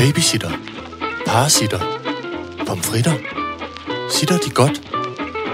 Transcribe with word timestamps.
Babysitter. 0.00 0.50
Parasitter. 1.26 1.78
Pomfritter. 2.66 3.12
Sitter 4.10 4.38
de 4.38 4.50
godt? 4.50 4.80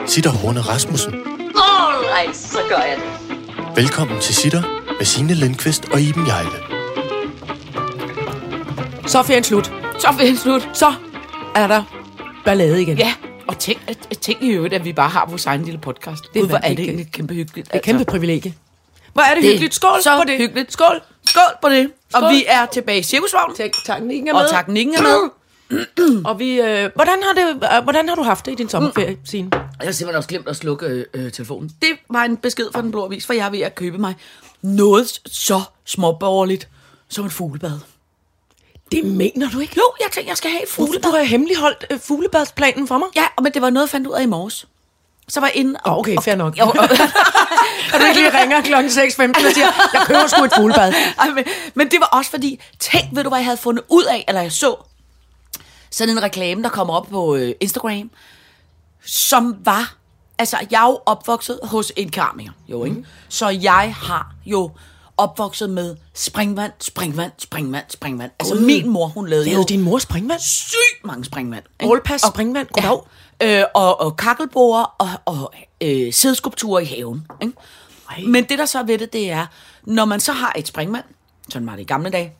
Sitter 0.06 0.30
Horne 0.30 0.60
Rasmussen. 0.60 1.14
Alright, 1.14 2.36
så 2.36 2.58
gør 2.68 2.76
jeg 2.76 2.96
det. 2.96 3.76
Velkommen 3.76 4.20
til 4.20 4.34
Sitter 4.34 4.62
med 4.98 5.04
Signe 5.06 5.34
Lindqvist 5.34 5.84
og 5.92 6.00
Iben 6.00 6.26
Jejle. 6.26 6.50
Så 9.06 9.18
er 9.18 9.22
ferien 9.22 9.44
slut. 9.44 9.72
Så 9.98 10.08
er 10.08 10.12
ferien 10.12 10.36
slut. 10.36 10.68
Så 10.72 10.94
er 11.54 11.66
der 11.66 11.82
ballade 12.44 12.82
igen. 12.82 12.98
Ja, 12.98 13.14
og 13.48 13.58
tænk, 13.58 13.78
at, 13.88 14.18
tænk 14.20 14.42
i 14.42 14.48
øvrigt, 14.48 14.74
at 14.74 14.84
vi 14.84 14.92
bare 14.92 15.08
har 15.08 15.26
vores 15.28 15.46
egen 15.46 15.62
lille 15.62 15.80
podcast. 15.80 16.22
Det 16.34 16.38
er 16.38 16.40
Gud, 16.40 16.48
hvor 16.48 16.56
er 16.56 16.60
det 16.60 16.68
vanvittigt. 16.68 16.88
egentlig 16.88 17.12
kæmpe 17.12 17.34
hyggeligt. 17.34 17.66
Det 17.68 17.74
er 17.74 17.78
et 17.78 17.84
kæmpe 17.84 18.04
privilegie. 18.04 18.54
Hvor 19.12 19.22
er 19.22 19.34
det, 19.34 19.42
Det 19.42 19.50
hyggeligt. 19.50 19.74
Skål 19.74 20.02
så 20.02 20.16
på 20.16 20.24
det. 20.26 20.38
hyggeligt. 20.38 20.72
Skål. 20.72 21.00
Skål 21.36 21.56
på 21.62 21.68
det. 21.68 21.90
Skål. 22.10 22.22
Og 22.24 22.30
vi 22.32 22.44
er 22.48 22.66
tilbage 22.66 22.98
i 22.98 23.02
cirkusvognen. 23.02 23.56
Tak, 23.56 23.70
teknikken 23.86 24.28
er 24.28 24.32
med. 24.32 24.40
Og 24.40 24.50
teknikken 24.50 24.94
er 24.94 25.02
med. 25.02 25.30
Og 26.24 26.38
vi, 26.38 26.60
øh, 26.60 26.90
hvordan, 26.94 27.18
har 27.22 27.32
det, 27.32 27.68
øh, 27.76 27.82
hvordan 27.84 28.08
har 28.08 28.16
du 28.16 28.22
haft 28.22 28.46
det 28.46 28.52
i 28.52 28.54
din 28.54 28.68
sommerferie, 28.68 29.18
Signe? 29.24 29.48
Jeg 29.52 29.62
har 29.80 29.92
simpelthen 29.92 30.16
også 30.16 30.28
glemt 30.28 30.48
at 30.48 30.56
slukke 30.56 31.04
øh, 31.14 31.32
telefonen. 31.32 31.70
Det 31.82 31.88
var 32.10 32.24
en 32.24 32.36
besked 32.36 32.68
fra 32.72 32.82
Den 32.82 32.90
Blå 32.90 33.04
Avis, 33.04 33.26
for 33.26 33.32
jeg 33.32 33.46
er 33.46 33.50
ved 33.50 33.60
at 33.60 33.74
købe 33.74 33.98
mig 33.98 34.14
noget 34.62 35.20
så 35.26 35.60
småborgerligt 35.84 36.68
som 37.08 37.26
et 37.26 37.32
fuglebad. 37.32 37.78
Det 38.92 39.04
mener 39.04 39.50
du 39.50 39.58
ikke? 39.60 39.74
Jo, 39.76 39.92
jeg 40.00 40.08
tænkte, 40.12 40.28
jeg 40.28 40.36
skal 40.36 40.50
have 40.50 40.62
et 40.62 40.68
Fugle, 40.68 40.88
fuglebad. 40.88 41.10
du 41.10 41.16
har 41.16 41.24
hemmeligholdt 41.24 41.86
øh, 41.90 42.00
fuglebadsplanen 42.00 42.88
for 42.88 42.98
mig. 42.98 43.08
Ja, 43.16 43.24
men 43.42 43.52
det 43.52 43.62
var 43.62 43.70
noget, 43.70 43.86
jeg 43.86 43.90
fandt 43.90 44.06
ud 44.06 44.12
af 44.12 44.22
i 44.22 44.26
morges. 44.26 44.66
Så 45.28 45.40
var 45.40 45.46
jeg 45.46 45.56
inde 45.56 45.80
og... 45.84 45.98
Okay, 45.98 46.16
fair 46.22 46.34
nok. 46.34 46.58
Jo, 46.58 46.64
og, 46.64 46.74
Kan 47.90 48.00
du 48.00 48.06
ikke 48.06 48.20
lige 48.20 48.40
ringer 48.40 48.60
klokken 48.62 48.90
6.15 48.92 49.46
og 49.46 49.52
siger, 49.54 49.66
jeg 49.92 50.02
køber 50.06 50.26
sgu 50.26 50.44
et 50.44 50.52
fuglebad. 50.56 50.92
Men, 51.34 51.44
men 51.74 51.90
det 51.90 52.00
var 52.00 52.06
også 52.06 52.30
fordi, 52.30 52.60
tænk, 52.78 53.04
ved 53.12 53.22
du 53.22 53.28
hvad 53.28 53.38
jeg 53.38 53.44
havde 53.44 53.56
fundet 53.56 53.84
ud 53.88 54.04
af, 54.04 54.24
eller 54.28 54.40
jeg 54.42 54.52
så, 54.52 54.74
sådan 55.90 56.16
en 56.16 56.22
reklame, 56.22 56.62
der 56.62 56.68
kommer 56.68 56.94
op 56.94 57.06
på 57.06 57.36
øh, 57.36 57.54
Instagram, 57.60 58.10
som 59.06 59.56
var, 59.64 59.94
altså 60.38 60.56
jeg 60.70 60.82
er 60.82 60.86
jo 60.88 60.98
opvokset 61.06 61.60
hos 61.62 61.92
en 61.96 62.10
keramiker, 62.10 62.52
jo 62.68 62.84
ikke? 62.84 62.96
Mm. 62.96 63.04
Så 63.28 63.48
jeg 63.48 63.94
har 64.02 64.34
jo 64.46 64.70
opvokset 65.16 65.70
med 65.70 65.96
springvand, 66.14 66.72
springvand, 66.80 67.32
springvand, 67.38 67.84
springvand. 67.88 68.30
Altså 68.40 68.54
Gud. 68.54 68.64
min 68.64 68.88
mor, 68.88 69.06
hun 69.06 69.28
lavede 69.28 69.50
jo 69.50 69.64
din 69.68 69.80
mor 69.80 69.98
springvand? 69.98 70.40
sygt 70.40 71.04
mange 71.04 71.24
springvand. 71.24 71.64
Og- 71.82 72.30
springvand, 72.30 72.68
goddag. 72.72 72.90
Ja, 72.90 72.96
øh, 73.42 73.62
og, 73.74 74.00
og 74.00 74.16
kakkelborer 74.16 74.84
og, 74.98 75.08
og 75.24 75.52
øh, 75.80 76.12
sædeskulpturer 76.12 76.80
i 76.80 76.84
haven. 76.84 77.26
Ikke? 77.42 77.54
Ej. 78.10 78.22
Men 78.26 78.44
det, 78.44 78.58
der 78.58 78.66
så 78.66 78.78
er 78.78 78.82
ved 78.82 78.98
det, 78.98 79.12
det 79.12 79.30
er, 79.30 79.46
når 79.84 80.04
man 80.04 80.20
så 80.20 80.32
har 80.32 80.52
et 80.56 80.68
springvand, 80.68 81.04
sådan 81.48 81.66
var 81.66 81.72
det 81.72 81.82
i 81.82 81.84
gamle 81.84 82.10
dage, 82.10 82.32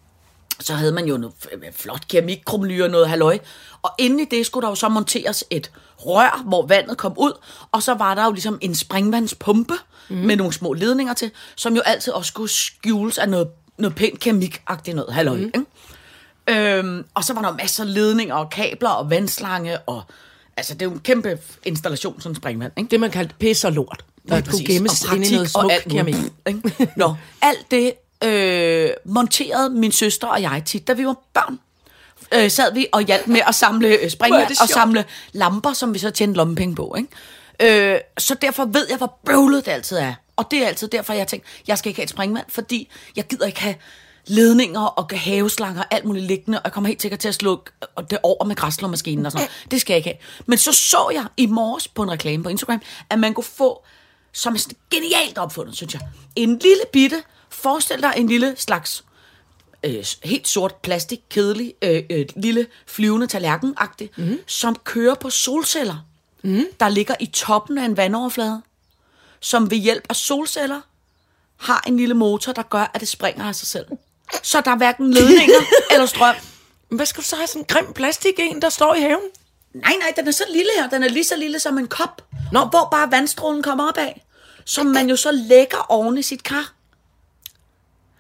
så 0.61 0.75
havde 0.75 0.93
man 0.93 1.05
jo 1.07 1.17
noget 1.17 1.35
f- 1.45 1.83
flot 1.83 2.09
keramikkrumly 2.09 2.83
og 2.83 2.91
noget 2.91 3.09
halløj. 3.09 3.39
Og 3.83 3.91
inde 3.99 4.23
i 4.23 4.27
det 4.31 4.47
skulle 4.47 4.63
der 4.63 4.69
jo 4.69 4.75
så 4.75 4.89
monteres 4.89 5.45
et 5.51 5.71
rør, 5.99 6.43
hvor 6.47 6.67
vandet 6.67 6.99
kom 6.99 7.15
ud. 7.19 7.33
Og 7.73 7.83
så 7.83 7.95
var 7.95 8.15
der 8.15 8.25
jo 8.25 8.33
ligesom 8.33 8.59
en 8.61 8.75
springvandspumpe 8.75 9.75
mm. 10.09 10.17
med 10.17 10.37
nogle 10.37 10.53
små 10.53 10.73
ledninger 10.73 11.15
til, 11.15 11.31
som 11.57 11.75
jo 11.75 11.81
altid 11.81 12.13
også 12.13 12.29
skulle 12.29 12.51
skjules 12.51 13.19
af 13.19 13.29
noget, 13.29 13.49
noget 13.79 13.97
pænt 13.97 14.21
keramikagtigt 14.21 14.97
noget 14.97 15.15
halløj. 15.15 15.37
Mm. 15.37 15.45
Ikke? 15.45 16.79
Øhm, 16.79 17.05
og 17.15 17.25
så 17.25 17.35
var 17.35 17.43
der 17.43 17.53
masser 17.53 17.85
af 17.85 17.95
ledninger 17.95 18.35
og 18.35 18.51
kabler 18.51 18.91
og 18.91 19.11
vandslange. 19.11 19.79
Og, 19.79 20.03
altså, 20.57 20.75
det 20.75 20.83
er 20.83 20.87
jo 20.87 20.93
en 20.93 21.01
kæmpe 21.01 21.39
installation, 21.65 22.21
sådan 22.21 22.33
en 22.33 22.37
springvand. 22.37 22.73
Ikke? 22.77 22.91
Det, 22.91 23.01
man 23.01 23.11
kaldte 23.11 23.35
pis 23.39 23.65
og 23.65 23.73
lort. 23.73 24.05
Der 24.29 24.41
kunne 24.41 24.65
gemmes 24.65 25.05
Og 25.05 25.17
inde 25.17 25.27
i 25.27 25.31
noget 25.31 25.51
muligt, 25.63 25.85
keramik. 25.91 26.17
Nå, 26.97 27.15
alt 27.43 27.71
det 27.71 27.93
øh, 28.25 28.91
monterede 29.05 29.71
min 29.71 29.93
søster 29.93 30.27
og 30.27 30.43
jeg 30.43 30.63
tit, 30.67 30.89
da 30.89 30.93
vi 30.93 31.07
var 31.07 31.17
børn. 31.35 31.59
Øh, 32.35 32.51
sad 32.51 32.75
vi 32.75 32.87
og 32.93 33.03
hjalp 33.03 33.27
med 33.27 33.41
at 33.49 33.55
samle 33.55 33.89
øh, 33.89 34.11
springvand 34.11 34.51
og 34.63 34.69
samle 34.69 35.05
lamper, 35.33 35.73
som 35.73 35.95
vi 35.95 35.99
så 35.99 36.11
tjente 36.11 36.37
lommepenge 36.37 36.75
på. 36.75 36.97
Ikke? 36.99 37.95
Øh, 37.95 38.01
så 38.19 38.35
derfor 38.35 38.65
ved 38.65 38.87
jeg, 38.89 38.99
hvor 38.99 39.19
bøvlet 39.25 39.67
det 39.67 39.73
altid 39.73 39.97
er. 39.97 40.15
Og 40.37 40.51
det 40.51 40.63
er 40.63 40.67
altid 40.67 40.89
derfor, 40.89 41.13
jeg 41.13 41.27
tænker, 41.27 41.47
jeg 41.67 41.79
skal 41.79 41.89
ikke 41.89 41.99
have 41.99 42.05
et 42.05 42.11
springvand, 42.11 42.47
fordi 42.49 42.91
jeg 43.17 43.27
gider 43.27 43.47
ikke 43.47 43.61
have 43.61 43.75
ledninger 44.27 44.81
og 44.81 45.11
haveslanger 45.19 45.81
og 45.81 45.95
alt 45.95 46.05
muligt 46.05 46.27
liggende, 46.27 46.59
og 46.59 46.65
jeg 46.65 46.73
kommer 46.73 46.89
helt 46.89 47.03
sikkert 47.03 47.21
til 47.21 47.29
at 47.29 47.35
slå 47.35 47.65
det 48.11 48.19
over 48.23 48.45
med 48.45 48.57
græsslåmaskinen 48.57 49.27
og 49.27 49.33
sådan 49.33 49.45
noget. 49.47 49.71
Det 49.71 49.81
skal 49.81 49.95
jeg 49.95 49.97
ikke 49.97 50.09
have. 50.09 50.19
Men 50.47 50.59
så 50.59 50.73
så 50.73 51.11
jeg 51.15 51.27
i 51.37 51.47
morges 51.47 51.89
på 51.89 52.03
en 52.03 52.11
reklame 52.11 52.43
på 52.43 52.49
Instagram, 52.49 52.83
at 53.11 53.19
man 53.19 53.35
kunne 53.35 53.45
få, 53.45 53.85
som 54.33 54.55
er 54.55 54.75
genialt 54.91 55.39
opfundet, 55.39 55.77
synes 55.77 55.95
jeg, 55.95 56.03
en 56.37 56.59
lille 56.59 56.83
bitte, 56.93 57.23
forestil 57.49 58.03
dig 58.03 58.13
en 58.17 58.27
lille 58.27 58.55
slags 58.57 59.05
øh, 59.85 60.05
helt 60.25 60.49
sort 60.49 60.75
plastik, 60.75 61.21
kedelig, 61.31 61.75
øh, 61.83 62.03
øh, 62.11 62.27
lille 62.37 62.67
flyvende 62.87 63.27
tallerken 63.27 63.77
mm. 64.17 64.39
som 64.47 64.77
kører 64.85 65.15
på 65.15 65.31
solceller, 65.31 66.07
mm. 66.43 66.65
der 66.81 66.89
ligger 66.89 67.15
i 67.21 67.27
toppen 67.27 67.79
af 67.79 67.85
en 67.85 67.97
vandoverflade, 67.97 68.63
som 69.41 69.71
ved 69.71 69.79
hjælp 69.79 70.07
af 70.09 70.17
solceller 70.17 70.81
har 71.57 71.85
en 71.87 71.97
lille 71.97 72.15
motor, 72.15 72.53
der 72.53 72.63
gør, 72.63 72.91
at 72.95 73.01
det 73.01 73.09
springer 73.09 73.45
af 73.45 73.55
sig 73.55 73.69
selv. 73.69 73.87
Så 74.43 74.61
der 74.61 74.71
er 74.71 74.77
hverken 74.77 75.11
ledninger 75.15 75.61
eller 75.93 76.07
strøm. 76.07 76.35
Men 76.91 76.97
hvad 76.97 77.07
skal 77.07 77.23
du 77.23 77.27
så 77.29 77.37
have 77.37 77.47
sådan 77.47 77.63
en 77.63 77.67
grim 77.69 77.93
plastik 77.93 78.35
en, 78.39 78.63
der 78.63 78.69
står 78.69 78.95
i 78.95 79.01
haven? 79.01 79.21
Nej, 79.75 79.93
nej, 80.01 80.13
den 80.17 80.29
er 80.29 80.33
så 80.33 80.45
lille 80.53 80.71
her. 80.79 80.89
Den 80.89 81.03
er 81.03 81.09
lige 81.09 81.25
så 81.25 81.37
lille 81.37 81.59
som 81.61 81.79
en 81.79 81.87
kop. 81.89 82.23
Nå. 82.53 82.61
Og 82.61 82.69
hvor 82.69 82.89
bare 82.91 83.11
vandstrålen 83.11 83.63
kommer 83.63 83.89
op 83.89 83.99
af. 83.99 84.23
Som 84.65 84.87
man 84.87 85.09
jo 85.09 85.17
så 85.17 85.33
lægger 85.33 85.87
oven 85.89 86.19
i 86.19 86.23
sit 86.23 86.43
kar. 86.43 86.73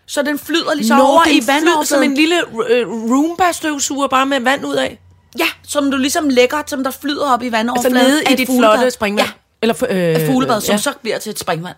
Så 0.07 0.23
den 0.23 0.39
flyder 0.39 0.75
lige 0.75 0.89
så 0.89 0.95
over 1.01 1.27
i 1.29 1.41
flyder 1.43 1.83
som 1.85 2.03
en 2.03 2.15
lille 2.15 2.37
øh, 2.69 2.89
Roomba-støvsuger, 2.89 4.07
bare 4.09 4.27
med 4.27 4.41
vand 4.41 4.65
ud 4.67 4.75
af. 4.75 5.01
Ja, 5.39 5.47
som 5.69 5.91
du 5.91 5.97
ligesom 5.97 6.29
lægger, 6.29 6.63
som 6.67 6.85
der 6.85 6.91
flyder 6.91 7.31
op 7.33 7.43
i 7.43 7.47
Altså 7.47 7.57
vandoverfladen. 7.57 7.97
nede 8.09 8.23
af 8.27 8.33
i 8.33 8.35
dit 8.35 8.47
fuglebad. 8.47 8.77
flotte 8.77 8.91
springvand. 8.91 9.29
Ja, 9.29 9.33
Eller, 9.63 9.77
øh, 9.89 10.23
et 10.23 10.27
fuglebad, 10.27 10.61
som 10.61 10.73
ja. 10.73 10.79
så 10.79 10.93
bliver 11.03 11.19
til 11.19 11.31
et 11.31 11.39
springvand. 11.39 11.77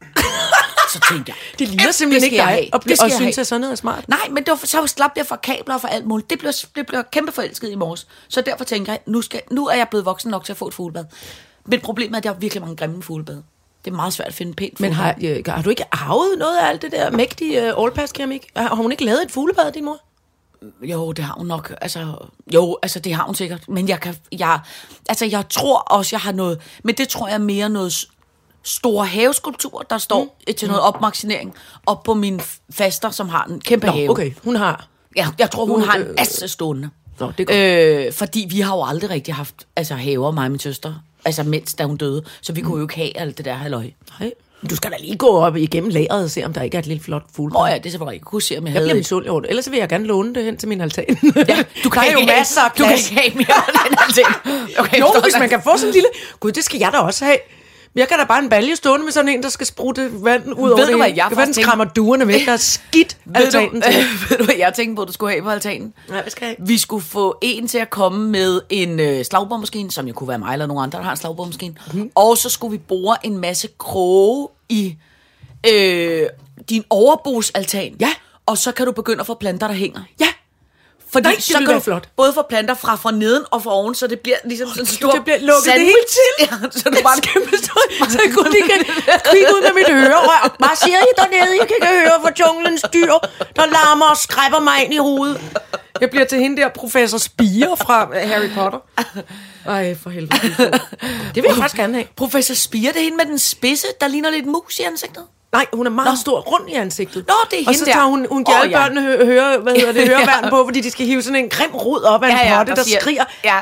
så 0.94 1.00
tænkte 1.12 1.30
jeg, 1.32 1.36
Det 1.58 1.68
ligner 1.68 1.84
"Ja, 1.84 1.92
simpelthen 1.92 2.30
det 2.30 2.32
ikke 2.36 2.44
dig, 2.44 2.70
og, 2.72 2.84
Det 2.84 3.00
og 3.00 3.08
jeg 3.08 3.16
synes, 3.16 3.36
have." 3.36 3.40
at 3.40 3.46
sådan 3.46 3.60
noget 3.60 3.72
er 3.72 3.76
smart. 3.76 4.08
Nej, 4.08 4.28
men 4.30 4.36
det 4.44 4.50
var, 4.50 4.60
så 4.64 4.86
slap 4.86 5.10
jeg 5.16 5.26
for 5.26 5.36
kabler 5.36 5.74
og 5.74 5.80
for 5.80 5.88
alt 5.88 6.06
muligt. 6.06 6.30
Det 6.30 6.38
blev, 6.38 6.52
det 6.76 6.86
blev 6.86 7.02
kæmpe 7.12 7.32
forelsket 7.32 7.70
i 7.70 7.74
morges. 7.74 8.06
Så 8.28 8.40
derfor 8.40 8.64
tænker 8.64 8.92
jeg, 8.92 9.00
nu, 9.06 9.22
skal, 9.22 9.40
nu 9.50 9.66
er 9.66 9.74
jeg 9.76 9.88
blevet 9.88 10.04
voksen 10.06 10.30
nok 10.30 10.44
til 10.44 10.52
at 10.52 10.56
få 10.56 10.68
et 10.68 10.74
fuglebad. 10.74 11.04
Men 11.66 11.80
problemet 11.80 12.14
er, 12.14 12.18
at 12.18 12.24
jeg 12.24 12.32
har 12.32 12.38
virkelig 12.38 12.60
mange 12.62 12.76
grimme 12.76 13.02
fuglebad. 13.02 13.42
Det 13.84 13.90
er 13.90 13.94
meget 13.94 14.12
svært 14.12 14.28
at 14.28 14.34
finde 14.34 14.54
pænt 14.54 14.80
Men 14.80 14.94
fuglebad. 14.94 15.28
har, 15.30 15.38
øh, 15.38 15.54
har 15.54 15.62
du 15.62 15.70
ikke 15.70 15.84
arvet 15.92 16.38
noget 16.38 16.58
af 16.58 16.68
alt 16.68 16.82
det 16.82 16.92
der 16.92 17.10
mægtige 17.10 17.74
uh, 17.76 17.84
allpass 17.84 18.12
keramik? 18.12 18.46
Har, 18.56 18.62
har 18.68 18.74
hun 18.74 18.92
ikke 18.92 19.04
lavet 19.04 19.22
et 19.24 19.30
fuglebad, 19.30 19.72
din 19.72 19.84
mor? 19.84 19.98
Jo, 20.82 21.12
det 21.12 21.24
har 21.24 21.34
hun 21.38 21.46
nok. 21.46 21.74
Altså, 21.80 22.14
jo, 22.54 22.78
altså 22.82 22.98
det 22.98 23.14
har 23.14 23.24
hun 23.24 23.34
sikkert. 23.34 23.68
Men 23.68 23.88
jeg 23.88 24.00
kan, 24.00 24.16
jeg, 24.38 24.60
altså 25.08 25.24
jeg 25.26 25.48
tror 25.50 25.78
også, 25.78 26.16
jeg 26.16 26.20
har 26.20 26.32
noget, 26.32 26.60
men 26.84 26.94
det 26.94 27.08
tror 27.08 27.26
jeg 27.28 27.34
er 27.34 27.38
mere 27.38 27.68
noget 27.68 28.06
store 28.64 29.06
haveskulptur, 29.06 29.86
der 29.90 29.98
står 29.98 30.36
mm. 30.48 30.54
til 30.54 30.68
noget 30.68 30.82
opmaksinering, 30.82 31.54
op 31.86 32.02
på 32.02 32.14
min 32.14 32.40
faster, 32.72 33.10
som 33.10 33.28
har 33.28 33.44
en 33.44 33.60
kæmpe 33.60 33.86
Nå, 33.86 33.92
have. 33.92 34.10
okay, 34.10 34.32
hun 34.44 34.56
har... 34.56 34.86
Ja, 35.16 35.26
jeg 35.38 35.50
tror, 35.50 35.64
hun 35.66 35.74
Hun, 35.80 35.88
har 35.88 35.94
en 35.98 36.02
øh, 36.02 36.14
masse 36.18 36.48
stående. 36.48 36.90
Nå, 37.20 37.32
det 37.38 37.50
er 37.50 37.96
godt. 37.96 38.06
øh, 38.06 38.12
fordi 38.12 38.46
vi 38.50 38.60
har 38.60 38.76
jo 38.76 38.82
aldrig 38.84 39.10
rigtig 39.10 39.34
haft 39.34 39.54
altså, 39.76 39.94
haver, 39.94 40.30
mig 40.30 40.44
og 40.44 40.50
min 40.50 40.60
søster. 40.60 40.94
Altså, 41.24 41.42
mens 41.42 41.74
da 41.74 41.84
hun 41.84 41.96
døde. 41.96 42.24
Så 42.40 42.52
vi 42.52 42.60
kunne 42.60 42.76
jo 42.76 42.84
ikke 42.84 42.94
have 42.94 43.18
alt 43.18 43.36
det 43.38 43.44
der 43.44 43.54
halløj. 43.54 43.90
Nej. 44.20 44.32
Du 44.70 44.76
skal 44.76 44.90
da 44.90 44.96
lige 45.00 45.16
gå 45.16 45.28
op 45.28 45.56
igennem 45.56 45.90
lageret 45.90 46.24
og 46.24 46.30
se, 46.30 46.44
om 46.44 46.52
der 46.52 46.62
ikke 46.62 46.74
er 46.74 46.78
et 46.78 46.86
lille 46.86 47.02
flot 47.02 47.22
fuglebad. 47.36 47.60
Nå 47.60 47.66
ja, 47.66 47.74
det 47.78 47.86
er 47.86 47.90
selvfølgelig 47.90 48.14
ikke. 48.14 48.24
Jeg 48.24 48.30
kunne 48.30 48.42
se, 48.42 48.58
om 48.58 48.66
jeg, 48.66 48.66
Jeg 48.66 48.72
havde 48.72 48.84
bliver 48.86 48.94
et. 48.94 48.98
misundelig 48.98 49.30
over 49.30 49.40
det. 49.40 49.50
Ellers 49.50 49.70
vil 49.70 49.78
jeg 49.78 49.88
gerne 49.88 50.04
låne 50.04 50.34
det 50.34 50.44
hen 50.44 50.56
til 50.56 50.68
min 50.68 50.80
altan. 50.80 51.18
Ja, 51.48 51.64
du 51.84 51.90
kan 51.90 52.02
jo 52.20 52.26
masser 52.26 52.60
af 52.60 52.70
Du 52.70 52.76
kan 52.76 52.86
plads. 52.86 53.10
ikke 53.10 53.20
have 53.22 53.34
mere 53.34 53.62
end 53.68 53.92
en 53.92 53.98
altan. 54.08 54.24
Okay, 54.84 55.00
Jo, 55.00 55.06
hvis 55.22 55.32
jeg. 55.32 55.40
man 55.40 55.48
kan 55.48 55.62
få 55.62 55.70
sådan 55.76 55.88
en 55.88 55.92
lille... 55.92 56.08
Gud, 56.40 56.52
det 56.52 56.64
skal 56.64 56.78
jeg 56.78 56.90
da 56.92 56.98
også 56.98 57.24
have. 57.24 57.36
Jeg 57.94 58.08
kan 58.08 58.18
da 58.18 58.24
bare 58.24 58.42
en 58.42 58.48
balje 58.48 58.76
stående 58.76 59.04
med 59.04 59.12
sådan 59.12 59.28
en, 59.28 59.42
der 59.42 59.48
skal 59.48 59.66
sprutte 59.66 60.10
vand 60.24 60.46
ud 60.46 60.52
over 60.70 60.76
Ved 60.78 60.86
du, 60.86 60.90
det. 60.92 60.96
hvad 61.00 61.12
jeg 61.16 61.26
det 61.28 61.38
faktisk 61.38 61.60
skræmmer 61.62 61.84
duerne 61.84 62.26
væk. 62.28 62.46
Der 62.46 62.52
er 62.52 62.56
skidt 62.56 63.16
Ved 63.24 63.34
du, 63.34 63.40
altanen 63.44 63.82
til. 63.82 63.94
ved 64.30 64.38
du, 64.38 64.44
hvad 64.44 64.54
jeg 64.58 64.72
tænkte 64.74 65.00
på, 65.00 65.04
du 65.04 65.12
skulle 65.12 65.32
have 65.32 65.42
på 65.42 65.50
altanen? 65.50 65.94
Nej, 66.08 66.20
hvad 66.22 66.30
skal 66.30 66.46
jeg? 66.46 66.56
Vi 66.58 66.78
skulle 66.78 67.04
få 67.04 67.38
en 67.42 67.68
til 67.68 67.78
at 67.78 67.90
komme 67.90 68.28
med 68.30 68.60
en 68.70 69.00
øh, 69.00 69.24
slagboremaskine, 69.24 69.90
som 69.90 70.06
jo 70.06 70.12
kunne 70.12 70.28
være 70.28 70.38
mig 70.38 70.52
eller 70.52 70.66
nogen 70.66 70.82
andre, 70.82 70.98
der 70.98 71.04
har 71.04 71.10
en 71.10 71.16
slagboremaskine. 71.16 71.74
Mhm. 71.92 72.02
Mm. 72.02 72.10
Og 72.14 72.38
så 72.38 72.48
skulle 72.48 72.70
vi 72.72 72.78
bore 72.78 73.26
en 73.26 73.38
masse 73.38 73.68
kroge 73.78 74.48
i 74.68 74.96
øh, 75.72 76.26
din 76.70 76.84
overbogsaltan. 76.90 77.96
Ja. 78.00 78.10
Og 78.46 78.58
så 78.58 78.72
kan 78.72 78.86
du 78.86 78.92
begynde 78.92 79.20
at 79.20 79.26
få 79.26 79.34
planter, 79.34 79.66
der 79.66 79.74
hænger. 79.74 80.00
Ja, 80.20 80.26
Fordi 81.14 81.26
Nej, 81.28 81.34
det 81.34 81.44
så 81.44 81.58
kan 81.58 81.74
du 81.78 81.80
flot. 81.80 82.08
både 82.16 82.30
få 82.38 82.42
planter 82.52 82.74
fra 82.84 82.94
fra 83.02 83.10
neden 83.22 83.44
og 83.54 83.58
fra 83.64 83.72
oven, 83.80 83.94
så 84.00 84.06
det 84.12 84.18
bliver 84.24 84.36
ligesom 84.44 84.68
sådan 84.68 84.82
en 84.82 84.86
stor 84.86 85.10
det 85.16 85.24
bliver 85.24 85.38
lukket 85.50 85.64
det 85.64 85.72
sandwich. 85.72 85.94
hele 85.94 86.06
til. 86.16 86.28
Ja, 86.44 86.80
så 86.80 86.84
du 86.90 86.96
bare 87.08 87.20
kæmpe 87.30 87.56
stor, 87.64 87.80
så 88.12 88.18
jeg 88.24 88.30
kunne 88.34 88.50
lige 88.56 88.66
kan 88.72 88.80
kigge 89.32 89.48
ud 89.56 89.60
med 89.66 89.72
mit 89.80 89.88
ørerør. 89.98 90.42
Hvad 90.58 90.74
siger 90.84 90.98
I 91.08 91.10
dernede? 91.20 91.52
Jeg 91.60 91.66
kan 91.68 91.76
ikke 91.80 91.92
høre 92.00 92.18
for 92.24 92.30
junglens 92.40 92.82
dyr, 92.96 93.12
der 93.56 93.66
larmer 93.76 94.06
og 94.10 94.16
skræpper 94.16 94.60
mig 94.60 94.84
ind 94.84 94.94
i 94.94 94.96
hovedet. 95.08 95.40
Jeg 96.00 96.10
bliver 96.10 96.24
til 96.24 96.38
hende 96.38 96.62
der 96.62 96.68
professor 96.68 97.18
Spire 97.18 97.76
fra 97.76 98.08
øh, 98.14 98.28
Harry 98.30 98.50
Potter. 98.54 98.78
Ej, 99.66 99.96
for 100.02 100.10
helvede. 100.10 100.32
Det 101.34 101.42
vil 101.42 101.44
jeg 101.48 101.56
faktisk 101.56 101.76
gerne 101.76 101.94
have. 101.94 102.06
Professor 102.16 102.54
Spire, 102.54 102.92
det 102.92 102.98
er 102.98 103.02
hende 103.02 103.16
med 103.16 103.24
den 103.26 103.38
spidse, 103.38 103.86
der 104.00 104.08
ligner 104.08 104.30
lidt 104.30 104.46
mus 104.46 104.78
i 104.78 104.82
ansigtet. 104.82 105.24
Nej, 105.54 105.66
hun 105.72 105.86
er 105.86 105.90
meget 105.90 106.10
Nå. 106.10 106.16
stor 106.20 106.40
rundt 106.40 106.68
i 106.70 106.72
ansigtet. 106.72 107.24
Nå, 107.28 107.34
det 107.50 107.56
er 107.58 107.62
Og 107.66 107.72
hende 107.72 107.78
så 107.78 107.84
der. 107.84 107.92
tager 107.92 108.06
hun, 108.06 108.26
hun 108.30 108.44
giver 108.44 108.58
alle 108.58 108.78
ja. 108.78 108.82
børnene 108.82 109.02
hø- 109.02 109.24
høre, 109.24 109.58
hvad 109.58 109.74
hedder 109.74 109.92
det, 109.92 110.08
høreværn 110.08 110.44
Ja. 110.44 110.50
på, 110.50 110.64
fordi 110.66 110.80
de 110.80 110.90
skal 110.90 111.06
hive 111.06 111.22
sådan 111.22 111.44
en 111.44 111.48
grim 111.48 111.70
rod 111.74 112.02
op 112.02 112.22
af 112.22 112.30
en 112.30 112.36
Ja, 112.36 112.52
ja, 112.52 112.58
potte, 112.58 112.74
der 112.74 112.82
siger- 112.82 113.00
skriger. 113.00 113.24
Ja. 113.44 113.58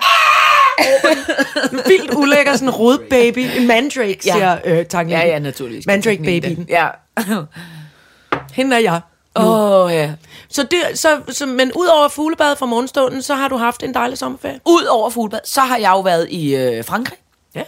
En 1.73 1.81
vildt 1.91 2.15
ulækker, 2.15 2.53
sådan 2.53 2.69
en 2.69 2.75
rodbaby. 2.75 3.49
En 3.57 3.67
mandrake, 3.67 4.19
Ja. 4.27 4.33
siger 4.33 4.59
øh, 4.65 4.87
Tange. 4.87 5.19
Ja, 5.19 5.27
ja, 5.27 5.39
naturligvis. 5.39 5.87
Mandrake 5.87 6.23
babyen. 6.23 6.67
Ja. 6.69 6.89
Hende 8.53 8.77
er 8.77 8.81
jeg. 8.81 9.01
Åh, 9.37 9.85
oh, 9.85 9.93
ja. 9.93 10.13
Så 10.51 10.63
det, 10.63 10.79
så, 10.99 11.09
så, 11.29 11.47
men 11.47 11.73
ud 11.73 11.87
over 11.87 12.09
fuglebad 12.09 12.57
fra 12.57 12.67
morgenstunden, 12.67 13.23
så 13.23 13.35
har 13.35 13.49
du 13.49 13.57
haft 13.57 13.83
en 13.83 13.95
dejlig 13.95 14.19
sommerferie? 14.19 14.61
Udover 14.67 15.11
fuglebad, 15.11 15.41
så 15.45 15.61
har 15.61 15.77
jeg 15.77 15.91
jo 15.91 16.01
været 16.01 16.27
i 16.31 16.57
øh, 16.57 16.85
Frankrig. 16.85 17.19
Ja. 17.55 17.63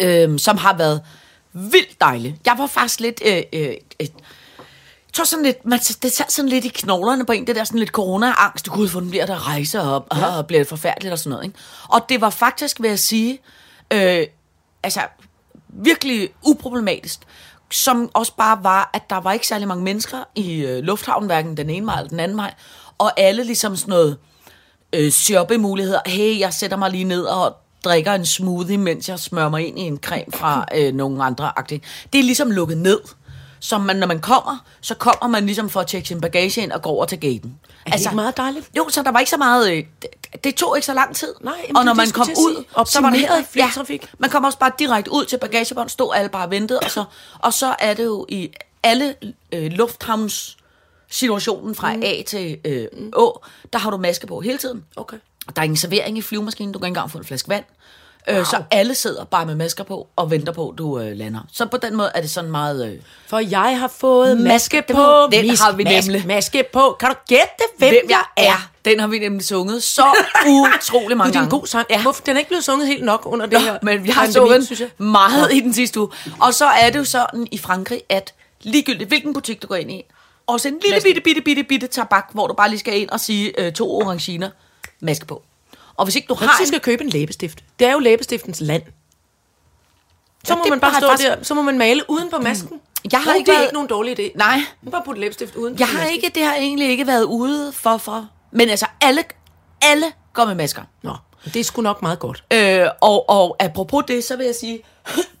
øhm, 0.00 0.38
som 0.38 0.56
har 0.58 0.76
været 0.76 1.00
vildt 1.52 2.00
dejlig. 2.00 2.38
Jeg 2.46 2.54
var 2.58 2.66
faktisk 2.66 3.00
lidt... 3.00 3.22
Øh, 3.24 3.42
øh, 3.52 3.74
øh, 4.00 4.08
jeg 5.12 5.16
tror 5.16 5.24
sådan 5.24 5.44
lidt, 5.44 5.66
man, 5.66 5.78
det 5.78 6.12
sad 6.12 6.24
sådan 6.28 6.48
lidt 6.48 6.64
i 6.64 6.68
knoglerne 6.68 7.26
på 7.26 7.32
en, 7.32 7.46
det 7.46 7.56
der 7.56 7.64
sådan 7.64 7.78
lidt 7.78 7.90
corona-angst. 7.90 8.68
Gud, 8.68 8.88
hvordan 8.88 9.10
bliver 9.10 9.26
der 9.26 9.48
rejse 9.48 9.80
op, 9.80 10.06
ja. 10.14 10.36
og 10.36 10.46
bliver 10.46 10.60
det 10.60 10.68
forfærdeligt 10.68 11.12
og 11.12 11.18
sådan 11.18 11.30
noget. 11.30 11.44
Ikke? 11.44 11.58
Og 11.88 12.00
det 12.08 12.20
var 12.20 12.30
faktisk, 12.30 12.82
vil 12.82 12.88
jeg 12.88 12.98
sige, 12.98 13.40
øh, 13.92 14.26
altså 14.82 15.00
virkelig 15.68 16.28
uproblematisk, 16.42 17.20
som 17.70 18.10
også 18.14 18.32
bare 18.36 18.64
var, 18.64 18.90
at 18.94 19.10
der 19.10 19.16
var 19.16 19.32
ikke 19.32 19.46
særlig 19.46 19.68
mange 19.68 19.84
mennesker 19.84 20.24
i 20.34 20.54
øh, 20.54 20.82
lufthavnen, 20.82 21.26
hverken 21.26 21.56
den 21.56 21.70
ene 21.70 21.86
vej 21.86 21.96
eller 21.96 22.08
den 22.08 22.20
anden 22.20 22.36
vej, 22.36 22.54
og 22.98 23.20
alle 23.20 23.44
ligesom 23.44 23.76
sådan 23.76 23.90
noget 23.90 24.18
øh, 24.92 25.10
shoppe-muligheder. 25.10 26.00
Hey, 26.06 26.38
jeg 26.38 26.54
sætter 26.54 26.76
mig 26.76 26.90
lige 26.90 27.04
ned 27.04 27.22
og 27.22 27.56
drikker 27.84 28.12
en 28.12 28.26
smoothie, 28.26 28.78
mens 28.78 29.08
jeg 29.08 29.18
smører 29.18 29.48
mig 29.48 29.66
ind 29.68 29.78
i 29.78 29.82
en 29.82 29.98
creme 29.98 30.32
fra 30.34 30.66
øh, 30.74 30.94
nogle 30.94 31.24
andre 31.24 31.58
agtige. 31.58 31.82
Det 32.12 32.18
er 32.18 32.22
ligesom 32.22 32.50
lukket 32.50 32.78
ned. 32.78 33.00
Så 33.60 33.78
man, 33.78 33.96
når 33.96 34.06
man 34.06 34.20
kommer, 34.20 34.64
så 34.80 34.94
kommer 34.94 35.26
man 35.26 35.46
ligesom 35.46 35.70
for 35.70 35.80
at 35.80 35.86
tjekke 35.86 36.08
sin 36.08 36.20
bagage 36.20 36.62
ind 36.62 36.72
og 36.72 36.82
gå 36.82 36.88
over 36.88 37.04
til 37.04 37.20
gaten. 37.20 37.60
Er 37.86 37.90
det 37.90 38.00
ikke 38.00 38.14
meget 38.14 38.36
dejligt? 38.36 38.70
Jo, 38.76 38.88
så 38.88 39.02
der 39.02 39.10
var 39.10 39.18
ikke 39.18 39.30
så 39.30 39.36
meget... 39.36 39.72
Øh, 39.72 39.84
det, 40.02 40.44
det 40.44 40.54
tog 40.54 40.76
ikke 40.76 40.86
så 40.86 40.94
lang 40.94 41.16
tid. 41.16 41.34
Nej, 41.40 41.54
jamen, 41.62 41.76
og 41.76 41.84
når 41.84 41.92
det, 41.92 41.96
man 41.96 42.10
kom 42.10 42.28
ud, 42.30 42.54
sige. 42.54 42.86
så 42.86 43.00
var 43.00 43.10
det 43.10 43.24
Optimeret 43.24 43.46
flytrafik. 43.50 44.10
man 44.18 44.30
kom 44.30 44.44
også 44.44 44.58
bare 44.58 44.72
direkte 44.78 45.12
ud 45.12 45.24
til 45.24 45.38
bagagebånd, 45.38 45.88
stod 45.88 46.12
alle 46.14 46.28
bare 46.28 46.44
og 46.44 46.50
ventede, 46.50 46.80
og 46.80 46.90
så, 46.90 47.04
og 47.38 47.52
så 47.52 47.74
er 47.78 47.94
det 47.94 48.04
jo 48.04 48.26
i 48.28 48.50
alle 48.82 49.14
øh, 49.52 49.72
lufthavns 49.72 50.56
situationen 51.10 51.74
fra 51.74 51.96
mm. 51.96 52.02
A 52.04 52.22
til 52.26 52.58
øh, 52.64 52.86
Å, 53.16 53.42
der 53.72 53.78
har 53.78 53.90
du 53.90 53.96
maske 53.96 54.26
på 54.26 54.40
hele 54.40 54.58
tiden. 54.58 54.84
Okay. 54.96 55.16
Der 55.56 55.60
er 55.62 55.64
ingen 55.64 55.76
servering 55.76 56.18
i 56.18 56.22
flyvemaskinen, 56.22 56.72
du 56.72 56.78
kan 56.78 56.86
ikke 56.86 56.90
engang 56.90 57.10
få 57.10 57.18
en 57.18 57.24
flaske 57.24 57.48
vand. 57.48 57.64
Wow. 58.32 58.44
Så 58.44 58.62
alle 58.70 58.94
sidder 58.94 59.24
bare 59.24 59.46
med 59.46 59.54
masker 59.54 59.84
på 59.84 60.08
og 60.16 60.30
venter 60.30 60.52
på, 60.52 60.68
at 60.68 60.78
du 60.78 60.98
øh, 61.00 61.16
lander. 61.16 61.40
Så 61.52 61.66
på 61.66 61.76
den 61.76 61.96
måde 61.96 62.10
er 62.14 62.20
det 62.20 62.30
sådan 62.30 62.50
meget... 62.50 62.92
Øh, 62.92 62.98
For 63.26 63.38
jeg 63.38 63.78
har 63.80 63.88
fået 63.88 64.36
maske, 64.36 64.76
Maske 64.76 64.94
på. 64.94 65.28
Den 65.32 65.50
Mis- 65.50 65.64
har 65.64 65.72
vi 65.72 65.84
nemlig. 65.84 66.26
Maske 66.26 66.64
på. 66.72 66.96
Kan 67.00 67.08
du 67.08 67.14
gætte, 67.28 67.44
hvem, 67.78 67.88
hvem 67.90 68.10
jeg 68.10 68.22
er. 68.36 68.68
Den 68.84 69.00
har 69.00 69.06
vi 69.06 69.18
nemlig 69.18 69.44
sunget 69.46 69.82
så 69.82 70.04
utrolig 70.46 71.16
mange 71.16 71.30
Det 71.32 71.36
er 71.38 71.42
en 71.42 71.48
gange. 71.48 71.60
god 71.60 71.66
sang. 71.66 71.86
Ja. 71.90 72.02
Hvorfor? 72.02 72.22
Den 72.24 72.34
er 72.36 72.38
ikke 72.38 72.48
blevet 72.48 72.64
sunget 72.64 72.88
helt 72.88 73.04
nok 73.04 73.22
under 73.26 73.46
det 73.46 73.60
her. 73.60 73.78
Men 73.82 74.04
vi 74.04 74.10
har 74.10 74.30
sunget 74.30 74.66
synes 74.66 74.80
jeg. 74.80 74.88
meget 74.98 75.52
i 75.52 75.60
den 75.60 75.74
sidste 75.74 76.00
uge. 76.00 76.08
Og 76.40 76.54
så 76.54 76.66
er 76.66 76.90
det 76.90 76.98
jo 76.98 77.04
sådan 77.04 77.46
i 77.50 77.58
Frankrig, 77.58 78.02
at 78.08 78.34
ligegyldigt 78.62 79.08
hvilken 79.08 79.34
butik 79.34 79.62
du 79.62 79.66
går 79.66 79.74
ind 79.76 79.90
i, 79.90 80.02
også 80.46 80.68
en 80.68 80.74
lille 80.84 81.00
bitte, 81.04 81.20
bitte, 81.20 81.40
bitte, 81.40 81.62
bitte 81.64 81.86
tabak, 81.86 82.28
hvor 82.32 82.46
du 82.46 82.54
bare 82.54 82.68
lige 82.68 82.78
skal 82.80 83.00
ind 83.00 83.10
og 83.10 83.20
sige 83.20 83.60
øh, 83.60 83.72
to 83.72 83.90
oranginer, 84.00 84.50
maske 85.02 85.26
på. 85.26 85.42
Og 85.96 86.04
hvis 86.04 86.16
ikke 86.16 86.26
du 86.28 86.34
Hvad 86.34 86.48
har 86.48 86.58
en, 86.60 86.66
skal 86.66 86.80
købe 86.80 87.02
en 87.04 87.08
læbestift? 87.10 87.64
Det 87.78 87.86
er 87.86 87.92
jo 87.92 87.98
læbestiftens 87.98 88.60
land. 88.60 88.82
Så 90.44 90.52
Ja, 90.52 90.58
må 90.58 90.64
man 90.68 90.80
bare 90.80 90.94
stå 91.00 91.08
faktisk- 91.08 91.28
der, 91.28 91.42
så 91.42 91.54
må 91.54 91.62
man 91.62 91.78
male 91.78 92.02
uden 92.10 92.30
på 92.30 92.38
masken. 92.38 92.80
Jeg 93.12 93.20
har 93.20 93.26
Nej, 93.26 93.34
ikke 93.36 93.46
det 93.46 93.52
er 93.54 93.58
været- 93.58 93.64
ikke 93.66 93.74
nogen 93.74 93.88
dårlig 93.88 94.20
idé. 94.20 94.32
Nej. 94.38 94.60
Man 94.82 94.90
bare 94.92 95.02
putte 95.04 95.20
læbestift 95.20 95.54
uden 95.54 95.78
jeg 95.78 95.86
på 95.88 95.92
har 95.92 95.98
masken. 95.98 96.14
ikke, 96.14 96.30
det 96.34 96.42
har 96.44 96.54
egentlig 96.54 96.88
ikke 96.88 97.06
været 97.06 97.24
ude 97.24 97.72
for, 97.72 97.96
for. 97.96 98.28
Men 98.50 98.68
altså, 98.70 98.86
alle, 99.00 99.24
alle 99.82 100.06
går 100.32 100.44
med 100.44 100.54
masker. 100.54 100.82
Nå, 101.02 101.16
det 101.44 101.56
er 101.56 101.64
sgu 101.64 101.82
nok 101.82 102.02
meget 102.02 102.18
godt. 102.18 102.44
Øh, 102.52 102.86
og, 103.00 103.28
og 103.28 103.56
apropos 103.60 104.04
det, 104.08 104.24
så 104.24 104.36
vil 104.36 104.46
jeg 104.46 104.54
sige, 104.54 104.82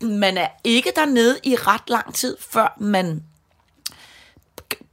man 0.00 0.38
er 0.38 0.48
ikke 0.64 0.92
dernede 0.96 1.38
i 1.42 1.56
ret 1.56 1.82
lang 1.90 2.14
tid, 2.14 2.36
før 2.40 2.76
man 2.80 3.22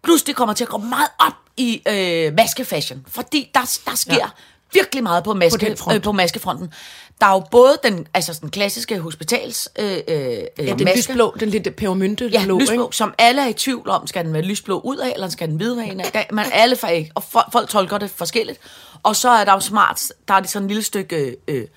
pludselig 0.03 0.35
kommer 0.35 0.53
til 0.53 0.63
at 0.63 0.69
gå 0.69 0.77
meget 0.77 1.09
op 1.19 1.33
i 1.57 1.81
øh, 1.87 2.33
maskefashion. 2.33 3.05
Fordi 3.07 3.51
der, 3.53 3.79
der 3.85 3.95
sker 3.95 4.13
Ja. 4.15 4.29
Virkelig 4.73 5.03
meget 5.03 5.23
på, 5.23 5.33
maske, 5.33 5.75
På 5.79 5.93
øh, 5.93 6.01
på 6.01 6.11
maskefronten. 6.11 6.73
Der 7.21 7.25
er 7.27 7.31
jo 7.33 7.43
både 7.51 7.77
den, 7.83 8.07
altså 8.13 8.37
den 8.41 8.49
klassiske 8.49 8.99
hospitals 8.99 9.69
øh, 9.79 9.91
øh, 9.91 9.97
Ja, 10.07 10.39
den 10.57 10.83
maske. 10.83 10.97
lysblå, 10.97 11.35
den 11.39 11.49
lidt 11.49 11.75
pebermynte 11.75 12.27
Ja, 12.27 12.43
blå, 12.45 12.59
lysblå, 12.59 12.83
ikke? 12.85 12.95
som 12.95 13.13
alle 13.17 13.41
er 13.43 13.47
i 13.47 13.53
tvivl 13.53 13.89
om, 13.89 14.07
skal 14.07 14.25
den 14.25 14.33
være 14.33 14.41
lysblå 14.41 14.79
ud 14.79 14.97
af, 14.97 15.11
eller 15.15 15.29
skal 15.29 15.47
den 15.47 15.55
hvide 15.57 15.77
være 15.77 15.85
af? 15.85 16.11
Der- 16.13 16.23
Man 16.35 16.45
alle 16.53 16.75
for 16.75 16.87
og 17.15 17.23
folk, 17.51 17.69
tolker 17.69 17.97
det 17.97 18.09
forskelligt. 18.11 18.59
Og 19.03 19.15
så 19.15 19.29
er 19.29 19.45
der 19.45 19.53
jo 19.53 19.59
smart, 19.59 20.03
der 20.27 20.33
er 20.33 20.39
det 20.39 20.49
sådan 20.49 20.63
en 20.63 20.67
lille 20.67 20.83
stykke 20.83 21.35
øh, 21.47 21.67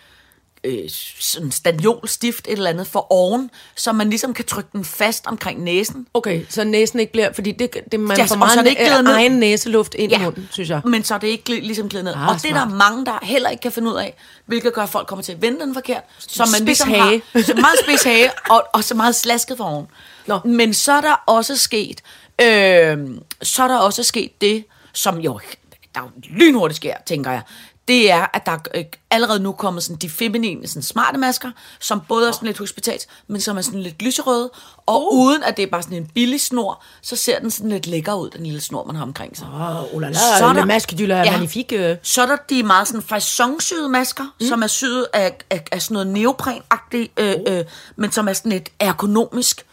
øh, 0.65 0.89
sådan 1.21 1.51
staniolstift, 1.53 2.47
et 2.47 2.53
eller 2.53 2.71
andet, 2.71 2.87
for 2.87 3.07
oven, 3.13 3.51
så 3.77 3.93
man 3.93 4.11
ligesom 4.11 4.35
kan 4.35 4.45
trykke 4.45 4.69
den 4.73 4.85
fast 4.85 5.27
omkring 5.27 5.63
næsen. 5.63 6.07
Okay, 6.15 6.43
så 6.49 6.65
næsen 6.65 7.01
ikke 7.01 7.13
bliver... 7.13 7.33
Fordi 7.33 7.53
det, 7.53 7.77
det 7.93 8.01
man 8.01 8.17
Ja, 8.17 8.25
får 8.25 8.37
meget 8.37 8.59
er 8.59 8.63
ikke 8.65 8.83
ned. 9.03 9.15
egen 9.15 9.33
næseluft 9.33 9.95
ind 9.95 10.13
i 10.13 10.19
munden, 10.19 10.49
synes 10.53 10.71
jeg. 10.71 10.81
Men 10.85 11.05
så 11.05 11.15
er 11.15 11.19
det 11.19 11.27
ikke 11.29 11.61
ligesom 11.61 11.89
glidet 11.89 12.05
ned. 12.05 12.15
Ah, 12.15 12.29
og 12.29 12.35
det 12.35 12.45
er 12.51 12.55
der 12.55 12.61
smart. 12.69 12.73
mange, 12.77 13.07
der 13.07 13.19
heller 13.23 13.51
ikke 13.51 13.61
kan 13.61 13.73
finde 13.73 13.91
ud 13.91 13.97
af, 13.97 14.15
hvilket 14.47 14.73
gør, 14.75 14.83
at 14.83 14.89
folk 14.89 15.07
kommer 15.07 15.23
til 15.23 15.33
at 15.33 15.43
vende 15.43 15.61
den 15.61 15.75
forkert. 15.75 16.03
Så 16.19 16.43
man 16.43 16.49
Spids 16.49 16.65
ligesom 16.67 16.89
hage. 16.89 17.23
har 17.33 17.43
så 17.43 17.55
meget 17.55 17.79
spids 17.85 18.03
hage, 18.03 18.31
og, 18.51 18.65
og 18.73 18.85
så 18.85 18.95
meget 18.95 19.15
slasket 19.15 19.57
for 19.57 19.65
oven. 19.65 19.87
Nå. 20.27 20.39
Men 20.45 20.75
så 20.75 20.93
er 20.93 21.01
der 21.01 21.15
også 21.27 21.57
sket, 21.57 22.01
øh, 22.43 22.99
så 23.43 23.63
er 23.63 23.69
der 23.69 23.77
også 23.79 24.03
sket 24.03 24.41
det, 24.41 24.65
som 24.93 25.19
jo, 25.19 25.41
der 25.95 26.01
jo 26.01 26.11
lynhurtigt 26.31 26.77
sker, 26.77 26.95
tænker 27.07 27.31
jeg, 27.31 27.43
det 27.89 28.11
er, 28.11 28.27
at 28.37 28.47
der 28.47 28.53
er 28.53 28.59
øh, 28.75 28.85
allerede 29.11 29.41
nu 29.41 29.53
kommet 29.53 29.83
sådan 29.83 29.97
de 29.97 30.09
feminine, 30.11 30.67
sådan 30.69 30.83
smarte 30.83 31.19
masker, 31.19 31.51
som 31.81 32.01
både 32.09 32.29
er 32.29 32.33
sådan 32.33 32.47
lidt 32.47 32.59
hospitals, 32.59 33.07
men 33.27 33.41
som 33.41 33.57
er 33.57 33.61
sådan 33.63 33.81
lidt 33.81 34.03
lyserøde, 34.03 34.51
og 34.87 35.13
uh. 35.15 35.27
uden 35.27 35.43
at 35.43 35.57
det 35.57 35.63
er 35.63 35.67
bare 35.67 35.83
sådan 35.83 35.97
en 35.97 36.07
billig 36.15 36.41
snor, 36.41 36.83
så 37.03 37.17
ser 37.17 37.39
den 37.39 37.51
sådan 37.51 37.71
lidt 37.71 37.87
lækker 37.87 38.15
ud, 38.15 38.31
den 38.31 38.45
lille 38.45 38.61
snor, 38.61 38.85
man 38.85 38.97
har 38.97 39.03
omkring 39.03 39.37
sig. 39.37 39.47
Åh, 39.55 39.95
oh 39.95 40.01
la 40.01 40.09
la, 40.09 40.15
Så 40.39 40.45
er 40.45 40.53
der- 40.53 40.65
masque 40.65 40.99
du 40.99 41.05
Ja. 41.05 41.31
magnifique. 41.31 41.99
Så 42.03 42.23
er 42.23 42.27
der 42.27 42.37
de 42.51 42.63
meget 42.63 42.89
sådan 42.89 43.03
fasonsyede 43.03 43.89
masker, 43.89 44.25
mm. 44.41 44.47
som 44.47 44.63
er 44.63 44.67
syet 44.67 45.07
af, 45.13 45.37
af, 45.51 45.65
af 45.73 45.83
sådan 45.83 45.93
noget 45.93 46.07
neoprenagtigt, 46.09 47.13
øh, 47.17 47.35
øh, 47.49 47.65
men 47.97 48.13
som 48.13 48.29
er 48.29 48.33
sådan 48.33 48.53
lidt 48.53 48.69
ergonomisk, 48.81 49.65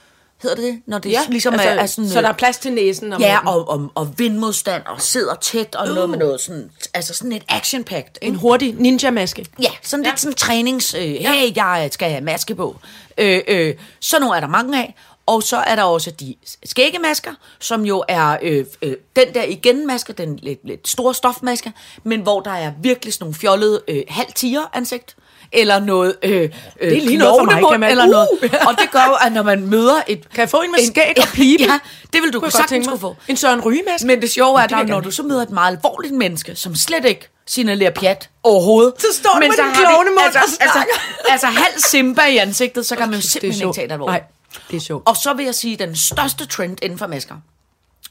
hedder 0.41 0.55
det 0.55 0.65
det? 0.65 0.81
Når 0.85 0.99
det 0.99 1.11
Ja, 1.11 1.19
ligesom 1.29 1.53
altså, 1.53 1.69
er, 1.69 1.73
er 1.73 1.85
sådan... 1.85 2.09
så 2.09 2.21
der 2.21 2.27
er 2.27 2.33
plads 2.33 2.57
til 2.57 2.73
næsen. 2.73 3.13
Og 3.13 3.19
Ja, 3.19 3.47
og, 3.47 3.69
og, 3.69 3.91
og 3.95 4.19
vindmodstand, 4.19 4.83
og 4.85 5.01
sidder 5.01 5.35
tæt, 5.35 5.75
og 5.75 5.87
uh. 5.87 5.93
noget 5.93 6.09
med 6.09 6.17
noget 6.17 6.41
sådan, 6.41 6.71
altså 6.93 7.13
sådan 7.13 7.31
et 7.31 7.43
action-packed. 7.49 8.13
En 8.21 8.35
hurtig 8.35 8.73
ninja-maske. 8.73 9.45
Ja, 9.61 9.69
sådan 9.81 10.05
lidt 10.05 10.19
sådan 10.19 10.35
trænings, 10.35 10.93
øh, 10.93 11.01
hey, 11.01 11.55
jeg 11.55 11.89
skal 11.91 12.09
have 12.09 12.21
maske 12.21 12.55
på. 12.55 12.79
Øh, 13.17 13.41
øh, 13.47 13.75
sådan 13.99 14.21
nogle 14.21 14.35
er 14.35 14.39
der 14.39 14.47
mange 14.47 14.81
af. 14.81 14.95
Og 15.25 15.43
så 15.43 15.57
er 15.57 15.75
der 15.75 15.83
også 15.83 16.11
de 16.11 16.35
skæggemasker, 16.65 17.31
som 17.59 17.85
jo 17.85 18.03
er 18.07 18.37
øh, 18.41 18.65
øh, 18.81 18.95
den 19.15 19.33
der 19.33 19.43
igen-maske, 19.43 20.13
den 20.13 20.35
lidt, 20.35 20.59
lidt 20.63 20.87
store 20.87 21.13
stofmaske, 21.13 21.73
men 22.03 22.21
hvor 22.21 22.39
der 22.39 22.51
er 22.51 22.71
virkelig 22.81 23.13
sådan 23.13 23.23
nogle 23.23 23.35
fjollede 23.35 23.81
øh, 23.87 24.03
halv 24.07 24.55
ansigt 24.73 25.15
eller 25.51 25.79
noget 25.79 26.15
øh, 26.23 26.31
øh, 26.41 26.49
Det 26.91 26.97
er 26.97 27.01
lige 27.01 27.17
noget 27.17 27.35
for 27.39 27.45
mig, 27.45 27.63
kan 27.71 27.79
man- 27.79 27.91
eller 27.91 28.03
Uh! 28.05 28.09
noget. 28.11 28.27
Og 28.67 28.73
det 28.77 28.91
gør 28.91 29.05
jo, 29.07 29.15
at 29.25 29.31
når 29.31 29.43
man 29.43 29.67
møder 29.67 30.01
et... 30.07 30.29
Kan 30.29 30.39
jeg 30.41 30.49
få 30.49 30.61
en 30.61 30.71
med 30.71 30.85
skæg 30.87 31.13
og 31.17 31.27
pibe? 31.33 31.63
Ja, 31.63 31.79
det 32.13 32.21
vil 32.21 32.33
du 32.33 32.39
Kunne 32.39 32.45
jeg 32.45 32.51
sagtens 32.53 32.87
kunne 32.87 32.99
få. 32.99 33.15
En 33.27 33.37
Søren 33.37 33.61
Ryge-maske? 33.61 34.07
Men 34.07 34.21
det 34.21 34.31
sjove 34.31 34.59
er, 34.59 34.63
at 34.63 34.71
jeg 34.71 34.83
når 34.83 34.99
du 34.99 35.11
så 35.11 35.23
møder 35.23 35.41
et 35.41 35.49
meget 35.49 35.75
alvorligt 35.75 36.13
menneske, 36.13 36.55
som 36.55 36.75
slet 36.75 37.05
ikke 37.05 37.29
signalerer 37.47 37.91
pjat 37.91 38.29
overhovedet. 38.43 38.93
Så 39.01 39.07
står 39.13 39.29
du 39.33 39.39
med 39.39 39.47
så 39.55 39.55
din 39.55 39.63
har 39.63 39.73
de- 39.73 39.79
klovnemund 39.87 40.19
altså, 40.25 40.39
altså, 40.39 40.73
snakker. 40.73 40.93
altså, 41.31 41.47
halv 41.47 41.73
Simba 41.77 42.25
i 42.25 42.37
ansigtet, 42.37 42.85
så 42.85 42.95
kan 42.95 43.09
man 43.09 43.19
jo 43.19 43.27
simpelthen 43.27 43.67
ikke 43.67 43.75
tage 43.75 43.87
det 43.87 43.93
alvorligt. 43.93 44.21
Nej, 44.23 44.61
det 44.71 44.77
er 44.77 44.81
sjovt. 44.81 45.07
Og 45.07 45.15
så 45.15 45.33
vil 45.33 45.45
jeg 45.45 45.55
sige, 45.55 45.75
den 45.75 45.95
største 45.95 46.45
trend 46.45 46.77
inden 46.83 46.97
for 46.99 47.07
masker, 47.07 47.35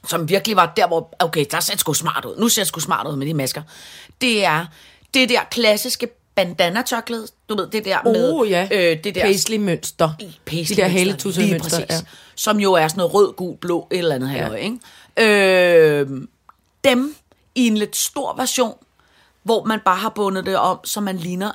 som 0.09 0.29
virkelig 0.29 0.57
var 0.57 0.73
der, 0.77 0.87
hvor, 0.87 1.15
okay, 1.19 1.45
der 1.51 1.61
ser 1.61 1.77
sgu 1.79 1.93
smart 1.95 2.25
ud. 2.25 2.37
Nu 2.39 2.49
ser 2.49 2.61
det 2.63 2.69
sgu 2.69 2.81
smart 2.81 3.07
ud 3.07 3.17
med 3.17 3.27
de 3.27 3.35
masker. 3.35 3.63
Det 4.21 4.45
er 4.45 4.67
det 5.15 5.29
der 5.29 5.41
klassiske 5.51 6.09
bandana-tørklæde. 6.39 7.27
Du 7.49 7.57
ved, 7.57 7.67
det 7.67 7.85
der 7.85 7.99
med... 8.05 8.33
Åh, 8.33 8.51
ja. 8.51 8.69
Øh, 8.73 9.05
det 9.05 9.15
der 9.15 9.21
Paisley-mønster. 9.21 10.11
paisley 10.47 10.77
De 10.77 10.83
der 10.83 10.89
haletusser-mønster. 10.89 11.85
Ja. 11.91 12.01
Som 12.35 12.61
jo 12.61 12.73
er 12.73 12.89
sådan 12.89 12.99
noget 12.99 13.15
rød, 13.15 13.33
gul, 13.33 13.57
blå, 13.57 13.89
et 13.91 13.99
eller 13.99 14.15
andet 14.15 14.31
her, 14.31 14.55
ikke? 14.55 16.01
Øh, 16.01 16.09
dem 16.85 17.15
i 17.55 17.67
en 17.67 17.77
lidt 17.77 17.97
stor 17.97 18.35
version, 18.37 18.75
hvor 19.43 19.65
man 19.65 19.81
bare 19.85 19.97
har 19.97 20.09
bundet 20.09 20.47
det 20.47 20.57
om, 20.57 20.79
så 20.85 21.01
man 21.01 21.17
ligner 21.17 21.53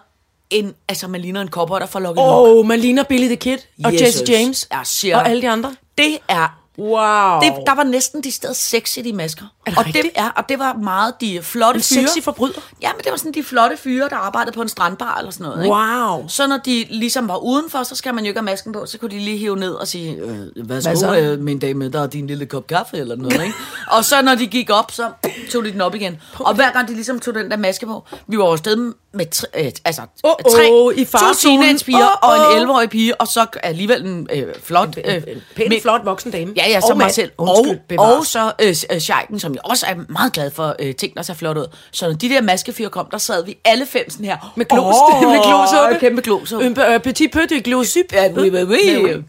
en, 0.50 0.74
altså 0.88 1.08
man 1.08 1.22
ligner 1.22 1.42
en 1.42 1.50
cowboy, 1.50 1.80
der 1.80 1.86
får 1.86 2.00
lukket 2.00 2.24
Åh, 2.24 2.58
oh, 2.58 2.66
man 2.66 2.80
ligner 2.80 3.04
Billy 3.04 3.28
the 3.28 3.36
Kid 3.36 3.58
og 3.86 3.94
Jesus. 3.94 4.02
Jesse 4.02 4.26
James 4.34 4.70
siger 4.84 5.18
og 5.18 5.30
alle 5.30 5.42
de 5.42 5.50
andre. 5.50 5.76
Det 5.98 6.18
er 6.28 6.63
Wow. 6.78 7.40
Det, 7.42 7.54
der 7.68 7.76
var 7.76 7.84
næsten 7.84 8.24
de 8.24 8.32
steder 8.32 8.54
sexy 8.54 9.00
de 9.00 9.14
masker. 9.14 9.46
Er 9.66 9.70
det 9.70 9.78
og 9.80 9.86
det, 9.86 9.96
rigtigt? 9.96 10.18
ja, 10.18 10.30
og 10.36 10.50
det 10.50 10.60
var 10.60 10.74
meget 10.74 11.14
de 11.22 11.40
flotte 11.42 11.78
En 11.78 11.84
fyre. 11.84 12.08
sexy 12.08 12.24
forbryder? 12.24 12.62
Ja, 12.82 12.92
men 12.94 13.04
det 13.04 13.12
var 13.12 13.18
sådan 13.18 13.34
de 13.34 13.44
flotte 13.44 13.78
fyre, 13.78 14.10
der 14.10 14.16
arbejdede 14.16 14.56
på 14.56 14.62
en 14.62 14.70
strandbar 14.70 15.18
eller 15.18 15.32
sådan 15.32 15.44
noget. 15.48 15.64
Ikke? 15.64 15.76
Wow. 15.76 16.28
Så 16.28 16.48
når 16.48 16.58
de 16.58 16.86
ligesom 16.90 17.28
var 17.28 17.38
udenfor, 17.38 17.84
så 17.84 17.96
skal 17.96 18.14
man 18.14 18.24
jo 18.24 18.28
ikke 18.28 18.40
have 18.40 18.46
masken 18.46 18.74
på, 18.74 18.86
så 18.86 18.98
kunne 18.98 19.12
de 19.12 19.20
lige 19.20 19.38
hive 19.38 19.56
ned 19.58 19.74
og 19.74 19.88
sige, 19.88 20.16
øh, 20.16 20.66
hvad 20.66 20.82
så? 20.82 21.18
øh, 21.20 21.40
min 21.40 21.60
dame, 21.60 21.90
der 21.90 22.02
er 22.04 22.08
din 22.08 22.28
lille 22.28 22.46
kop 22.46 22.68
kaffe 22.68 22.98
eller 22.98 23.16
noget, 23.16 23.42
ikke? 23.42 23.54
og 23.88 24.06
så 24.06 24.22
når 24.22 24.36
de 24.36 24.48
gik 24.48 24.70
op, 24.70 24.92
så 24.92 25.12
tog 25.52 25.64
de 25.66 25.72
den 25.72 25.82
op 25.82 25.96
igen. 25.96 26.22
Og 26.40 26.56
hver 26.56 26.72
gang 26.72 26.88
de 26.88 26.94
ligesom 26.94 27.20
tog 27.20 27.34
den 27.36 27.52
der 27.52 27.58
maske 27.58 27.86
på, 27.86 28.04
vi 28.28 28.38
var 28.38 28.46
jo 28.46 28.52
afsted 28.52 28.94
med 29.14 29.26
tre, 29.26 29.48
øh, 29.58 29.72
altså, 29.86 30.02
Åh, 30.24 30.32
tre, 30.52 30.72
åh, 30.72 30.94
i 30.96 31.06
to 31.06 31.18
teenagepiger 31.42 32.06
Åh, 32.24 32.30
og 32.30 32.48
åh. 32.56 32.62
en 32.62 32.68
11-årig 32.68 32.90
pige, 32.90 33.22
og 33.22 33.28
så 33.28 33.46
alligevel 33.64 34.06
en 34.06 34.28
øh, 34.34 34.44
flot... 34.64 34.98
Øh, 35.06 35.16
En 35.16 35.24
pæn, 35.56 35.74
flot 35.82 36.02
voksen 36.06 36.32
dame. 36.32 36.54
Ja, 36.58 36.70
ja, 36.70 36.78
og 36.78 36.84
som 36.88 36.98
mig 36.98 37.12
selv. 37.12 37.32
Undskyld, 37.38 37.72
og, 37.72 37.82
bevares. 37.90 38.18
og 38.18 38.26
så 38.26 38.52
øh, 38.62 38.76
øh, 38.96 39.00
Scheiken, 39.00 39.40
som 39.40 39.54
jeg 39.54 39.62
også 39.66 39.86
er 39.86 39.96
meget 40.10 40.34
glad 40.34 40.52
for 40.52 40.76
øh, 40.80 40.96
ting, 40.96 41.16
der 41.16 41.22
ser 41.22 41.34
flot 41.34 41.58
ud. 41.58 41.66
Så 41.92 42.08
når 42.08 42.14
de 42.14 42.30
der 42.30 42.42
maskefyre 42.42 42.90
kom, 42.90 43.08
der 43.12 43.18
sad 43.18 43.46
vi 43.46 43.58
alle 43.66 43.86
fem 43.86 44.10
sådan 44.10 44.26
her. 44.26 44.54
Med 44.56 44.66
glos, 44.66 44.96
Åh, 44.96 45.22
med 45.32 45.40
glosuppe. 45.44 46.00
Kæmpe 46.00 46.22
glosuppe. 46.22 46.66
Un 46.66 46.74
pe- 46.78 46.98
petit 46.98 47.32
peu 47.34 47.42
de 47.50 47.62
glosup. 47.62 48.14
Ja, 48.14 48.28
oui, 48.32 48.50
oui, 48.50 49.04
oui. 49.04 49.24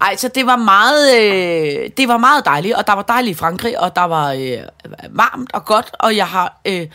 Ej, 0.00 0.16
så 0.16 0.28
det 0.28 0.46
var 0.46 0.56
meget, 0.56 1.16
øh, 1.20 1.90
det 1.96 2.08
var 2.08 2.16
meget 2.16 2.44
dejligt, 2.44 2.74
og 2.74 2.86
der 2.86 2.92
var 2.92 3.02
dejligt 3.02 3.36
i 3.36 3.38
Frankrig, 3.38 3.80
og 3.80 3.96
der 3.96 4.02
var 4.04 4.32
øh, 4.32 4.58
varmt 5.10 5.52
og 5.52 5.64
godt, 5.64 5.90
og 5.98 6.16
jeg 6.16 6.26
har 6.26 6.60
øh, 6.64 6.86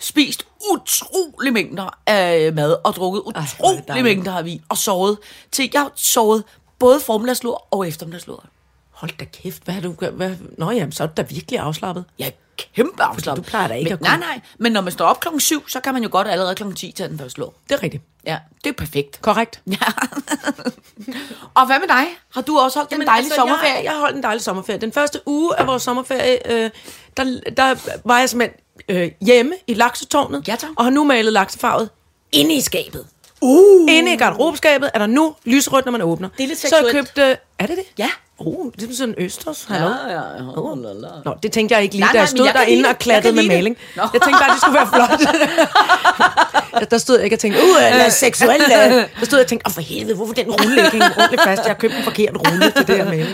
spist 0.00 0.46
utrolig 0.72 1.52
mængder 1.52 1.98
af 2.06 2.52
mad, 2.52 2.76
og 2.84 2.94
drukket 2.94 3.20
utrolig 3.20 3.88
dejligt. 3.88 4.04
mængder 4.04 4.36
af 4.36 4.44
vin, 4.44 4.62
og 4.68 4.76
sovet 4.78 5.18
til, 5.52 5.70
jeg 5.72 5.80
har 5.80 5.92
sovet 5.94 6.44
både 6.78 7.00
formiddagslur 7.00 7.66
og 7.70 7.88
eftermiddagslur. 7.88 8.44
Hold 8.90 9.10
da 9.18 9.24
kæft, 9.24 9.64
hvad 9.64 9.74
har 9.74 9.80
du... 9.80 9.94
Hvad? 10.12 10.34
Nå 10.58 10.70
jamen, 10.70 10.92
så 10.92 11.02
er 11.02 11.06
du 11.06 11.12
da 11.16 11.22
virkelig 11.22 11.60
afslappet. 11.60 12.04
Jeg 12.18 12.26
er 12.26 12.30
kæmpe 12.74 13.02
afslappet. 13.02 13.44
du 13.44 13.50
plejer 13.50 13.68
da 13.68 13.74
ikke 13.74 13.88
men, 13.88 13.92
at 13.94 14.00
Nej, 14.00 14.10
kunne- 14.10 14.20
nej, 14.20 14.40
men 14.58 14.72
når 14.72 14.80
man 14.80 14.92
står 14.92 15.06
op 15.06 15.20
klokken 15.20 15.40
7, 15.40 15.68
så 15.68 15.80
kan 15.80 15.94
man 15.94 16.02
jo 16.02 16.08
godt 16.12 16.28
allerede 16.28 16.54
klokken 16.54 16.76
10 16.76 16.92
tage 16.92 17.08
den 17.08 17.18
første 17.18 17.34
slå. 17.34 17.54
Det 17.68 17.74
er 17.74 17.82
rigtigt. 17.82 18.02
Ja, 18.26 18.38
det 18.64 18.70
er 18.70 18.74
perfekt. 18.74 19.22
Korrekt. 19.22 19.62
Ja. 19.66 19.76
og 21.58 21.66
hvad 21.66 21.78
med 21.80 21.88
dig? 21.88 22.06
Har 22.34 22.40
du 22.42 22.58
også 22.58 22.78
holdt 22.78 22.92
en 22.92 23.00
dejlig 23.00 23.24
altså, 23.24 23.34
sommerferie? 23.34 23.74
Jeg, 23.74 23.84
jeg 23.84 23.92
holdt 23.98 24.16
en 24.16 24.22
dejlig 24.22 24.42
sommerferie. 24.42 24.80
Den 24.80 24.92
første 24.92 25.20
uge 25.26 25.58
af 25.58 25.66
vores 25.66 25.82
sommerferie, 25.82 26.52
øh, 26.52 26.70
der, 27.16 27.40
der 27.56 27.74
var 28.04 28.18
jeg 28.18 28.28
simpelthen 28.30 28.60
øh, 28.88 29.10
hjemme 29.20 29.52
i 29.66 29.74
laksetårnet, 29.74 30.48
Ja, 30.48 30.56
tak. 30.56 30.70
og 30.76 30.84
har 30.84 30.90
nu 30.90 31.04
malet 31.04 31.32
laksefarvet 31.32 31.88
inde 32.32 32.54
i 32.54 32.60
skabet. 32.60 33.06
Uh. 33.42 33.86
Inde 33.90 34.12
i 34.12 34.16
garderobeskabet 34.16 34.90
er 34.94 34.98
der 34.98 35.06
nu 35.06 35.34
lysrødt, 35.44 35.84
når 35.84 35.92
man 35.92 36.02
åbner. 36.02 36.28
Det 36.38 36.44
er 36.44 36.48
lidt 36.48 36.58
Så 36.58 36.76
jeg 36.84 36.92
købte... 36.92 37.22
Er 37.58 37.66
det 37.66 37.76
det? 37.76 37.84
Ja. 37.98 38.08
Oh, 38.38 38.72
det 38.80 38.90
er 38.90 38.94
sådan 38.94 39.14
en 39.18 39.24
østers. 39.24 39.64
Hallo? 39.68 39.86
ja, 39.88 40.12
ja. 40.12 40.20
Oh, 40.56 40.82
la, 40.82 40.92
la. 40.92 41.08
Nå, 41.24 41.34
det 41.42 41.52
tænkte 41.52 41.74
jeg 41.74 41.82
ikke 41.82 41.94
lige, 41.94 42.00
Nej, 42.00 42.12
da 42.12 42.18
nej, 42.18 42.20
jeg 42.20 42.28
stod 42.28 42.44
jeg 42.46 42.54
kan 42.54 42.60
lide 42.60 42.70
derinde 42.70 42.82
det. 42.88 42.92
og 42.94 42.98
klattede 42.98 43.36
Jeg 43.36 43.46
med 43.48 43.56
maling. 43.56 43.76
det. 43.76 43.96
Nå. 43.96 44.02
Jeg 44.12 44.22
tænkte 44.22 44.40
bare, 44.40 44.50
det 44.52 44.60
skulle 44.60 44.74
være 44.74 44.88
flot. 44.94 45.20
Ja, 46.80 46.84
der 46.90 46.98
stod 46.98 47.16
jeg 47.16 47.24
ikke 47.24 47.36
og 47.36 47.40
tænkte, 47.40 47.60
uh, 47.62 47.80
lad 47.80 48.06
os 48.06 48.12
seksuel. 48.12 48.60
Der 48.60 49.24
stod 49.24 49.38
jeg 49.38 49.44
og 49.44 49.48
tænkte, 49.48 49.66
åh 49.66 49.72
for 49.72 49.80
helvede, 49.80 50.16
hvorfor 50.16 50.34
den 50.34 50.50
rulle 50.50 50.76
ikke 50.76 50.90
hænger 50.90 51.10
ordentligt 51.18 51.42
fast? 51.42 51.62
Jeg 51.62 51.70
har 51.70 51.74
købt 51.78 51.94
en 51.94 52.04
forkert 52.04 52.36
rulle 52.36 52.70
til 52.70 52.86
det 52.86 52.96
her 52.96 53.04
maling. 53.04 53.28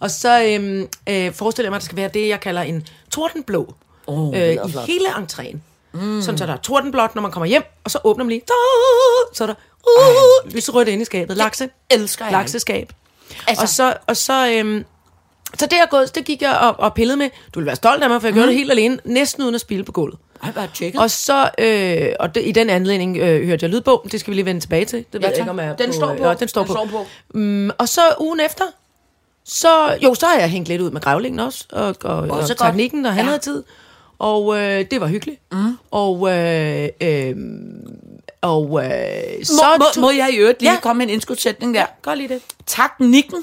Og 0.00 0.10
så 0.10 0.42
øhm, 0.44 0.88
øh, 1.08 1.32
forestiller 1.34 1.66
jeg 1.66 1.70
mig, 1.70 1.76
at 1.76 1.80
der 1.82 1.84
skal 1.84 1.96
være 1.96 2.08
det, 2.14 2.28
jeg 2.28 2.40
kalder 2.40 2.62
en 2.62 2.86
tordenblå 3.10 3.74
Øh, 4.08 4.52
i 4.52 4.70
flot. 4.70 4.84
hele 4.86 5.08
entréen. 5.08 5.56
Mm. 5.92 6.22
Sådan, 6.22 6.38
så 6.38 6.46
der 6.46 6.52
er 6.52 6.56
tordenblåt, 6.56 7.14
når 7.14 7.22
man 7.22 7.30
kommer 7.30 7.46
hjem, 7.46 7.62
og 7.84 7.90
så 7.90 7.98
åbner 8.04 8.24
man 8.24 8.28
lige, 8.28 8.42
så 9.32 9.44
er 9.44 9.46
der 9.46 9.54
uh, 10.46 10.52
lyserødt 10.54 10.88
inde 10.88 11.02
i 11.02 11.04
skabet. 11.04 11.36
Lakse. 11.36 11.68
elsker 11.90 12.24
jeg. 12.24 12.32
Lakseskab. 12.32 12.92
Altså- 13.46 13.62
Og 13.62 13.68
så, 13.68 13.94
og 14.06 14.16
så, 14.16 14.50
øhm, 14.52 14.84
så 15.58 15.66
det, 15.66 15.78
er 15.78 15.86
gået, 15.86 16.14
det 16.14 16.24
gik 16.24 16.42
jeg 16.42 16.58
og, 16.58 16.74
og 16.78 16.94
pillede 16.94 17.16
med. 17.16 17.30
Du 17.54 17.58
vil 17.60 17.66
være 17.66 17.76
stolt 17.76 18.02
af 18.02 18.08
mig, 18.10 18.20
for 18.20 18.28
jeg 18.28 18.32
mm. 18.32 18.36
gjorde 18.36 18.48
det 18.48 18.56
helt 18.56 18.70
alene, 18.70 18.98
næsten 19.04 19.42
uden 19.42 19.54
at 19.54 19.60
spille 19.60 19.84
på 19.84 19.92
gulvet. 19.92 20.18
Ej, 20.42 20.52
bare 20.52 20.68
tjekket. 20.74 21.00
Og 21.00 21.10
så, 21.10 21.50
øh, 21.58 22.08
og 22.20 22.34
det, 22.34 22.42
i 22.46 22.52
den 22.52 22.70
anledning 22.70 23.16
øh, 23.16 23.46
hørte 23.46 23.64
jeg 23.64 23.70
lydbog, 23.70 24.06
det 24.12 24.20
skal 24.20 24.30
vi 24.30 24.34
lige 24.36 24.44
vende 24.44 24.60
tilbage 24.60 24.84
til. 24.84 24.98
Det 24.98 25.06
ved 25.12 25.20
Ja, 25.20 25.28
jeg 25.28 25.38
ikke, 25.38 25.50
om 25.50 25.58
jeg 25.58 25.66
er 25.66 25.76
Den 25.76 25.86
på, 25.86 25.92
står 25.92 26.14
på. 26.16 26.24
Ja, 26.28 26.34
den 26.34 26.48
står 26.48 26.60
Den 26.62 26.66
på. 26.68 26.72
står 26.72 26.86
på. 26.86 27.06
Mm, 27.38 27.70
og 27.78 27.88
så 27.88 28.00
ugen 28.20 28.40
efter, 28.40 28.64
så, 29.44 29.98
jo, 30.02 30.14
så 30.14 30.26
har 30.26 30.38
jeg 30.38 30.48
hængt 30.50 30.68
lidt 30.68 30.82
ud 30.82 30.90
med 30.90 31.00
grævlingen 31.00 31.40
også, 31.40 31.64
og, 31.72 31.96
og, 32.04 32.16
og 32.16 32.28
godt. 32.28 32.58
teknikken, 32.58 33.02
når 33.02 33.10
han 33.10 33.18
Ja. 33.24 33.28
havde 33.30 33.38
tid. 33.38 33.62
Og 34.18 34.56
øh, 34.58 34.84
det 34.90 35.00
var 35.00 35.06
hyggeligt. 35.06 35.40
Mm. 35.52 35.78
Og, 35.90 36.30
øh, 36.30 36.88
øh, 37.00 37.34
og 38.42 38.84
øh, 38.84 39.44
så... 39.44 39.52
må, 39.78 39.84
må, 39.96 40.00
må 40.00 40.10
jeg 40.10 40.30
i 40.32 40.36
øvrigt 40.36 40.60
lige 40.60 40.70
Ja. 40.70 40.74
ja. 40.74 40.80
komme 40.80 40.98
med 40.98 41.06
en 41.06 41.12
indskudsætning 41.12 41.74
der? 41.74 41.86
Gør 42.02 42.14
lige 42.14 42.28
det. 42.28 42.42
Teknikken, 42.66 43.42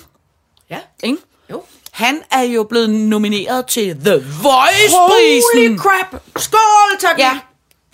Ja. 0.70 0.80
ikke? 1.04 1.18
Jo. 1.52 1.64
Han 1.92 2.22
er 2.32 2.42
jo 2.42 2.64
blevet 2.64 2.90
nomineret 2.90 3.66
til 3.66 3.96
The 4.00 4.12
Holy 4.12 4.24
Voice-prisen. 4.44 5.78
crap! 5.78 6.22
Skål, 6.38 7.00
tak. 7.00 7.20
Ja. 7.20 7.40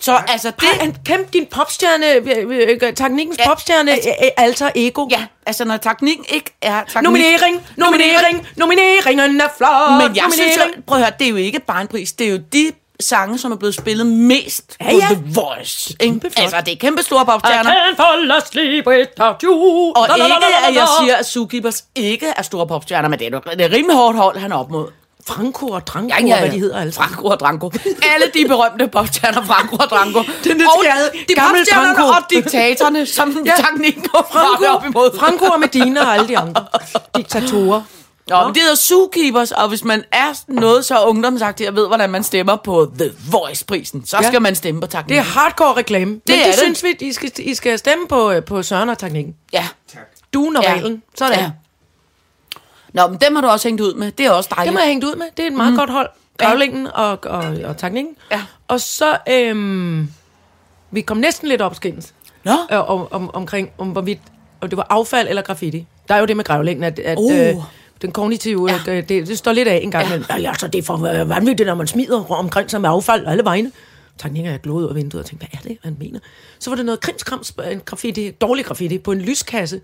Så 0.00 0.20
altså 0.28 0.50
det... 0.60 0.68
Er 0.80 0.90
kæmpe 1.06 1.28
din 1.32 1.46
popstjerne, 1.46 2.06
øh, 2.12 2.82
øh, 2.84 2.94
teknikkens 2.94 3.38
Ja, 3.38 3.48
popstjerne, 3.48 3.92
altså- 3.92 4.10
alter 4.36 4.70
ego. 4.74 5.06
Ja, 5.10 5.26
altså 5.46 5.64
når 5.64 5.76
teknikken 5.76 6.24
ikke 6.28 6.56
er 6.62 6.84
teknik... 6.84 7.02
Nominering, 7.02 7.66
nominering, 7.76 8.46
nomineringen 8.56 9.40
er 9.40 9.48
flot. 9.56 10.02
Men 10.08 10.16
jeg 10.16 10.24
synes 10.32 10.56
jo, 10.56 10.62
prøv 10.86 10.98
at 10.98 11.04
høre, 11.04 11.12
det 11.18 11.24
er 11.26 11.30
jo 11.30 11.36
ikke 11.36 11.60
bare 11.60 11.80
en 11.80 11.88
pris, 11.88 12.12
det 12.12 12.26
er 12.26 12.30
jo 12.30 12.38
de 12.52 12.72
sange, 13.00 13.38
som 13.38 13.52
er 13.52 13.56
blevet 13.56 13.74
spillet 13.74 14.06
mest 14.06 14.76
Ja, 14.80 14.84
på 14.84 14.96
ja. 14.96 15.06
The 15.14 15.22
Voice. 15.34 15.96
Kæmpe 16.00 16.30
flot. 16.30 16.42
Altså, 16.42 16.60
det 16.60 16.72
er 16.72 16.76
kæmpe 16.76 17.02
store 17.02 17.22
I 17.22 17.24
popstjerner. 17.24 17.70
can't 17.70 17.96
fall 17.96 18.32
asleep 18.32 18.86
without 18.86 19.40
you. 19.42 19.92
Og 19.96 20.08
ikke, 20.18 20.34
at 20.68 20.74
jeg 20.74 20.88
siger, 21.02 21.16
at 21.16 21.26
Zookeepers 21.26 21.84
ikke 21.94 22.26
er 22.36 22.42
store 22.42 22.66
popstjerner, 22.66 23.08
men 23.08 23.18
det 23.18 23.34
er, 23.34 23.40
det 23.40 23.60
er 23.60 23.72
rimelig 23.72 23.96
hårdt 23.96 24.16
hold, 24.16 24.38
han 24.38 24.52
er 24.52 24.56
op 24.56 24.70
mod. 24.70 24.88
Franco 25.26 25.66
og 25.66 25.86
Dranko, 25.86 26.08
ja, 26.16 26.20
ja, 26.26 26.26
ja. 26.34 26.40
hvad 26.40 26.50
de 26.50 26.58
hedder 26.58 26.80
alle 26.80 26.92
sammen. 26.92 27.14
Franco 27.14 27.28
og 27.28 27.40
Dranko. 27.40 27.70
Alle 28.14 28.26
de 28.34 28.44
berømte 28.48 28.88
popstjerner, 28.88 29.44
Franco 29.44 29.76
og 29.76 29.86
Dranko. 29.90 30.18
Den 30.44 30.60
og 30.60 30.72
skade- 30.82 31.10
de 31.28 31.34
popstjernerne 31.38 31.94
Dranko. 31.94 32.02
og 32.02 32.30
diktatorerne, 32.30 33.06
som 33.06 33.36
Ja. 33.46 33.52
teknikken 33.56 34.02
går 34.02 34.28
Franco. 34.32 34.64
op 34.76 34.84
imod. 34.84 35.18
Franco 35.18 35.44
og 35.44 35.60
Medina 35.60 36.00
og 36.00 36.14
alle 36.14 36.28
de 36.28 36.38
andre 36.38 36.64
diktatorer. 37.16 37.82
Nå, 38.28 38.44
men 38.44 38.54
det 38.54 38.62
hedder 38.62 38.76
Zookeepers, 38.76 39.52
og 39.52 39.68
hvis 39.68 39.84
man 39.84 40.04
er 40.12 40.32
noget 40.48 40.84
så 40.84 41.04
ungdomsagtig 41.04 41.68
og 41.68 41.74
ved, 41.76 41.86
hvordan 41.86 42.10
man 42.10 42.22
stemmer 42.24 42.56
på 42.56 42.90
The 42.98 43.10
Voice-prisen, 43.30 44.06
så 44.06 44.16
Ja. 44.22 44.28
skal 44.28 44.42
man 44.42 44.54
stemme 44.54 44.80
på 44.80 44.86
Det 44.86 44.94
er 44.94 44.98
teknikken. 45.00 45.24
hardcore 45.26 45.76
reklame. 45.76 46.04
Men 46.10 46.20
det, 46.26 46.34
er 46.34 46.38
det 46.44 46.46
det. 46.46 46.54
synes 46.62 46.82
vi, 46.84 46.88
I 47.00 47.12
skal, 47.12 47.30
I 47.38 47.54
skal 47.54 47.78
stemme 47.78 48.06
på, 48.08 48.30
øh, 48.30 48.44
på 48.44 48.62
Søren 48.62 48.88
og 48.88 48.98
teknikken. 48.98 49.34
Ja. 49.52 49.66
Duen 50.34 50.56
og 50.56 50.62
Ja. 50.62 50.72
reglen. 50.74 51.02
Sådan. 51.18 51.38
ja. 51.38 51.50
Nå, 52.92 53.06
men 53.06 53.18
dem 53.20 53.34
har 53.34 53.42
du 53.42 53.48
også 53.48 53.68
hængt 53.68 53.80
ud 53.80 53.94
med. 53.94 54.12
Det 54.12 54.26
er 54.26 54.30
også 54.30 54.48
Det 54.48 54.56
dejligt. 54.56 54.72
må 54.74 54.78
jeg 54.80 54.88
hængt 54.88 55.04
ud 55.04 55.16
med. 55.16 55.26
Det 55.36 55.42
er 55.42 55.46
et 55.46 55.52
meget 55.52 55.72
mm. 55.72 55.78
godt 55.78 55.90
hold. 55.90 56.08
Gravlingen 56.38 56.86
og, 56.94 57.18
og, 57.24 57.44
og 57.64 57.76
teknikken. 57.76 58.14
Ja. 58.32 58.42
Og 58.68 58.80
så, 58.80 59.16
øhm, 59.28 60.08
vi 60.90 61.00
kom 61.00 61.16
næsten 61.16 61.48
lidt 61.48 61.62
op 61.62 61.74
skændes. 61.74 62.14
Nå. 62.44 62.52
øh, 62.72 62.90
om, 62.90 63.08
om, 63.10 63.30
omkring, 63.34 63.70
om 63.78 63.88
hvorvidt 63.88 64.18
om 64.60 64.68
det 64.68 64.76
var 64.76 64.86
affald 64.90 65.28
eller 65.28 65.42
graffiti. 65.42 65.86
Der 66.08 66.14
er 66.14 66.18
jo 66.18 66.26
det 66.26 66.36
med 66.36 66.44
grævlingen, 66.44 66.84
at, 66.84 66.98
at 66.98 67.18
Uh. 67.20 67.38
øh, 67.38 67.54
den 68.02 68.12
kognitive, 68.12 68.70
Ja. 68.70 68.92
ja. 68.94 69.00
det, 69.00 69.08
det 69.28 69.38
står 69.38 69.52
lidt 69.52 69.68
af 69.68 69.80
en 69.82 69.90
gang. 69.90 70.08
Ja. 70.08 70.16
Men, 70.16 70.46
altså, 70.46 70.68
det 70.68 70.78
er 70.78 70.82
for 70.82 71.20
øh, 71.20 71.28
vanvittigt, 71.28 71.66
når 71.66 71.74
man 71.74 71.86
smider 71.86 72.30
omkring 72.32 72.70
sig 72.70 72.80
med 72.80 72.90
affald 72.90 73.26
alle 73.26 73.44
vegne. 73.44 73.72
Teknikken 74.18 74.46
er 74.46 74.50
jeg 74.50 74.60
glået 74.60 74.84
ud 74.84 74.88
af 74.88 74.94
vinduet 74.94 75.22
og 75.24 75.30
tænkte, 75.30 75.46
hvad 75.50 75.60
er 75.60 75.68
det, 75.68 75.78
han 75.84 75.96
mener? 76.00 76.18
Så 76.58 76.70
var 76.70 76.76
det 76.76 76.84
noget 76.86 77.00
krimskrams, 77.00 77.52
en 77.72 77.80
graffiti, 77.84 78.30
dårlig 78.30 78.64
graffiti, 78.64 78.98
på 78.98 79.12
en 79.12 79.20
lyskasse, 79.20 79.80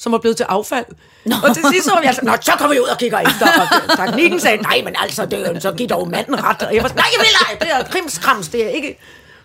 som 0.00 0.12
var 0.12 0.18
blevet 0.18 0.36
til 0.36 0.44
affald. 0.48 0.84
Nå. 1.24 1.36
Og 1.44 1.54
til 1.54 1.64
sidst 1.72 1.84
så 1.84 1.94
var 1.94 2.02
jeg 2.02 2.14
sådan, 2.14 2.30
Nå, 2.30 2.36
så 2.40 2.52
kommer 2.58 2.74
vi 2.74 2.80
ud 2.80 2.86
og 2.86 2.98
kigger 2.98 3.18
efter. 3.18 3.46
Og 3.60 3.66
teknikken 4.06 4.40
sagde, 4.40 4.62
nej, 4.62 4.80
men 4.84 4.94
altså, 4.98 5.26
det, 5.26 5.56
er 5.56 5.60
så 5.60 5.72
giv 5.72 5.88
dog 5.88 6.08
manden 6.08 6.44
ret. 6.44 6.62
Og 6.62 6.74
jeg 6.74 6.82
var 6.82 6.88
sådan, 6.88 7.02
nej, 7.02 7.10
jeg 7.12 7.26
vil 7.26 7.28
ej, 7.48 7.58
det 7.60 7.86
er 7.86 7.92
krimskrams, 7.92 8.48
det 8.48 8.64
er 8.64 8.68
ikke... 8.68 8.98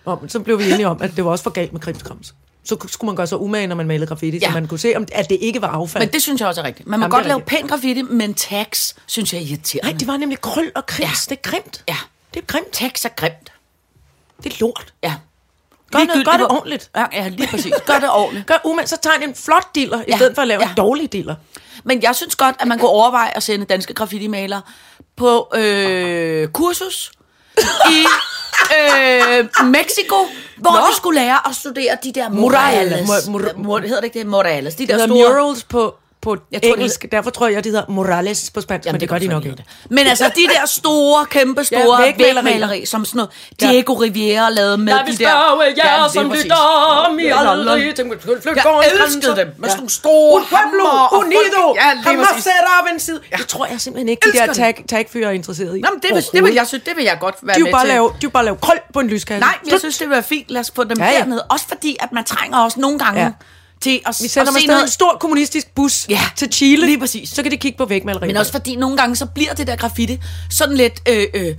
Og 0.06 0.22
så 0.28 0.40
blev 0.40 0.60
vi 0.60 0.72
enige 0.72 0.88
om, 0.88 1.02
at 1.02 1.16
det 1.16 1.26
var 1.26 1.32
også 1.32 1.44
for 1.44 1.50
galt 1.50 1.74
med 1.74 1.82
krimskrams. 1.82 2.34
Så 2.64 2.78
skulle 2.88 3.10
man 3.10 3.16
gøre 3.16 3.28
sig 3.28 3.40
umage, 3.42 3.68
når 3.68 3.76
man 3.76 3.88
malede 3.88 4.08
graffiti, 4.08 4.38
ja. 4.38 4.48
Så 4.48 4.54
man 4.54 4.68
kunne 4.68 4.80
se, 4.80 4.94
om, 4.96 5.08
at 5.12 5.30
det 5.30 5.38
ikke 5.42 5.62
var 5.62 5.68
affald. 5.68 6.04
Men 6.04 6.14
det 6.14 6.22
synes 6.22 6.42
jeg 6.42 6.48
også 6.48 6.62
er 6.62 6.66
rigtigt. 6.66 6.88
Man 6.88 7.00
må 7.00 7.04
Jamen, 7.04 7.12
godt 7.12 7.28
lave 7.28 7.42
pæn 7.42 7.68
graffiti, 7.68 8.02
men 8.02 8.34
tags 8.34 8.96
synes 9.06 9.34
jeg 9.34 9.42
er 9.42 9.46
irriterende. 9.46 9.92
Nej, 9.92 9.98
det 10.00 10.08
var 10.08 10.18
nemlig 10.18 10.42
krøl 10.42 10.72
og 10.76 10.86
krims. 10.86 11.10
Ja. 11.10 11.36
Det 11.36 11.46
er 11.46 11.50
grimt. 11.50 11.84
Ja. 11.88 11.98
Det 12.34 12.42
er 12.42 12.46
grimt. 12.46 12.72
Tags 12.72 13.06
er 13.06 13.10
grimt. 13.10 13.52
Det 14.44 14.54
er 14.54 14.58
lort. 14.60 14.94
Ja. 15.04 15.14
Gør, 15.92 16.00
noget, 16.00 16.08
Ligegyldigt, 16.08 16.26
gør 16.26 16.38
det 16.38 16.48
hvor- 16.48 16.56
ordentligt. 16.58 16.90
Ja, 16.96 17.06
ja, 17.14 17.28
lige 17.28 17.48
præcis. 17.48 17.74
Gør 17.86 18.00
det 18.00 18.10
ordentligt. 18.10 18.48
Gør 18.48 18.58
umage, 18.66 18.88
så 18.88 18.98
tegn 19.02 19.24
en 19.24 19.36
flot 19.36 19.76
diller, 19.76 20.02
i 20.02 20.04
Ja, 20.08 20.16
stedet 20.16 20.36
for 20.36 20.42
at 20.42 20.48
lave 20.48 20.62
ja. 20.64 20.70
en 20.70 20.76
dårlig 20.78 21.14
diller. 21.14 21.36
Men 21.84 22.02
jeg 22.04 22.16
synes 22.16 22.36
godt, 22.36 22.56
at 22.60 22.68
man 22.68 22.80
kunne 22.80 22.90
overveje 22.90 23.32
at 23.38 23.44
sende 23.44 23.66
danske 23.66 23.94
graffiti-malere 23.94 24.62
på 25.18 25.52
øh, 25.56 26.48
kursus 26.48 27.12
i 27.92 28.06
øh, 28.78 29.66
Mexico, 29.66 30.16
hvor 30.58 30.72
Nå. 30.72 30.78
De 30.92 30.96
skulle 30.96 31.20
lære 31.20 31.48
at 31.50 31.56
studere 31.56 31.98
de 32.04 32.12
der 32.12 32.30
Morales. 32.30 33.08
morales. 33.08 33.28
Mor- 33.28 33.32
mor- 33.58 33.64
Mor- 33.64 33.80
hedder 33.80 33.96
det 34.02 34.04
ikke 34.06 34.20
det? 34.20 34.28
Morales. 34.28 34.76
De 34.76 34.88
der 34.88 34.98
Der 34.98 35.06
store... 35.08 35.30
murals 35.30 35.64
på, 35.64 35.96
på 36.26 36.38
Jeg 36.52 36.62
tror, 36.62 36.68
det 36.70 36.74
engelsk. 36.76 37.06
Derfor 37.12 37.30
tror 37.30 37.48
jeg, 37.48 37.64
det 37.64 37.72
hedder 37.72 37.86
Morales 37.90 38.52
på 38.54 38.62
spansk, 38.62 38.92
men 38.92 39.02
det 39.02 39.10
gør 39.10 39.18
de 39.18 39.28
nok 39.28 39.46
ikke. 39.46 39.58
det. 39.58 39.66
Men 39.90 40.08
altså, 40.08 40.32
de 40.36 40.42
der 40.56 40.66
store, 40.68 41.26
kæmpe 41.26 41.64
store 41.64 42.02
Ja, 42.02 42.14
vægmaleri, 42.18 42.86
som 42.86 43.06
sådan 43.06 43.18
noget 43.18 43.32
Diego 43.62 43.94
Riviera 43.94 44.50
lavede 44.50 44.78
med 44.78 44.94
Jeg 44.94 45.02
de 45.06 45.12
vil 45.12 45.20
der... 45.20 45.26
spørge 45.26 45.64
jer, 45.78 45.98
lige 45.98 46.14
som 46.14 46.32
lytter 46.32 46.56
om 47.08 47.20
i 47.20 47.24
Ja, 47.24 47.52
aldrig. 47.52 47.82
Jeg 47.82 48.92
elskede 49.06 49.36
dem 49.36 49.48
med 49.58 49.70
sådan 49.70 49.78
nogle 49.78 49.90
store 49.90 50.44
hammer 50.52 50.90
og 51.12 51.18
unido. 51.20 51.74
lige 51.74 51.84
Jamás 52.06 52.34
præcis. 52.34 52.48
será 52.48 52.92
vencido. 52.92 53.18
Det 53.38 53.48
tror 53.48 53.66
jeg 53.66 53.82
simpelthen 53.82 54.10
ikke, 54.10 54.32
de 54.34 54.38
der 54.38 54.46
det. 54.46 54.56
tag, 54.56 54.86
tagfyre 54.90 55.28
er 55.28 55.32
interesseret 55.32 55.78
i. 55.78 55.82
Nå, 55.82 55.88
men 55.94 56.00
det, 56.02 56.16
vil, 56.16 56.24
det, 56.34 56.44
vil 56.44 56.54
jeg 56.54 56.68
synes, 56.68 56.84
det 56.84 56.94
vil 56.98 57.04
jeg 57.04 57.18
godt 57.20 57.36
være 57.44 57.56
de 57.56 57.60
vil 57.60 57.64
med 57.64 57.72
bare 57.72 57.88
lave, 57.88 58.08
de 58.10 58.22
vil 58.22 58.30
bare 58.32 58.46
lave 58.46 58.58
krøl 58.62 58.80
på 58.94 59.00
en 59.00 59.08
lyskasse. 59.08 59.40
Nej, 59.40 59.58
jeg 59.72 59.80
synes, 59.80 59.98
det 59.98 60.08
vil 60.08 60.14
være 60.14 60.24
fint. 60.24 60.50
Lad 60.52 60.62
os 60.62 60.72
få 60.76 60.84
dem 60.84 60.98
Ja, 61.00 61.06
ja, 61.06 61.20
dernede. 61.20 61.44
Også 61.50 61.66
fordi, 61.68 61.98
at 62.00 62.12
man 62.12 62.24
trænger 62.24 62.58
også 62.58 62.80
nogle 62.80 63.00
gange. 63.00 63.34
Til 63.82 64.02
at, 64.06 64.16
Vi 64.22 64.28
sender 64.28 64.48
at 64.52 64.54
se 64.54 64.60
stadig 64.60 64.64
en 64.64 64.70
noget. 64.70 64.92
stor 64.92 65.18
kommunistisk 65.20 65.76
bus 65.76 66.06
Ja, 66.10 66.20
til 66.36 66.54
Chile. 66.54 66.86
lige 66.86 67.00
præcis. 67.00 67.30
Så 67.30 67.44
kan 67.44 67.52
de 67.52 67.58
kigge 67.58 67.78
på 67.78 67.86
vægmalerier. 67.86 68.28
Men 68.28 68.38
også 68.38 68.52
fordi 68.52 68.76
nogle 68.76 68.98
gange, 68.98 69.16
så 69.16 69.26
bliver 69.26 69.54
det 69.54 69.68
der 69.68 69.76
graffiti 69.76 70.20
sådan 70.50 70.78
lidt... 70.78 71.02
Øh, 71.10 71.26
øh, 71.34 71.56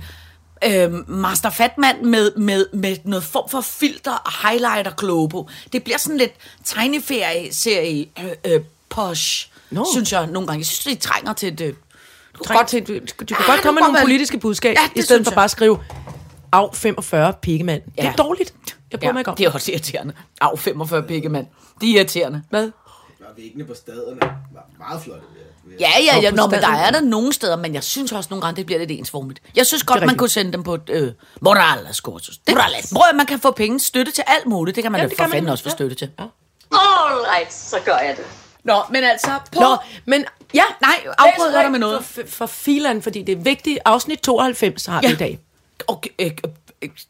øh, 0.65 1.09
Master 1.09 1.49
Fatman 1.49 1.95
med, 2.05 2.31
med, 2.35 2.65
med 2.73 2.97
noget 3.05 3.23
form 3.23 3.49
for 3.49 3.61
filter 3.61 4.11
og 4.11 4.49
highlighter 4.49 4.91
på. 5.27 5.47
Det 5.73 5.83
bliver 5.83 5.97
sådan 5.97 6.17
lidt 6.17 6.31
tegneferie-serie 6.65 8.05
øh, 8.19 8.53
øh, 8.53 8.61
posh, 8.89 9.49
no. 9.71 9.85
synes 9.93 10.11
jeg 10.11 10.27
nogle 10.27 10.47
gange. 10.47 10.59
Jeg 10.59 10.65
synes, 10.65 10.83
det 10.83 10.99
trænger 10.99 11.33
til 11.33 11.53
et... 11.53 11.61
Øh, 11.61 11.73
du 12.39 12.43
Trænger 12.43 12.65
til, 12.65 12.83
du, 12.87 12.93
du 12.93 12.99
kan 12.99 13.27
Ja, 13.29 13.35
godt 13.45 13.55
det 13.55 13.61
komme 13.63 13.79
med 13.81 13.87
nogle 13.87 13.99
politiske 14.01 14.37
budskab, 14.37 14.75
Ja, 14.75 14.85
i 14.85 14.89
det 14.95 15.03
stedet 15.05 15.25
for 15.25 15.31
jeg. 15.31 15.35
bare 15.35 15.45
at 15.45 15.51
skrive 15.51 15.79
af 16.53 16.69
45 16.75 17.33
pikkemand. 17.41 17.81
Det 17.81 17.91
er 17.97 18.03
Ja. 18.05 18.13
dårligt. 18.17 18.53
Jeg 18.91 18.99
bryder 18.99 19.09
ja, 19.09 19.13
mig 19.13 19.19
ikke 19.19 19.31
om. 19.31 19.37
det 19.37 19.45
er 19.45 19.51
også 19.51 19.71
irriterende. 19.71 20.13
Af 20.41 20.59
45 20.59 21.03
pikke, 21.03 21.29
mand. 21.29 21.47
Det 21.81 21.89
er 21.89 21.95
irriterende. 21.95 22.43
Hvad? 22.49 22.71
Væggene 23.37 23.63
på 23.65 23.73
staderne 23.73 24.19
var 24.21 24.65
meget 24.77 25.01
flotte. 25.03 25.23
Ja, 25.79 25.89
ja, 26.13 26.19
ja. 26.21 26.31
Nå, 26.31 26.47
men 26.47 26.59
der 26.61 26.67
er 26.69 26.91
der 26.91 27.01
nogle 27.01 27.33
steder, 27.33 27.55
men 27.55 27.73
jeg 27.73 27.83
synes 27.83 28.11
også 28.11 28.27
nogle 28.29 28.41
gange, 28.41 28.55
det 28.57 28.65
bliver 28.65 28.79
lidt 28.79 28.91
ensformigt. 28.91 29.41
Jeg 29.55 29.65
synes 29.65 29.83
godt, 29.83 30.05
man 30.05 30.17
kunne 30.17 30.29
sende 30.29 30.51
dem 30.51 30.63
på 30.63 30.73
et 30.73 30.89
øh, 30.89 31.11
Morales 31.41 31.99
kursus. 31.99 32.37
Det, 32.37 32.55
Morales. 32.55 32.93
Prøv 32.93 33.03
at 33.11 33.15
man 33.15 33.25
kan 33.25 33.39
få 33.39 33.51
penge, 33.51 33.79
støtte 33.79 34.11
til 34.11 34.23
alt 34.27 34.45
muligt. 34.45 34.75
Det 34.75 34.83
kan 34.83 34.91
man 34.91 35.01
Ja, 35.01 35.07
det 35.07 35.17
for 35.17 35.27
fanden 35.31 35.49
også 35.49 35.63
få 35.63 35.69
støtte 35.69 35.95
til. 35.95 36.09
Ja. 36.19 36.23
All 36.23 37.19
right, 37.35 37.53
så 37.53 37.77
gør 37.85 37.97
jeg 37.97 38.15
det. 38.17 38.25
Nå, 38.63 38.81
men 38.91 39.03
altså... 39.03 39.31
På... 39.53 39.59
Nå, 39.59 39.77
men 40.05 40.25
Ja, 40.53 40.63
nej, 40.81 41.13
afbrød 41.17 41.51
jeg 41.53 41.63
dig 41.63 41.71
med 41.71 41.79
noget. 41.79 42.05
For, 42.05 42.21
for 42.27 42.45
filan, 42.45 43.01
fordi 43.01 43.23
det 43.23 43.37
er 43.37 43.41
vigtigt. 43.41 43.79
Afsnit 43.85 44.19
92 44.19 44.85
har 44.85 45.01
vi 45.01 45.07
Ja. 45.07 45.13
i 45.13 45.15
dag. 45.15 45.39
Okay, 45.87 46.09
øh, 46.19 46.31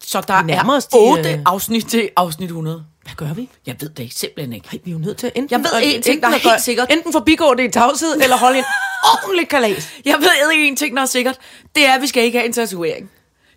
så 0.03 0.21
der 0.21 0.33
er 0.33 0.69
os 0.69 0.85
de, 0.85 0.97
otte 0.97 1.31
øh, 1.33 1.39
afsnit 1.45 1.85
til 1.85 2.09
afsnit 2.15 2.45
100. 2.45 2.85
Hvad 3.03 3.27
gør 3.27 3.33
vi? 3.33 3.49
Jeg 3.65 3.75
ved 3.79 3.89
det 3.89 4.13
simpelthen 4.13 4.53
ikke. 4.53 4.67
Ej, 4.71 4.79
vi 4.85 4.91
er 4.91 4.93
jo 4.95 4.99
nødt 4.99 5.17
til 5.17 5.31
enten, 5.35 5.51
Jeg 5.51 5.59
ved 5.59 5.81
en 5.83 6.01
ting, 6.01 6.21
der 6.21 6.27
er 6.27 6.37
helt 6.37 6.61
sikkert. 6.61 6.91
Enten 6.91 7.11
forbigå 7.11 7.53
det 7.53 7.63
i 7.63 7.71
tavshed, 7.71 8.13
eller 8.23 8.37
holde 8.37 8.57
en 8.57 8.65
ordentlig 9.13 9.49
kalas. 9.49 9.89
Jeg 10.05 10.17
ved 10.19 10.51
ikke 10.53 10.67
en 10.67 10.75
ting, 10.75 10.95
der 10.95 11.01
er 11.01 11.05
sikkert. 11.05 11.37
Det 11.75 11.85
er, 11.87 11.93
at 11.93 12.01
vi 12.01 12.07
skal 12.07 12.23
ikke 12.23 12.37
have 12.37 12.45
en 12.45 12.53
tatovering. 12.53 13.11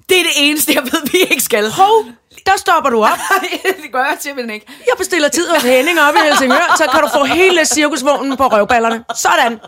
Det 0.09 0.19
er 0.19 0.23
det 0.23 0.33
eneste, 0.37 0.73
jeg 0.75 0.83
ved, 0.83 1.11
vi 1.13 1.19
ikke 1.31 1.43
skal. 1.43 1.71
Hov, 1.71 2.05
der 2.47 2.53
stopper 2.57 2.91
du 2.91 3.03
op. 3.05 3.09
Nej, 3.31 3.75
det 3.83 3.93
gør 3.93 4.05
jeg 4.05 4.17
simpelthen 4.21 4.55
ikke. 4.55 4.67
Jeg 4.69 4.95
bestiller 4.99 5.29
tid 5.29 5.49
hos 5.49 5.63
Henning 5.63 6.01
op 6.01 6.15
i 6.15 6.19
Helsingør, 6.25 6.75
så 6.77 6.85
kan 6.93 7.01
du 7.01 7.09
få 7.19 7.25
hele 7.25 7.65
cirkusvognen 7.65 8.37
på 8.37 8.47
røvballerne. 8.47 9.05
Sådan. 9.15 9.59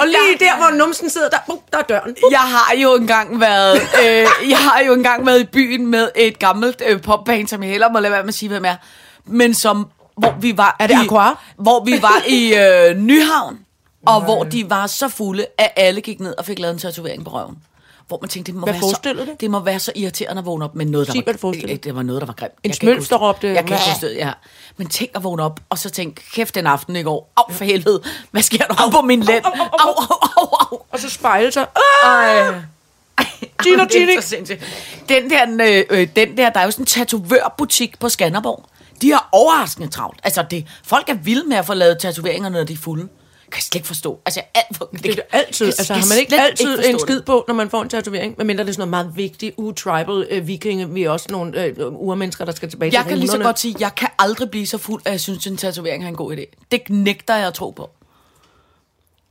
Og 0.00 0.06
lige 0.06 0.38
der, 0.40 0.56
hvor 0.56 0.78
numsen 0.78 1.10
sidder, 1.10 1.28
der, 1.28 1.38
uh, 1.48 1.58
der 1.72 1.78
er 1.78 1.82
døren. 1.82 2.10
Uh. 2.10 2.32
Jeg 2.32 2.40
har 2.40 2.74
jo 2.76 2.94
engang 2.94 3.40
været, 3.40 3.76
øh, 3.76 4.26
jeg 4.50 4.58
har 4.58 4.80
jo 4.86 4.92
engang 4.92 5.26
været 5.26 5.40
i 5.40 5.44
byen 5.44 5.86
med 5.86 6.08
et 6.16 6.38
gammelt 6.38 6.82
øh, 6.86 7.02
popband, 7.02 7.48
som 7.48 7.62
jeg 7.62 7.70
hellere 7.70 7.92
må 7.92 7.98
lade 7.98 8.12
være 8.12 8.22
med 8.22 8.28
at 8.28 8.34
sige, 8.34 8.48
hvem 8.48 8.64
er. 8.64 8.76
Men 9.26 9.54
som, 9.54 9.88
hvor 10.16 10.34
vi 10.40 10.56
var 10.56 10.76
Er 10.80 10.86
det 10.86 10.94
i, 10.94 11.06
Aqua? 11.06 11.30
Hvor 11.56 11.84
vi 11.84 12.02
var 12.02 12.22
i 12.26 12.54
øh, 12.54 12.96
Nyhavn, 12.96 13.58
og 14.06 14.24
hvor 14.24 14.44
de 14.44 14.70
var 14.70 14.86
så 14.86 15.08
fulde, 15.08 15.46
at 15.58 15.72
alle 15.76 16.00
gik 16.00 16.20
ned 16.20 16.34
og 16.38 16.44
fik 16.44 16.58
lavet 16.58 16.72
en 16.72 16.78
tatovering 16.78 17.24
på 17.24 17.30
røven. 17.30 17.56
Hvor 18.12 18.18
man 18.20 18.28
tænkte, 18.28 18.52
det 18.52 18.60
må, 18.60 18.66
Hvad 18.66 18.74
være 18.74 18.82
så, 18.82 19.00
det? 19.26 19.40
det 19.40 19.50
må 19.50 19.60
være 19.60 19.78
så 19.78 19.92
irriterende 19.96 20.40
at 20.40 20.46
vågne 20.46 20.64
op 20.64 20.74
med 20.74 20.86
noget, 20.86 21.06
der 21.06 21.12
Sig, 21.12 21.22
var, 21.26 21.52
det 21.52 21.84
det 21.84 21.94
var 21.94 22.02
noget, 22.02 22.20
der 22.20 22.26
var 22.26 22.34
grimt. 22.34 22.52
En 22.62 22.72
smølf, 22.72 23.08
der 23.08 23.16
det. 23.16 23.22
råbte, 23.22 23.46
Jeg 23.46 23.56
kan 23.56 23.76
ikke 23.76 23.88
huske 23.92 24.06
det, 24.06 24.16
ja. 24.16 24.32
Men 24.76 24.88
tænk 24.88 25.10
at 25.14 25.24
vågne 25.24 25.42
op, 25.42 25.60
og 25.70 25.78
så 25.78 25.90
tænk, 25.90 26.22
kæft 26.34 26.54
den 26.54 26.66
aften 26.66 26.96
i 26.96 27.02
går. 27.02 27.32
Au, 27.36 27.54
for 27.54 27.64
helvede. 27.64 28.02
Hvad 28.30 28.42
sker 28.42 28.64
der 28.66 28.90
på 28.90 29.00
min 29.00 29.20
lænd? 29.20 29.44
Au, 29.44 29.52
au, 29.78 29.94
au, 30.36 30.48
au. 30.60 30.78
Og 30.90 30.98
så 30.98 31.10
spejle 31.10 31.52
sig. 31.52 31.66
Ej. 32.04 32.54
Sindssygt. 34.20 34.64
Den 35.08 35.30
der, 35.30 35.46
øh, 35.90 36.00
øh, 36.00 36.08
den 36.16 36.36
der, 36.36 36.50
der 36.50 36.60
er 36.60 36.64
jo 36.64 36.70
sådan 36.70 36.82
en 36.82 36.86
tatovørbutik 36.86 37.98
på 37.98 38.08
Skanderborg. 38.08 38.64
De 39.02 39.10
har 39.10 39.28
overraskende 39.32 39.88
travlt. 39.88 40.20
Altså, 40.24 40.44
det, 40.50 40.66
folk 40.84 41.08
er 41.08 41.14
vilde 41.14 41.48
med 41.48 41.56
at 41.56 41.66
få 41.66 41.74
lavet 41.74 41.98
tatoveringer, 41.98 42.48
når 42.48 42.64
de 42.64 42.72
er 42.72 42.76
fulde. 42.76 43.08
Kan 43.52 43.56
jeg 43.58 43.62
slet 43.62 43.74
ikke 43.74 43.86
forstå. 43.86 44.20
Altså, 44.26 44.40
jeg 44.40 44.46
alt 44.54 44.76
for, 44.76 44.84
det, 44.92 45.02
Det 45.02 45.18
er 45.18 45.38
altid, 45.38 45.66
kan- 45.66 45.74
altså 45.78 45.86
kan 45.94 46.02
har 46.02 46.08
man 46.08 46.18
ikke 46.18 46.40
altid 46.40 46.76
forstå 46.76 46.88
en 46.88 46.94
det. 46.94 47.00
skid 47.02 47.22
på, 47.22 47.44
når 47.48 47.54
man 47.54 47.70
får 47.70 47.82
en 47.82 47.88
tatovering, 47.88 48.34
medmindre 48.38 48.64
det 48.64 48.68
er 48.70 48.72
sådan 48.74 48.88
noget 48.88 49.06
meget 49.06 49.16
vigtigt, 49.16 49.54
u-tribal 49.58 50.26
øh, 50.30 50.46
vikinge, 50.46 50.88
vi 50.90 51.02
er 51.02 51.10
også 51.10 51.26
nogle 51.30 51.64
øh, 51.64 51.74
urmennesker, 51.78 52.44
der 52.44 52.52
skal 52.52 52.70
tilbage 52.70 52.92
Jeg 52.94 53.02
til 53.02 53.08
kan 53.08 53.18
lige 53.18 53.28
så 53.30 53.38
godt 53.38 53.58
sige, 53.58 53.76
jeg 53.80 53.94
kan 53.94 54.08
aldrig 54.18 54.50
blive 54.50 54.66
så 54.66 54.78
fuld, 54.78 55.02
at 55.04 55.12
jeg 55.12 55.20
synes, 55.20 55.46
at 55.46 55.50
en 55.50 55.56
tatovering 55.56 56.04
er 56.04 56.08
en 56.08 56.16
god 56.16 56.36
idé. 56.36 56.44
Det 56.72 56.82
nægter 56.90 57.34
jeg 57.36 57.46
at 57.46 57.54
tro 57.54 57.70
på. 57.70 57.90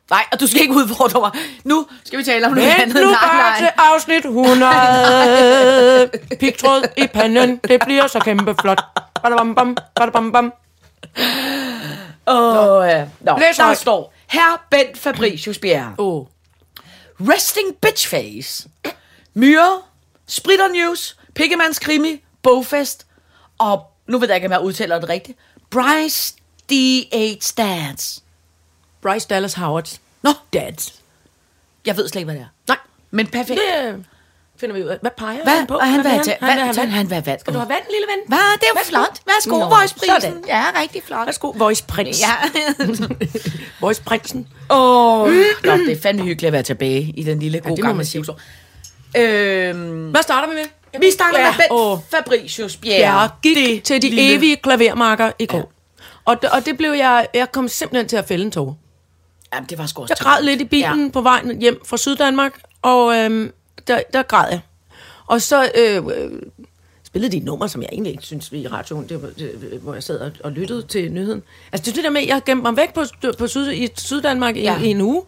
Nej, 0.10 0.24
og 0.32 0.40
du 0.40 0.48
skal 0.48 0.62
ikke 0.62 0.74
udfordre 0.74 1.20
mig. 1.20 1.32
Nu 1.64 1.88
skal 2.04 2.20
vi 2.20 2.24
tale 2.24 2.46
om 2.48 2.54
noget 2.54 2.70
andet. 2.80 2.96
nu 2.96 3.02
Nej, 3.10 3.20
bare 3.24 3.38
nej. 3.52 3.58
til 3.60 3.70
afsnit 3.78 4.26
100. 4.26 6.10
Pigtråd 6.40 6.84
i 6.98 7.08
panden, 7.08 7.60
det 7.68 7.82
bliver 7.86 8.08
så 8.08 8.20
kæmpe 8.20 8.56
flot. 8.62 8.82
Badabam, 9.24 9.56
bam, 9.56 9.78
badabam, 9.96 10.32
bam. 10.32 10.54
Åh, 12.28 12.88
ja. 12.88 13.08
Nå, 13.20 13.38
Læs 13.38 13.58
der 13.58 13.64
højt. 13.64 13.78
står, 13.78 14.14
Herr 14.28 14.66
Bent 14.70 14.98
Fabricius 14.98 15.58
Bjerre. 15.58 15.96
Oh. 15.98 16.26
Resting 17.20 17.76
Bitch 17.82 18.08
Face, 18.10 18.70
Myre, 19.34 19.82
Spritter 20.28 20.68
News, 20.68 21.18
Piggemands 21.36 21.80
Krimi, 21.80 22.24
Bogfest, 22.44 23.06
og 23.58 23.86
nu 24.08 24.18
ved 24.20 24.28
jeg 24.28 24.36
ikke, 24.36 24.48
om 24.48 24.52
jeg 24.52 24.62
udtaler 24.62 25.00
det 25.00 25.10
rigtigt, 25.10 25.38
Bryce 25.70 26.34
D.H. 26.70 27.42
Stats. 27.42 28.24
Bryce 29.02 29.28
Dallas 29.28 29.54
Howard. 29.54 29.90
Nå, 30.22 30.34
Dads. 30.54 30.94
jeg 31.86 31.98
ved 31.98 32.08
slet 32.08 32.20
ikke, 32.20 32.26
hvad 32.32 32.36
det 32.36 32.42
er. 32.42 32.48
Nej, 32.68 32.78
Men 33.12 33.28
perfekt. 33.28 33.60
øh, 33.84 34.00
finder 34.62 34.76
vi 34.76 34.84
ud 34.84 34.88
af. 34.88 34.98
Hvad 35.02 35.12
peger 35.18 35.44
Hvad? 35.44 35.54
han 35.58 35.68
på? 35.68 35.74
Og 35.76 35.88
han 35.88 36.04
vil 36.04 36.12
have 36.12 36.24
til- 36.24 36.36
han, 36.42 36.58
han, 36.60 36.76
vand. 36.78 36.90
han 36.90 37.06
vil 37.10 37.14
have 37.14 37.26
vand. 37.26 37.40
Skal 37.40 37.54
du 37.54 37.60
have 37.60 37.70
vand, 37.70 37.84
lille 37.96 38.08
ven? 38.12 38.20
Hvad? 38.28 38.38
Det 38.60 38.64
er 38.64 38.68
jo 38.68 38.74
Værsgo. 38.76 38.90
flot. 38.90 39.20
Værsgo, 39.26 39.58
Nå, 39.60 39.76
Voice-prisen. 39.76 40.22
sådan. 40.22 40.44
Ja, 40.48 40.64
rigtig 40.82 41.02
flot. 41.08 41.26
Værsgo, 41.28 41.48
Voice 41.56 41.84
Prins. 41.88 42.22
Ja. 42.22 42.34
Voice 43.82 44.02
Prinsen. 44.04 44.48
Åh, 44.70 45.22
oh. 45.22 45.28
Nå, 45.64 45.72
det 45.72 45.92
er 45.98 46.02
fandme 46.02 46.24
hyggeligt 46.24 46.48
at 46.48 46.54
være 46.54 46.64
tilbage 46.64 47.14
i 47.18 47.24
den 47.24 47.40
lille 47.40 47.60
gode 47.60 47.76
det 47.76 47.84
må 47.84 47.90
gamle 47.90 48.06
sivsår. 48.06 48.40
Øhm, 49.18 50.10
Hvad 50.10 50.22
starter 50.22 50.48
vi 50.50 50.56
med? 50.56 51.00
vi 51.02 51.12
starter 51.12 51.40
Ja, 51.40 51.46
med 51.46 51.54
Bent 51.58 51.72
åh. 51.72 51.98
Fabricius 52.12 52.78
Bjerre. 52.78 53.20
Jeg 53.20 53.30
gik 53.44 53.84
til 53.84 54.02
de 54.02 54.10
lille- 54.10 54.34
evige 54.34 54.56
klavermarker 54.56 55.32
i 55.40 55.46
går. 55.46 55.58
Ja. 55.58 55.64
Og, 56.26 56.42
det, 56.42 56.50
og 56.50 56.66
det 56.66 56.78
blev 56.78 56.92
jeg, 56.92 57.28
jeg 57.34 57.52
kom 57.52 57.68
simpelthen 57.68 58.08
til 58.08 58.18
at 58.18 58.28
fælde 58.28 58.46
en 58.46 58.52
tårer. 58.52 58.74
Jamen, 59.54 59.70
det 59.70 59.78
var 59.78 59.86
sgu 59.86 60.02
også 60.02 60.16
Jeg 60.20 60.24
græd 60.26 60.44
lidt 60.44 60.62
i 60.62 60.66
bilen 60.66 61.06
ja. 61.06 61.12
på 61.12 61.22
vejen 61.22 61.62
hjem 61.62 61.82
fra 61.86 61.98
Syddanmark, 61.98 62.54
og 62.82 63.16
øhm, 63.18 63.52
der, 63.88 64.00
der 64.14 64.24
græd 64.24 64.46
jeg. 64.50 64.60
Og 65.28 65.42
så 65.42 65.72
øh, 65.78 65.98
øh, 65.98 66.32
spillede 67.04 67.32
de 67.32 67.38
et 67.38 67.44
nummer, 67.44 67.68
som 67.68 67.82
jeg 67.82 67.90
egentlig 67.92 68.12
ikke 68.12 68.24
synes 68.24 68.52
vi 68.52 68.60
i 68.60 68.68
radioen, 68.68 69.10
det 69.10 69.34
det, 69.38 69.80
hvor 69.82 69.94
jeg 69.94 70.04
sad 70.04 70.20
og, 70.20 70.32
og 70.44 70.52
lyttede 70.52 70.82
til 70.82 71.12
nyheden. 71.12 71.44
Altså 71.72 71.86
det 71.86 71.92
er 71.92 71.96
det 71.96 72.04
der 72.04 72.10
med, 72.10 72.22
at 72.22 72.28
jeg 72.28 72.42
gemte 72.46 72.62
mig 72.62 72.78
væk 72.78 72.94
på, 72.94 73.04
på 73.38 73.48
Syd, 73.48 73.72
i 73.72 73.88
Syddanmark 73.98 74.56
Ja. 74.56 74.62
ja. 74.62 74.80
i, 74.80 74.86
i 74.86 74.88
en 74.88 75.02
uge, 75.02 75.24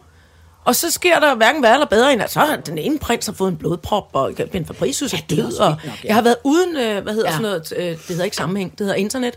og 0.64 0.76
så 0.76 0.90
sker 0.90 1.20
der 1.20 1.34
hverken 1.34 1.62
værre 1.62 1.74
eller 1.74 1.86
bedre, 1.86 2.12
end 2.12 2.22
at 2.22 2.32
så 2.32 2.40
har 2.40 2.56
den 2.56 2.78
ene 2.78 2.98
prins 2.98 3.26
har 3.26 3.32
fået 3.32 3.50
en 3.50 3.56
blodprop, 3.56 4.08
og 4.12 4.32
Ben 4.52 4.66
Fabricius 4.66 5.10
det 5.10 5.20
er 5.20 5.36
død, 5.36 5.58
og 5.58 5.68
nok, 5.70 5.78
ja. 5.84 5.90
jeg 6.04 6.14
har 6.14 6.22
været 6.22 6.36
uden, 6.44 6.76
øh, 6.76 7.02
hvad 7.02 7.12
hedder 7.14 7.28
Ja. 7.30 7.32
ja. 7.32 7.36
sådan 7.36 7.42
noget, 7.42 7.72
øh, 7.76 7.84
det 7.84 7.98
hedder 8.08 8.24
ikke 8.24 8.36
sammenhæng, 8.36 8.70
det 8.70 8.80
hedder 8.80 8.94
internet. 8.94 9.34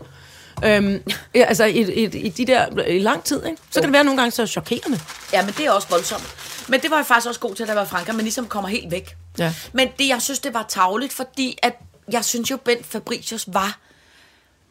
Øhm, 0.64 1.02
ja, 1.34 1.44
altså 1.44 1.64
i, 1.64 1.92
i, 1.92 2.04
i 2.04 2.28
de 2.28 2.46
der, 2.46 2.82
i 2.82 2.98
lang 2.98 3.24
tid, 3.24 3.44
ikke? 3.46 3.56
Så 3.70 3.80
kan 3.80 3.82
det 3.82 3.92
være 3.92 4.04
nogle 4.04 4.20
gange 4.20 4.30
så 4.30 4.46
chokerende. 4.46 5.00
Ja, 5.32 5.44
men 5.44 5.54
det 5.58 5.66
er 5.66 5.70
også 5.70 5.88
voldsomt. 5.90 6.34
Men 6.68 6.80
det 6.80 6.90
var 6.90 6.96
jeg 6.96 7.06
faktisk 7.06 7.28
også 7.28 7.40
god 7.40 7.54
til, 7.54 7.66
da 7.66 7.70
jeg 7.70 7.76
var 7.76 7.84
i 7.84 7.88
Frankrig, 7.88 8.14
men 8.14 8.22
ligesom 8.24 8.46
kommer 8.46 8.68
helt 8.68 8.90
væk. 8.90 9.16
Ja. 9.38 9.54
Men 9.72 9.88
det, 9.98 10.08
jeg 10.08 10.22
synes, 10.22 10.38
det 10.38 10.54
var 10.54 10.64
tavligt, 10.68 11.12
fordi 11.12 11.58
at 11.62 11.76
jeg 12.12 12.24
synes 12.24 12.50
jo, 12.50 12.56
Bent 12.56 12.86
Fabricius 12.86 13.48
var 13.52 13.78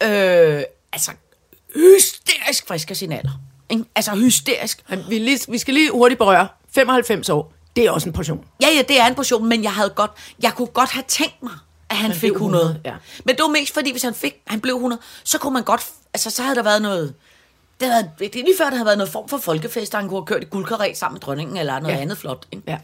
øh, 0.04 0.62
altså 0.94 1.12
hysterisk 1.76 2.68
frisk 2.68 2.92
af 2.92 2.98
sin 2.98 3.12
alder. 3.12 3.42
Ikke? 3.70 3.84
Altså 3.96 4.12
hysterisk. 4.16 4.84
Men 4.90 5.04
vi, 5.10 5.20
lige, 5.20 5.40
vi 5.50 5.58
skal 5.58 5.74
lige 5.74 5.92
hurtigt 5.92 6.18
berøre. 6.18 6.48
95 6.76 7.30
år, 7.30 7.54
det 7.76 7.86
er 7.86 7.92
også 7.92 8.10
en 8.10 8.14
portion. 8.14 8.46
Ja, 8.62 8.68
ja, 8.68 8.82
det 8.82 9.00
er 9.00 9.06
en 9.06 9.16
portion, 9.16 9.46
men 9.50 9.64
jeg 9.64 9.74
havde 9.74 9.90
godt, 9.90 10.12
jeg 10.42 10.54
kunne 10.54 10.68
godt 10.68 10.90
have 10.90 11.04
tænkt 11.08 11.44
mig, 11.44 11.54
at 11.90 11.96
han, 11.96 12.12
Han 12.12 12.20
fik 12.20 12.22
blev 12.22 12.32
100. 12.32 12.64
100, 12.64 12.82
ja. 12.86 12.96
Men 13.26 13.36
det 13.36 13.44
var 13.44 13.50
mest 13.50 13.74
fordi, 13.74 13.92
hvis 13.92 14.04
han 14.04 14.14
fik, 14.14 14.36
han 14.48 14.62
blev 14.62 14.76
100, 14.76 15.02
så 15.24 15.38
kunne 15.38 15.54
man 15.54 15.64
godt, 15.64 15.86
altså 16.14 16.30
så 16.30 16.44
havde 16.44 16.56
der 16.56 16.64
været 16.64 16.82
noget, 16.82 17.14
det, 17.80 17.88
havde, 17.92 18.12
det 18.20 18.36
er 18.36 18.44
lige 18.44 18.58
før, 18.58 18.66
der 18.66 18.72
havde 18.76 18.86
været 18.86 18.98
noget 18.98 19.12
form 19.12 19.30
for 19.30 19.38
folkefest, 19.38 19.94
og 19.94 20.00
han 20.00 20.10
kunne 20.10 20.20
have 20.20 20.26
kørt 20.26 20.42
i 20.44 20.46
guldkaret 20.46 20.98
sammen 20.98 21.16
med 21.16 21.22
dronningen, 21.22 21.58
eller 21.58 21.74
noget 21.80 21.94
ja. 21.94 21.96
Ja. 21.98 22.02
andet 22.02 22.18
flot. 22.18 22.46
Ikke? 22.52 22.64
Ja, 22.68 22.78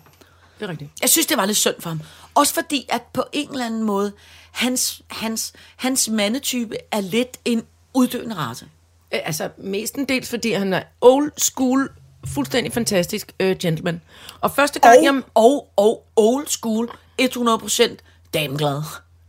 det 0.60 0.66
er 0.66 0.70
rigtigt. 0.70 0.92
Jeg 1.02 1.10
synes, 1.10 1.28
det 1.28 1.38
var 1.38 1.46
lidt 1.46 1.58
synd 1.58 1.76
for 1.80 1.90
ham. 1.90 2.02
Også 2.36 2.54
fordi, 2.54 2.86
at 2.90 3.02
på 3.14 3.24
en 3.32 3.52
eller 3.52 3.66
anden 3.66 3.84
måde, 3.84 4.12
hans, 4.52 5.02
hans, 5.08 5.54
hans 5.76 6.10
mandetype 6.10 6.76
er 6.92 7.02
lidt 7.02 7.38
en 7.46 7.64
uddøende 7.94 8.36
race. 8.36 8.66
Øh, 9.14 9.20
Altså, 9.26 9.50
mestendels 9.58 10.30
fordi 10.30 10.52
han 10.52 10.74
er 10.74 10.84
old 11.02 11.32
school, 11.38 11.90
fuldstændig 12.34 12.74
fantastisk 12.74 13.34
øh, 13.40 13.56
gentleman. 13.58 14.02
Og 14.42 14.52
første 14.52 14.80
gang, 14.80 14.98
Og, 14.98 15.04
jeg... 15.04 15.22
og, 15.34 15.68
og 15.76 16.06
old 16.16 16.48
school, 16.48 16.90
100% 17.22 17.96
dameglad. 18.34 18.82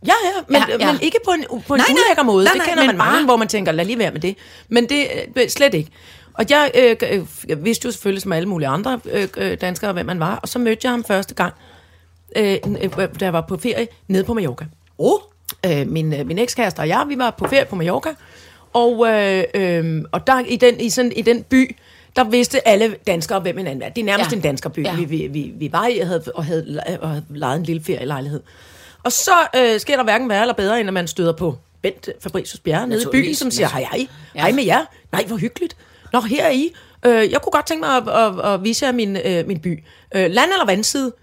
Ja, 0.07 0.13
ja, 0.25 0.41
men, 0.47 0.61
Ja, 0.69 0.85
ja, 0.85 0.91
men 0.91 1.01
ikke 1.01 1.17
på 1.25 1.31
en, 1.31 1.45
på 1.67 1.73
en 1.73 1.79
Nej, 1.79 1.87
nej. 1.89 1.97
ulækker 2.07 2.23
måde. 2.23 2.43
Nej, 2.45 2.53
det 2.53 2.57
nej, 2.59 2.67
kender 2.67 2.83
men 2.83 2.87
man 2.87 2.97
mange, 2.97 3.13
bare- 3.17 3.25
hvor 3.25 3.35
man 3.35 3.47
tænker, 3.47 3.71
lad 3.71 3.85
lige 3.85 3.99
være 3.99 4.11
med 4.11 4.19
det. 4.21 4.35
Men 4.69 4.89
det 4.89 5.07
øh, 5.37 5.49
slet 5.49 5.73
ikke. 5.73 5.91
Og 6.33 6.45
jeg, 6.49 6.71
øh, 6.75 6.95
øh, 7.11 7.25
jeg 7.47 7.65
vidste 7.65 7.85
jo 7.85 7.91
selvfølgelig 7.91 8.21
som 8.21 8.31
alle 8.33 8.49
mulige 8.49 8.67
andre 8.67 8.99
øh, 9.11 9.27
øh, 9.37 9.57
danskere, 9.61 9.93
hvem 9.93 10.05
man 10.05 10.19
var. 10.19 10.35
Og 10.35 10.49
så 10.49 10.59
mødte 10.59 10.79
jeg 10.83 10.91
ham 10.91 11.03
første 11.03 11.33
gang, 11.33 11.53
øh, 12.35 12.57
øh, 12.81 12.89
da 13.19 13.25
jeg 13.25 13.33
var 13.33 13.41
på 13.41 13.57
ferie 13.57 13.87
nede 14.07 14.23
på 14.23 14.33
Mallorca. 14.33 14.65
Oh, 14.97 15.19
Øh, 15.65 15.87
min, 15.87 16.09
min 16.27 16.37
ekskæreste 16.39 16.79
og 16.79 16.87
jeg, 16.87 17.05
vi 17.07 17.17
var 17.17 17.29
på 17.31 17.47
ferie 17.47 17.65
på 17.65 17.75
Mallorca. 17.75 18.09
Og, 18.73 19.07
øh, 19.07 19.43
øh, 19.53 20.01
og 20.11 20.27
der 20.27 20.39
i 20.47 20.55
den, 20.55 20.79
i, 20.79 20.89
sådan, 20.89 21.11
i 21.11 21.21
den 21.21 21.43
by, 21.43 21.75
der 22.15 22.23
vidste 22.23 22.67
alle 22.67 22.95
danskere, 23.07 23.39
hvem 23.39 23.57
hinanden 23.57 23.81
er. 23.81 23.89
Det 23.89 24.01
er 24.01 24.05
nærmest 24.05 24.31
Ja. 24.31 24.35
en 24.35 24.41
danskerby, 24.41 24.83
Ja. 24.85 24.95
vi, 24.95 25.05
vi, 25.05 25.27
vi, 25.27 25.51
vi 25.59 25.69
var 25.71 25.87
i 25.87 25.99
og 25.99 26.07
havde, 26.07 26.23
og 26.35 26.45
havde, 26.45 26.79
og 27.01 27.09
havde 27.09 27.23
lejet 27.29 27.57
en 27.59 27.63
lille 27.63 27.83
ferielejlighed. 27.83 28.41
Og 29.05 29.11
så 29.11 29.31
øh, 29.55 29.79
sker 29.79 29.95
der 29.95 30.03
hverken 30.03 30.29
værre 30.29 30.41
eller 30.41 30.53
bedre, 30.53 30.79
end 30.79 30.89
at 30.89 30.93
man 30.93 31.07
støder 31.07 31.33
på 31.33 31.57
Bent 31.81 32.09
Fabricius 32.21 32.59
Bjerre 32.59 32.87
nede 32.87 33.01
i 33.01 33.05
byen, 33.11 33.35
som 33.35 33.51
siger, 33.51 33.67
hej 33.69 33.81
hej, 33.91 34.07
Ja. 34.35 34.41
hej 34.41 34.51
med 34.51 34.63
jer. 34.63 34.85
Nej, 35.11 35.25
hvor 35.25 35.37
hyggeligt. 35.37 35.77
Nå, 36.13 36.21
her 36.21 36.43
er 36.45 36.51
I. 36.51 36.73
Øh, 37.05 37.31
jeg 37.31 37.41
kunne 37.41 37.51
godt 37.51 37.65
tænke 37.67 37.87
mig 37.87 37.97
at, 37.97 38.09
at, 38.09 38.53
at 38.53 38.63
vise 38.63 38.85
jer 38.85 38.91
min, 38.91 39.17
øh, 39.17 39.47
min 39.47 39.59
by. 39.59 39.83
Øh, 40.15 40.31
land 40.31 40.51
eller 40.51 40.65
vandside? 40.65 41.13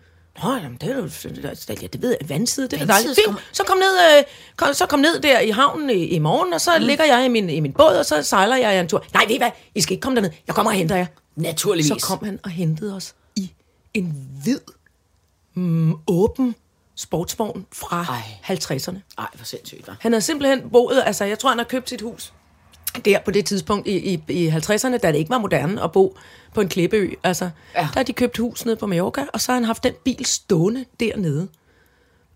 Nå, 0.42 0.52
jamen, 0.54 0.78
det 0.80 0.90
er 0.90 0.96
jo, 0.96 1.02
det 1.04 2.02
ved 2.02 2.16
jeg, 2.20 2.28
vandside, 2.28 2.68
det 2.68 2.82
er 2.82 2.86
dejligt. 2.86 3.18
Fint, 3.26 3.38
så 3.52 3.64
kom 3.64 3.76
ned, 3.78 4.18
øh, 4.18 4.24
kom, 4.56 4.74
så 4.74 4.86
kom 4.86 4.98
ned 5.00 5.20
der 5.20 5.40
i 5.40 5.50
havnen 5.50 5.90
i, 5.90 6.04
i 6.04 6.18
morgen, 6.18 6.52
og 6.52 6.60
så 6.60 6.70
mm. 6.78 6.84
ligger 6.84 7.04
jeg 7.04 7.24
i 7.24 7.28
min, 7.28 7.50
i 7.50 7.60
min 7.60 7.72
båd, 7.72 7.94
og 7.96 8.06
så 8.06 8.22
sejler 8.22 8.56
jeg 8.56 8.80
en 8.80 8.88
tur. 8.88 9.04
Nej, 9.14 9.24
ved 9.28 9.34
I 9.34 9.38
hvad, 9.38 9.50
I 9.74 9.80
skal 9.80 9.92
ikke 9.92 10.02
komme 10.02 10.16
derned, 10.16 10.30
jeg 10.46 10.54
kommer 10.54 10.70
og 10.72 10.76
henter 10.76 10.96
jer. 10.96 11.06
naturligvis. 11.36 11.86
Så 12.02 12.06
kom 12.08 12.24
han 12.24 12.38
og 12.44 12.50
hentede 12.50 12.96
os 12.96 13.14
i 13.36 13.52
en 13.94 14.16
hvid, 14.42 14.60
mm, 15.54 15.94
åben 16.06 16.54
sportsvogn 17.02 17.66
fra 17.72 18.06
Ej. 18.48 18.56
50'erne. 18.56 18.96
Ej, 19.18 19.26
hvor 19.34 19.44
sindssygt, 19.44 19.88
hva'? 19.88 19.94
Han 20.00 20.12
havde 20.12 20.22
simpelthen 20.22 20.70
boet, 20.70 21.02
altså 21.06 21.24
jeg 21.24 21.38
tror, 21.38 21.50
han 21.50 21.58
har 21.58 21.64
købt 21.64 21.88
sit 21.88 22.00
hus 22.00 22.32
der 23.04 23.18
på 23.24 23.30
det 23.30 23.46
tidspunkt 23.46 23.86
i, 23.88 24.14
i, 24.14 24.22
i 24.28 24.48
50'erne, 24.48 24.96
da 24.96 25.12
det 25.12 25.18
ikke 25.18 25.30
var 25.30 25.38
moderne 25.38 25.82
at 25.82 25.92
bo 25.92 26.16
på 26.54 26.60
en 26.60 26.68
klippeø. 26.68 27.10
Altså, 27.22 27.50
ja. 27.74 27.80
der 27.80 27.84
har 27.84 28.02
de 28.02 28.12
købt 28.12 28.38
hus 28.38 28.64
nede 28.64 28.76
på 28.76 28.86
Mallorca, 28.86 29.26
og 29.32 29.40
så 29.40 29.52
har 29.52 29.56
han 29.56 29.64
haft 29.64 29.84
den 29.84 29.92
bil 30.04 30.26
stående 30.26 30.84
dernede. 31.00 31.48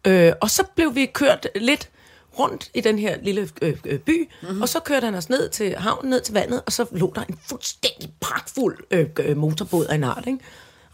Øh, 0.06 0.32
og 0.40 0.50
så 0.50 0.64
blev 0.76 0.94
vi 0.94 1.06
kørt 1.06 1.48
lidt 1.56 1.90
rundt 2.38 2.70
i 2.74 2.80
den 2.80 2.98
her 2.98 3.16
lille 3.22 3.48
øh, 3.62 3.76
øh, 3.84 3.98
by, 3.98 4.30
mm-hmm. 4.42 4.62
og 4.62 4.68
så 4.68 4.80
kørte 4.80 5.04
han 5.04 5.14
os 5.14 5.28
ned 5.28 5.48
til 5.48 5.76
havnen, 5.76 6.10
ned 6.10 6.20
til 6.20 6.34
vandet, 6.34 6.62
og 6.66 6.72
så 6.72 6.86
lå 6.90 7.12
der 7.14 7.22
en 7.22 7.38
fuldstændig 7.48 8.12
pragtfuld 8.20 8.78
øh, 8.90 9.06
øh, 9.20 9.36
motorbåd 9.36 9.86
af 9.86 9.94
en 9.94 10.04
art, 10.04 10.24
ikke? 10.26 10.38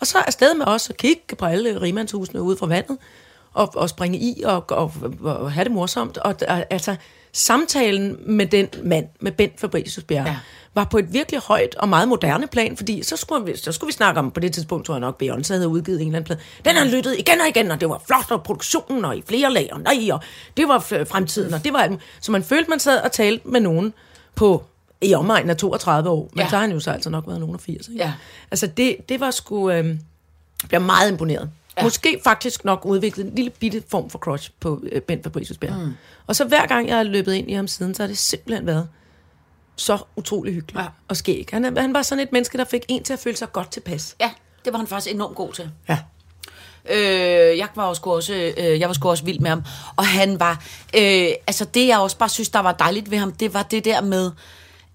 Og 0.01 0.07
så 0.07 0.19
afsted 0.19 0.55
med 0.55 0.67
os 0.67 0.91
og 0.91 0.97
kigge 0.97 1.37
på 1.37 1.45
alle 1.45 1.81
rimandshusene 1.81 2.43
ude 2.43 2.57
fra 2.57 2.67
vandet, 2.67 2.99
og, 3.55 3.77
og 3.77 3.89
springe 3.89 4.19
i 4.19 4.43
og, 4.45 4.65
og, 4.71 4.93
og, 5.23 5.53
have 5.53 5.65
det 5.65 5.73
morsomt. 5.73 6.19
Og, 6.19 6.35
og 6.49 6.65
altså, 6.71 6.97
samtalen 7.33 8.17
med 8.27 8.47
den 8.47 8.69
mand, 8.83 9.07
med 9.21 9.33
Bent 9.33 9.61
Fabricius 9.61 10.05
Bjerre, 10.05 10.29
Ja. 10.29 10.37
var 10.75 10.85
på 10.85 10.99
et 10.99 11.13
virkelig 11.13 11.41
højt 11.41 11.75
og 11.75 11.89
meget 11.89 12.09
moderne 12.09 12.47
plan, 12.47 12.77
fordi 12.77 13.03
så 13.03 13.17
skulle, 13.17 13.45
vi, 13.45 13.57
så 13.57 13.73
skulle 13.73 13.89
vi 13.89 13.93
snakke 13.93 14.19
om, 14.21 14.31
på 14.31 14.41
det 14.41 14.53
tidspunkt 14.53 14.87
tror 14.87 14.95
jeg 14.95 15.01
nok, 15.01 15.23
Beyoncé 15.23 15.53
havde 15.53 15.69
udgivet 15.69 16.01
en 16.01 16.07
eller 16.07 16.17
anden 16.19 16.25
plade. 16.27 16.41
Den 16.65 16.77
har 16.77 16.85
lyttet 16.85 17.17
igen 17.19 17.41
og 17.41 17.49
igen, 17.49 17.71
og 17.71 17.81
det 17.81 17.89
var 17.89 18.03
flot, 18.07 18.31
og 18.31 18.43
produktionen, 18.43 19.05
og 19.05 19.17
i 19.17 19.23
flere 19.29 19.53
lag, 19.53 19.69
og 19.73 19.81
nej, 19.81 20.11
og 20.13 20.21
det 20.57 20.69
var 20.69 20.79
fremtiden, 20.79 21.55
og 21.55 21.65
det 21.65 21.73
var 21.73 21.79
alt. 21.79 22.01
Så 22.21 22.33
man 22.33 22.43
følte, 22.43 22.71
man 22.71 22.79
sad 22.81 23.01
og 23.01 23.13
talte 23.13 23.49
med 23.49 23.61
nogen 23.61 23.93
på 24.35 24.65
i 25.01 25.15
omegnen 25.15 25.51
af 25.51 25.57
32 25.57 26.11
år, 26.11 26.29
men 26.33 26.43
ja. 26.43 26.49
så 26.49 26.57
har 26.57 26.61
han 26.61 26.73
jo 26.73 26.81
så 26.81 26.91
altså 26.91 27.11
nok 27.11 27.25
været 27.27 27.41
nogen 27.41 27.55
af 27.55 27.61
80. 27.61 27.89
Ikke? 27.89 28.05
Ja. 28.05 28.13
Altså 28.51 28.67
det, 28.67 28.97
det 29.09 29.21
var 29.21 29.31
sgu, 29.31 29.71
øh, 29.71 29.87
jeg 29.87 29.99
bliver 30.69 30.81
meget 30.81 31.11
imponeret. 31.11 31.51
Ja. 31.77 31.83
Måske 31.83 32.21
faktisk 32.25 32.65
nok 32.65 32.83
udviklet 32.85 33.27
en 33.27 33.35
lille 33.35 33.51
bitte 33.51 33.83
form 33.89 34.11
for 34.11 34.19
crush 34.19 34.51
på 34.61 34.83
øh, 34.93 35.03
Bent 35.03 35.23
Fabricius 35.23 35.59
Bjerg. 35.59 35.79
Mm. 35.79 35.93
Og 36.27 36.37
så 36.37 36.45
hver 36.45 36.67
gang 36.67 36.89
jeg 36.89 36.97
har 36.97 37.03
løbet 37.03 37.33
ind 37.35 37.51
i 37.51 37.55
ham 37.55 37.69
siden, 37.69 37.95
så 37.95 38.03
har 38.03 38.09
det 38.09 38.19
simpelthen 38.19 38.67
været 38.67 38.89
så 39.77 39.99
utrolig 40.17 40.55
hyggeligt 40.55 40.79
Ja. 40.81 40.87
og 41.09 41.17
skæg. 41.17 41.49
Han, 41.53 41.77
han 41.77 41.95
var 41.95 42.03
sådan 42.03 42.23
et 42.25 42.33
menneske, 42.33 42.59
der 42.59 42.65
fik 42.65 42.85
en 42.89 43.03
til 43.05 43.13
at 43.13 43.19
føle 43.19 43.37
sig 43.37 43.53
godt 43.53 43.71
tilpas. 43.71 44.17
Ja, 44.21 44.31
det 44.65 44.73
var 44.73 44.79
han 44.79 44.87
faktisk 44.87 45.15
enormt 45.15 45.37
god 45.37 45.53
til. 45.53 45.71
Ja. 45.89 45.99
Øh, 46.91 47.59
jeg 47.59 47.69
var 47.75 47.95
sgu 47.95 48.13
også, 48.13 48.53
øh, 48.59 48.81
jeg 48.81 48.89
var 48.89 48.93
sgu 48.95 49.09
også 49.09 49.25
vild 49.25 49.41
med 49.41 49.51
ham. 49.51 49.63
Og 49.97 50.07
han 50.07 50.41
var, 50.41 50.65
øh, 50.97 51.29
altså 51.47 51.65
det 51.65 51.87
jeg 51.89 51.99
også 51.99 52.19
bare 52.19 52.29
synes, 52.29 52.49
der 52.49 52.59
var 52.61 52.73
dejligt 52.73 53.11
ved 53.11 53.19
ham, 53.19 53.33
det 53.33 53.55
var 53.55 53.63
det 53.63 53.85
der 53.85 54.01
med, 54.01 54.31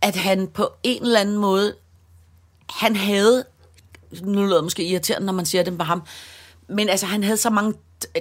at 0.01 0.15
han 0.15 0.47
på 0.47 0.69
en 0.83 1.03
eller 1.03 1.19
anden 1.19 1.37
måde, 1.37 1.75
han 2.69 2.95
havde, 2.95 3.43
nu 4.21 4.45
lyder 4.45 4.55
det 4.55 4.63
måske 4.63 4.83
irriterende, 4.83 5.25
når 5.25 5.33
man 5.33 5.45
siger 5.45 5.63
det 5.63 5.73
med 5.73 5.85
ham, 5.85 6.03
men 6.69 6.89
altså 6.89 7.05
han 7.05 7.23
havde 7.23 7.37
så 7.37 7.49
mange 7.49 7.73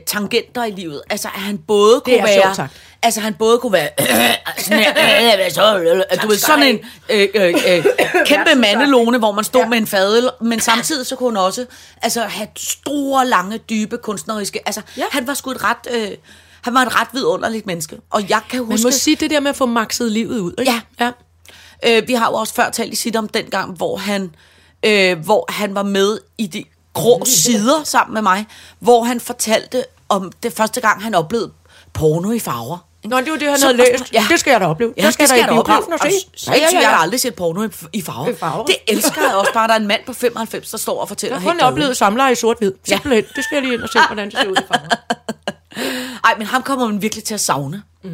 tangenter 0.06 0.64
i 0.64 0.70
livet. 0.70 1.02
Altså 1.10 1.28
at 1.34 1.40
han 1.40 1.58
både 1.58 2.00
kunne 2.00 2.22
være, 2.22 2.42
sjovt 2.42 2.56
sagt. 2.56 2.72
altså 3.02 3.20
han 3.20 3.34
både 3.34 3.58
kunne 3.58 3.72
være, 3.72 3.88
sådan 4.58 4.80
øh, 4.80 5.50
så, 5.50 5.78
øh, 5.78 6.22
du 6.22 6.28
ved, 6.28 6.36
sådan 6.36 6.62
en 6.62 6.78
øh, 7.10 7.28
øh, 7.34 7.54
øh, 7.68 7.84
kæmpe 8.26 8.54
mandelone, 8.54 9.18
hvor 9.18 9.32
man 9.32 9.44
stod 9.44 9.60
ja. 9.60 9.68
med 9.68 9.78
en 9.78 9.86
fadel, 9.86 10.30
men 10.40 10.60
samtidig 10.60 11.06
så 11.06 11.16
kunne 11.16 11.38
han 11.38 11.46
også 11.46 11.66
altså, 12.02 12.22
have 12.22 12.48
store, 12.56 13.26
lange, 13.26 13.58
dybe 13.58 13.98
kunstneriske, 13.98 14.60
altså 14.66 14.80
ja. 14.96 15.04
Han 15.10 15.26
var 15.26 15.34
sgu 15.34 15.50
et 15.50 15.64
ret, 15.64 15.76
øh, 15.90 16.10
han 16.62 16.74
var 16.74 16.82
et 16.82 17.00
ret 17.00 17.08
vidunderligt 17.12 17.66
menneske. 17.66 17.96
Og 18.10 18.28
jeg 18.28 18.40
kan 18.50 18.60
Man 18.60 18.70
huske... 18.70 18.86
må 18.86 18.90
sige 18.90 19.16
det 19.16 19.30
der 19.30 19.40
med 19.40 19.50
at 19.50 19.56
få 19.56 19.66
makset 19.66 20.12
livet 20.12 20.40
ud. 20.40 20.52
Ikke? 20.58 20.72
Ja. 20.72 20.80
ja. 21.04 21.12
Øh, 22.00 22.08
vi 22.08 22.12
har 22.12 22.26
jo 22.26 22.34
også 22.34 22.54
før 22.54 22.70
talt 22.70 22.92
i 22.92 22.96
sit 22.96 23.16
om 23.16 23.28
den 23.28 23.44
gang, 23.44 23.76
hvor 23.76 23.96
han, 23.96 24.34
øh, 24.82 25.18
hvor 25.18 25.52
han 25.52 25.74
var 25.74 25.82
med 25.82 26.18
i 26.38 26.46
de 26.46 26.64
grå 26.96 27.24
sider 27.24 27.84
sammen 27.84 28.14
med 28.14 28.22
mig, 28.22 28.46
hvor 28.78 29.04
han 29.04 29.20
fortalte 29.20 29.84
om 30.08 30.32
det 30.42 30.52
første 30.52 30.80
gang, 30.80 31.02
han 31.02 31.14
oplevede 31.14 31.50
porno 31.92 32.30
i 32.32 32.38
farver. 32.38 32.78
Nå, 33.04 33.20
det 33.20 33.30
var 33.32 33.38
det, 33.38 33.48
han 33.48 33.58
Så- 33.58 33.66
havde 33.66 33.76
læst. 33.78 34.12
ja. 34.12 34.26
Det 34.30 34.40
skal 34.40 34.50
jeg 34.50 34.60
da 34.60 34.66
opleve. 34.66 34.94
Ja, 34.96 35.06
det 35.06 35.12
skal, 35.14 35.22
det 35.22 35.28
skal 35.28 35.38
jeg 35.38 35.48
da 35.48 35.52
i 35.52 35.56
biografen 35.56 35.92
og 35.92 35.98
se. 35.98 36.06
Og, 36.50 36.56
ja, 36.56 36.62
ja, 36.62 36.68
ja. 36.72 36.80
Jeg 36.80 36.88
har 36.88 36.96
aldrig 36.96 37.20
set 37.20 37.34
porno 37.34 37.62
i, 37.62 37.68
i 37.92 38.02
farver. 38.02 38.28
I 38.30 38.34
farver. 38.34 38.64
Det 38.64 38.76
elsker 38.88 39.22
jeg 39.22 39.34
også 39.34 39.52
bare, 39.54 39.68
der 39.68 39.74
er 39.74 39.78
en 39.78 39.86
mand 39.86 40.00
på 40.06 40.12
95, 40.12 40.70
der 40.70 40.78
står 40.78 41.00
og 41.00 41.08
fortæller 41.08 41.36
Jeg 41.36 41.42
har 41.42 41.48
kun 41.50 41.54
helt 41.54 41.62
oplevet 41.62 41.96
samleje 41.96 42.32
i 42.32 42.34
sort-hvid. 42.34 42.72
Simpelthen. 42.88 43.24
Det 43.36 43.44
skal 43.44 43.56
jeg 43.56 43.62
lige 43.62 43.74
ind 43.74 43.82
og 43.82 43.88
se, 43.88 43.98
hvordan 44.08 44.30
det 44.30 44.38
ser 44.40 44.48
ud 44.48 44.56
i 44.56 44.66
farver. 44.68 44.88
Ej, 46.24 46.34
men 46.38 46.46
ham 46.46 46.62
kommer 46.62 46.86
man 46.88 47.02
virkelig 47.02 47.24
til 47.24 47.34
at 47.34 47.40
savne. 47.40 47.82
Mm. 48.02 48.10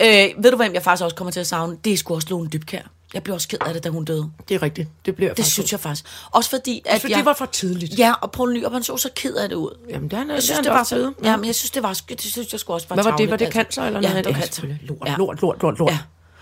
Øh, 0.00 0.28
ved 0.38 0.50
du, 0.50 0.56
hvem 0.56 0.74
jeg 0.74 0.82
faktisk 0.82 1.04
også 1.04 1.16
kommer 1.16 1.30
til 1.30 1.40
at 1.40 1.46
savne? 1.46 1.76
Det 1.84 1.92
er 1.92 1.96
sgu 1.96 2.14
også 2.14 2.26
Lone 2.30 2.48
Dybkær. 2.48 2.82
Jeg 3.14 3.22
blev 3.22 3.34
også 3.34 3.48
ked 3.48 3.58
af 3.66 3.74
det, 3.74 3.84
da 3.84 3.88
hun 3.88 4.04
døde. 4.04 4.30
Det 4.48 4.54
er 4.54 4.62
rigtigt. 4.62 4.88
Det 5.06 5.16
bliver 5.16 5.34
Det 5.34 5.44
synes 5.46 5.72
jeg 5.72 5.80
faktisk. 5.80 6.04
Også 6.30 6.50
fordi, 6.50 6.82
at 6.86 7.00
For 7.00 7.08
jeg... 7.08 7.16
det 7.16 7.24
var 7.24 7.32
for 7.32 7.46
tidligt. 7.46 7.98
Ja, 7.98 8.12
og 8.20 8.32
Poul 8.32 8.52
Nyrup, 8.52 8.72
han 8.72 8.82
så 8.82 8.96
så 8.96 9.08
ked 9.16 9.34
af 9.34 9.48
det 9.48 9.56
ud. 9.56 9.78
Jamen, 9.90 10.08
det 10.10 10.16
er 10.16 10.18
han, 10.18 10.30
Jeg 10.30 10.42
synes, 10.42 10.58
det, 10.60 10.70
var 10.70 10.82
så, 10.84 11.12
ja, 11.22 11.36
men 11.36 11.46
jeg 11.46 11.54
synes, 11.54 11.70
det 11.70 11.82
var, 11.82 12.00
det 12.08 12.20
synes 12.20 12.52
jeg 12.52 12.60
skulle 12.60 12.74
også 12.76 12.86
var 12.88 12.96
Hvad 12.96 13.04
var 13.04 13.16
det? 13.16 13.30
Var 13.30 13.36
det 13.36 13.44
altså. 13.44 13.58
cancer 13.58 13.82
eller 13.82 14.00
ja, 14.00 14.08
noget? 14.08 14.24
det 14.24 14.34
var 14.34 14.38
Ja, 14.38 14.40
cancer. 14.40 14.54
selvfølgelig. 14.54 14.88
Lort, 14.88 15.08
ja. 15.08 15.14
lort, 15.18 15.40
lort, 15.42 15.62
lort, 15.62 15.78
lort. 15.78 15.90
Ja. 15.90 15.98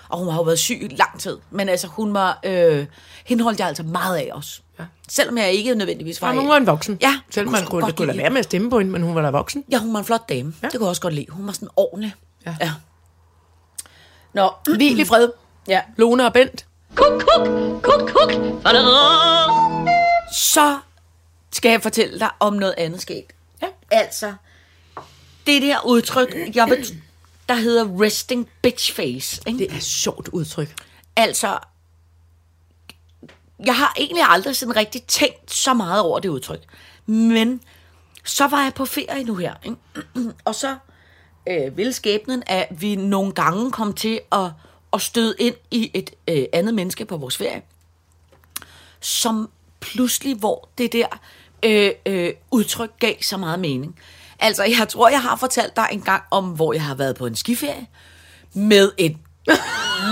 Og 0.09 0.18
hun 0.18 0.28
har 0.28 0.37
jo 0.37 0.42
været 0.42 0.59
syg 0.59 0.78
i 0.83 0.96
lang 0.96 1.20
tid. 1.20 1.38
Men 1.50 1.68
altså, 1.68 1.87
hun 1.87 2.14
var... 2.14 2.40
Øh, 2.44 2.87
hende 3.24 3.44
holdt 3.44 3.59
jeg 3.59 3.68
altså 3.68 3.83
meget 3.83 4.16
af 4.16 4.30
også. 4.33 4.61
Ja. 4.78 4.85
Selvom 5.09 5.38
jeg 5.38 5.52
ikke 5.52 5.74
nødvendigvis 5.74 6.22
var 6.22 6.28
Ja, 6.28 6.35
af. 6.35 6.40
hun 6.40 6.48
var 6.48 6.56
en 6.56 6.66
voksen. 6.66 6.98
Ja, 7.02 7.20
Selvom 7.30 7.54
jeg 7.54 7.61
man 7.61 7.61
kunne 7.61 7.70
kunne, 7.70 7.80
godt 7.83 7.96
kunne 7.96 8.06
lade 8.06 8.18
være 8.18 8.30
med 8.30 8.38
at 8.38 8.44
stemme 8.44 8.70
på 8.70 8.78
hende, 8.78 8.92
men 8.92 9.02
hun 9.02 9.14
var 9.14 9.22
da 9.22 9.30
voksen. 9.30 9.64
Ja, 9.70 9.78
hun 9.78 9.92
var 9.92 9.98
en 9.98 10.04
flot 10.04 10.28
dame. 10.28 10.54
Ja. 10.62 10.66
Det 10.66 10.72
kunne 10.78 10.85
jeg 10.87 10.88
også 10.90 11.02
godt 11.02 11.14
lide. 11.14 11.26
Hun 11.30 11.46
var 11.46 11.52
sådan 11.52 11.68
ordentlig. 11.76 12.14
Ja. 12.46 12.56
ja. 12.61 12.72
Nå, 14.35 14.50
Hvil 14.76 14.98
i 15.00 15.04
fred. 15.04 15.28
Ja. 15.70 15.83
Lone 15.96 16.26
og 16.26 16.33
Bent. 16.33 16.66
Kuk, 16.94 17.20
kuk, 17.20 17.48
kuk, 17.83 18.11
kuk. 18.11 18.33
Så 20.33 20.78
skal 21.52 21.70
jeg 21.70 21.83
fortælle 21.83 22.20
dig 22.20 22.30
om 22.40 22.52
noget 22.52 22.74
andet 22.78 23.00
skægt. 23.00 23.33
Ja. 23.62 23.66
Altså, 23.90 24.35
det 25.46 25.62
der 25.62 25.87
udtryk, 25.87 26.35
jeg 26.54 26.70
ved, 26.70 26.96
der 27.48 27.54
hedder 27.54 28.02
resting 28.02 28.48
bitch 28.62 28.94
face. 28.94 29.42
Ikke? 29.46 29.59
Det 29.59 29.72
er 29.72 29.76
et 29.76 29.83
sjovt 29.83 30.28
udtryk. 30.28 30.74
Altså, 31.16 31.59
jeg 33.64 33.76
har 33.76 33.94
egentlig 33.98 34.24
aldrig 34.28 34.56
sådan 34.56 34.76
rigtig 34.76 35.02
tænkt 35.02 35.52
så 35.52 35.74
meget 35.74 36.02
over 36.02 36.18
det 36.20 36.28
udtryk. 36.28 36.61
Men 37.06 37.61
så 38.24 38.46
var 38.46 38.62
jeg 38.62 38.74
på 38.74 38.85
ferie 38.85 39.24
nu 39.24 39.35
her, 39.35 39.54
ikke? 39.64 39.76
og 40.44 40.54
så 40.54 40.76
øh, 41.48 41.76
ville 41.76 41.92
skæbnen, 41.92 42.42
at 42.46 42.66
vi 42.70 42.96
nogle 42.96 43.33
gange 43.33 43.72
kom 43.72 43.92
til 43.92 44.20
at, 44.33 44.50
at 44.92 45.00
støde 45.00 45.35
ind 45.38 45.55
i 45.70 45.90
et 45.94 46.11
øh, 46.29 46.44
andet 46.53 46.74
menneske 46.74 47.05
på 47.05 47.16
vores 47.16 47.37
ferie, 47.37 47.62
som 49.00 49.50
pludselig, 49.81 50.37
hvor 50.37 50.68
det 50.79 50.92
der 50.92 51.07
øh, 51.62 51.90
øh, 52.07 52.33
udtryk 52.50 52.90
gav 52.98 53.14
så 53.22 53.37
meget 53.37 53.61
mening. 53.61 53.98
Altså, 54.38 54.64
jeg 54.64 54.88
tror, 54.88 55.09
jeg 55.09 55.22
har 55.22 55.37
fortalt 55.37 55.76
dig 55.76 55.87
en 55.92 56.00
gang 56.00 56.22
om, 56.31 56.44
hvor 56.44 56.72
jeg 56.72 56.83
har 56.83 56.94
været 56.94 57.16
på 57.16 57.26
en 57.26 57.37
skiferie 57.37 57.87
med 58.55 58.92
et 58.98 59.16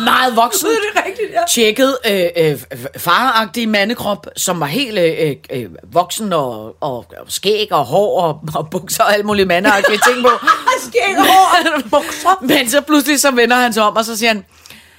meget 0.05 0.37
voksen, 0.37 0.69
Det 0.71 0.77
er 0.95 1.07
rigtigt, 1.07 1.33
ja. 1.33 1.41
tjekket 1.49 1.97
øh, 2.11 2.27
øh, 2.37 2.59
faragtig 2.97 3.69
mandekrop, 3.69 4.27
som 4.37 4.61
var 4.61 4.67
helt 4.67 4.99
øh, 4.99 5.37
øh, 5.51 5.71
voksen 5.93 6.33
og, 6.33 6.77
og, 6.83 6.97
og 6.97 7.27
skæg 7.29 7.73
og 7.73 7.85
hår 7.85 8.23
og, 8.23 8.41
og 8.55 8.71
bukser 8.71 9.05
og 9.05 9.12
alle 9.12 9.27
mulige 9.27 9.47
mandeagtige 9.47 10.01
ting 10.07 10.23
på. 10.23 10.31
Skæg 10.87 11.19
og 11.19 11.27
hår 11.27 11.75
og 11.77 11.83
bukser. 12.03 12.43
Men 12.43 12.71
så 12.71 12.81
pludselig 12.81 13.21
så 13.21 13.31
vender 13.31 13.57
han 13.57 13.73
sig 13.73 13.83
om, 13.83 13.97
og 13.97 14.05
så 14.05 14.17
siger 14.17 14.29
han, 14.33 14.45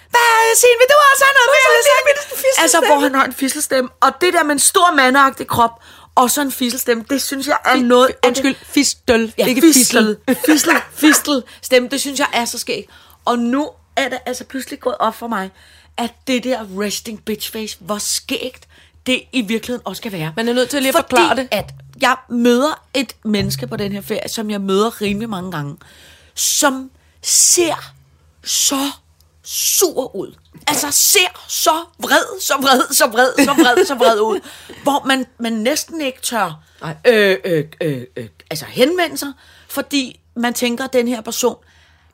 hvad, 0.09 0.55
Signe, 0.59 0.77
vil 0.81 0.87
du 0.93 0.97
også 1.11 1.23
have 1.27 1.35
noget? 1.39 1.49
Eller 1.65 2.61
Altså, 2.63 2.79
hvor 2.87 2.99
han 2.99 3.15
har 3.15 3.25
en 3.25 3.33
fisselstemme. 3.33 3.89
Og 4.01 4.11
det 4.21 4.33
der 4.33 4.43
med 4.43 4.51
en 4.51 4.59
stor 4.59 4.95
mandagtig 4.95 5.47
krop, 5.47 5.71
og 6.15 6.31
så 6.31 6.41
en 6.41 6.51
fisselstemme, 6.51 7.05
det 7.09 7.21
synes 7.21 7.47
jeg 7.47 7.57
er 7.65 7.75
noget... 7.75 8.11
Undskyld, 8.25 8.55
fistel, 8.63 9.33
Ja, 9.37 9.45
ikke 9.45 9.61
fistel, 9.61 10.17
fistel. 10.45 10.71
fistel, 11.05 11.43
stemme. 11.61 11.89
Det 11.89 12.01
synes 12.01 12.19
jeg 12.19 12.27
er 12.33 12.45
så 12.45 12.57
skægt. 12.59 12.89
Og 13.25 13.39
nu 13.39 13.69
er 13.95 14.09
det 14.09 14.19
altså 14.25 14.43
pludselig 14.43 14.79
gået 14.79 14.95
op 14.99 15.15
for 15.15 15.27
mig, 15.27 15.51
at 15.97 16.11
det 16.27 16.43
der 16.43 16.65
resting 16.79 17.25
bitch 17.25 17.51
face, 17.51 17.77
hvor 17.79 17.97
skægt 17.97 18.67
det 19.05 19.21
i 19.33 19.41
virkeligheden 19.41 19.81
også 19.85 19.99
skal 19.99 20.11
være. 20.11 20.33
Man 20.35 20.47
er 20.49 20.53
nødt 20.53 20.69
til 20.69 20.81
lige 20.81 20.89
at 20.89 20.95
Fordi 20.95 21.09
forklare 21.09 21.35
det. 21.35 21.47
at 21.51 21.69
jeg 22.01 22.15
møder 22.29 22.83
et 22.93 23.13
menneske 23.25 23.67
på 23.67 23.75
den 23.77 23.91
her 23.91 24.01
ferie, 24.01 24.29
som 24.29 24.49
jeg 24.49 24.61
møder 24.61 25.01
rimelig 25.01 25.29
mange 25.29 25.51
gange, 25.51 25.77
som 26.35 26.91
ser 27.21 27.93
så 28.43 28.91
sur 29.51 30.15
ud. 30.15 30.35
Altså 30.67 30.91
ser 30.91 31.45
så 31.47 31.85
vred, 31.99 32.41
så 32.41 32.53
vred, 32.61 32.93
så 32.93 33.07
vred, 33.07 33.45
så 33.45 33.53
vred, 33.53 33.85
så 33.85 33.95
vred 33.95 34.19
ud. 34.19 34.39
Hvor 34.83 35.05
man, 35.05 35.25
man 35.39 35.53
næsten 35.53 36.01
ikke 36.01 36.21
tør 36.21 36.63
øh, 37.05 37.37
øh, 37.45 37.65
øh, 37.81 38.01
øh, 38.15 38.27
altså 38.51 38.65
henvende 38.65 39.17
sig, 39.17 39.33
fordi 39.67 40.19
man 40.35 40.53
tænker, 40.53 40.83
at 40.83 40.93
den 40.93 41.07
her 41.07 41.21
person 41.21 41.55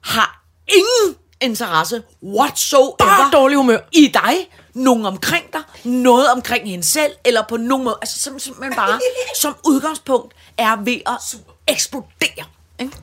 har 0.01 0.43
ingen 0.67 1.15
interesse 1.41 2.03
whatsoever 2.23 2.95
Bare 2.99 3.31
dårlig 3.31 3.57
humør. 3.57 3.79
i 3.91 4.07
dig, 4.07 4.49
nogen 4.73 5.05
omkring 5.05 5.45
dig, 5.53 5.61
noget 5.83 6.31
omkring 6.31 6.69
hende 6.69 6.83
selv, 6.83 7.11
eller 7.25 7.43
på 7.49 7.57
nogen 7.57 7.83
måde, 7.83 7.97
altså 8.01 8.19
som, 8.19 8.39
simpelthen 8.39 8.75
bare 8.75 8.99
som 9.41 9.55
udgangspunkt 9.65 10.33
er 10.57 10.75
ved 10.75 10.99
at 11.05 11.35
eksplodere. 11.67 12.45
Ikke? 12.79 12.97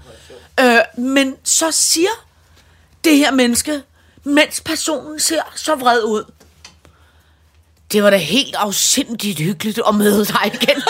Øh, 0.60 1.04
men 1.04 1.36
så 1.44 1.70
siger 1.70 2.26
det 3.04 3.16
her 3.16 3.30
menneske, 3.30 3.82
mens 4.24 4.60
personen 4.60 5.20
ser 5.20 5.42
så 5.56 5.74
vred 5.74 6.02
ud, 6.04 6.24
det 7.92 8.02
var 8.02 8.10
da 8.10 8.16
helt 8.16 8.54
afsindigt 8.54 9.38
hyggeligt 9.38 9.80
at 9.88 9.94
møde 9.94 10.24
dig 10.24 10.46
igen. 10.54 10.82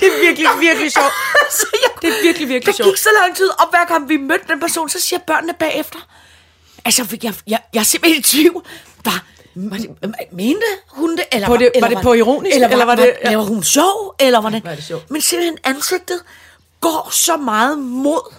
Det 0.00 0.08
er 0.08 0.20
virkelig, 0.26 0.48
virkelig 0.60 0.92
sjovt. 0.92 1.12
så 1.58 1.66
jeg, 1.72 1.90
Det 2.02 2.08
er 2.08 2.22
virkelig, 2.22 2.48
virkelig 2.48 2.66
der 2.66 2.72
sjovt. 2.76 2.88
gik 2.90 2.96
så 2.96 3.08
lang 3.22 3.36
tid, 3.36 3.48
og 3.48 3.70
hver 3.70 3.84
gang 3.84 4.08
vi 4.08 4.16
mødte 4.16 4.44
den 4.48 4.60
person, 4.60 4.88
så 4.88 5.00
siger 5.00 5.18
børnene 5.26 5.52
bagefter, 5.58 5.98
altså, 6.84 7.18
jeg, 7.22 7.34
jeg, 7.46 7.58
jeg 7.74 7.80
er 7.80 7.84
simpelthen 7.84 8.20
i 8.20 8.22
tvivl. 8.22 8.64
Var, 9.04 9.24
var 9.54 9.76
det, 9.76 9.90
mente 10.32 10.66
hun 10.88 11.16
det? 11.16 11.24
Eller 11.32 11.46
På 11.48 11.56
det- 11.56 11.70
var 11.80 11.88
det 11.88 11.98
på 12.02 12.12
ironisk, 12.14 12.54
Eller 12.54 12.68
var, 12.68 12.72
eller 12.72 12.84
var 12.84 12.96
var, 12.96 13.04
det- 13.04 13.14
det, 13.22 13.30
var, 13.30 13.36
var 13.36 13.44
hun 13.44 13.62
sjov? 13.62 14.14
Eller 14.20 14.40
var 14.40 14.50
det, 14.50 14.64
Var 14.64 14.74
det 14.74 14.84
sjovt? 14.84 15.10
Men 15.10 15.20
simpelthen 15.20 15.58
ansigtet 15.64 16.20
går 16.80 17.08
så 17.12 17.36
meget 17.36 17.78
mod. 17.78 18.34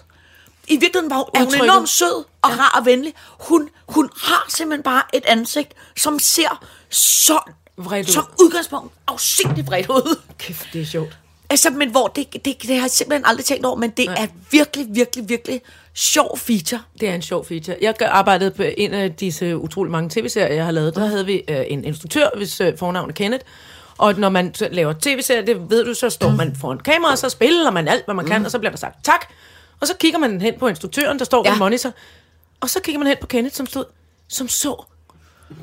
I 0.68 0.78
virkeligheden 0.78 1.10
var 1.10 1.16
hun, 1.18 1.30
er 1.34 1.44
hun 1.46 1.64
enormt 1.64 1.90
sød 1.90 2.24
og 2.42 2.50
ja. 2.50 2.56
rar 2.56 2.80
og 2.80 2.86
venlig. 2.86 3.14
Hun, 3.40 3.70
hun 3.90 4.10
har 4.22 4.46
simpelthen 4.50 4.84
bare 4.84 5.02
et 5.14 5.26
ansigt, 5.26 5.74
som 5.98 6.20
ser 6.20 6.66
så, 6.90 7.40
Vredt 7.78 8.08
ud. 8.08 8.14
som 8.14 8.28
udgangspunkt 8.42 8.94
afsindigt 9.08 9.68
vredt 9.68 9.90
ud. 9.90 10.20
Kæft, 10.38 10.68
det 10.74 10.82
er 10.82 10.86
sjovt. 10.86 11.18
Altså, 11.50 11.70
men 11.70 11.90
hvor 11.90 12.08
det, 12.08 12.34
det, 12.34 12.46
det 12.46 12.76
har 12.76 12.82
jeg 12.82 12.92
simpelthen 12.92 13.26
aldrig 13.26 13.46
tænkt 13.46 13.66
over, 13.66 13.76
men 13.76 13.90
det 13.90 14.06
Nej. 14.06 14.24
er 14.24 14.28
virkelig, 14.52 14.88
virkelig, 14.90 15.30
virkelig 15.30 15.62
sjov 15.94 16.38
feature. 16.38 16.82
Det 17.00 17.10
er 17.10 17.16
en 17.16 17.22
sjov 17.22 17.46
feature. 17.46 17.78
Jeg 17.82 17.96
arbejdede 18.02 18.52
på 18.52 18.64
en 18.78 18.94
af 18.94 19.14
disse 19.14 19.58
utrolig 19.58 19.92
mange 19.92 20.10
tv-serier, 20.10 20.56
jeg 20.56 20.66
har 20.66 20.72
lavet. 20.72 20.96
Der 20.96 21.06
havde 21.06 21.26
vi 21.26 21.44
øh, 21.48 21.64
en 21.68 21.84
instruktør, 21.86 22.28
hvis 22.38 22.62
øh, 22.62 22.78
fornavn 22.78 23.10
er 23.10 23.14
Kenneth. 23.14 23.46
Og 23.98 24.14
når 24.14 24.30
man 24.30 24.56
laver 24.72 24.94
tv-serier, 25.02 25.46
det 25.46 25.70
ved 25.70 25.86
du, 25.86 25.94
så 25.94 26.10
står 26.10 26.30
man 26.30 26.56
foran 26.62 26.80
kamera, 26.80 27.12
og 27.12 27.18
så 27.18 27.30
spiller 27.30 27.72
man 27.72 27.88
alt, 27.88 28.06
hvad 28.06 28.16
man 28.16 28.26
kan, 28.26 28.46
og 28.46 28.52
så 28.52 28.60
bliver 28.60 28.72
der 28.72 28.78
sagt 28.78 29.06
tak. 29.06 29.26
Og 29.84 29.88
så 29.88 29.94
kigger 30.00 30.20
man 30.20 30.42
hen 30.42 30.54
på 30.60 30.68
instruktøren, 30.68 31.20
der 31.20 31.26
står 31.26 31.42
ja. 31.46 31.50
Ja. 31.50 31.54
ved 31.54 31.60
monitor. 31.60 31.92
Og 32.62 32.70
så 32.70 32.80
kigger 32.82 33.00
man 33.00 33.08
hen 33.08 33.18
på 33.22 33.28
Kenneth, 33.28 33.56
som 33.56 33.68
stod, 33.68 33.86
som 34.30 34.48
så 34.50 34.84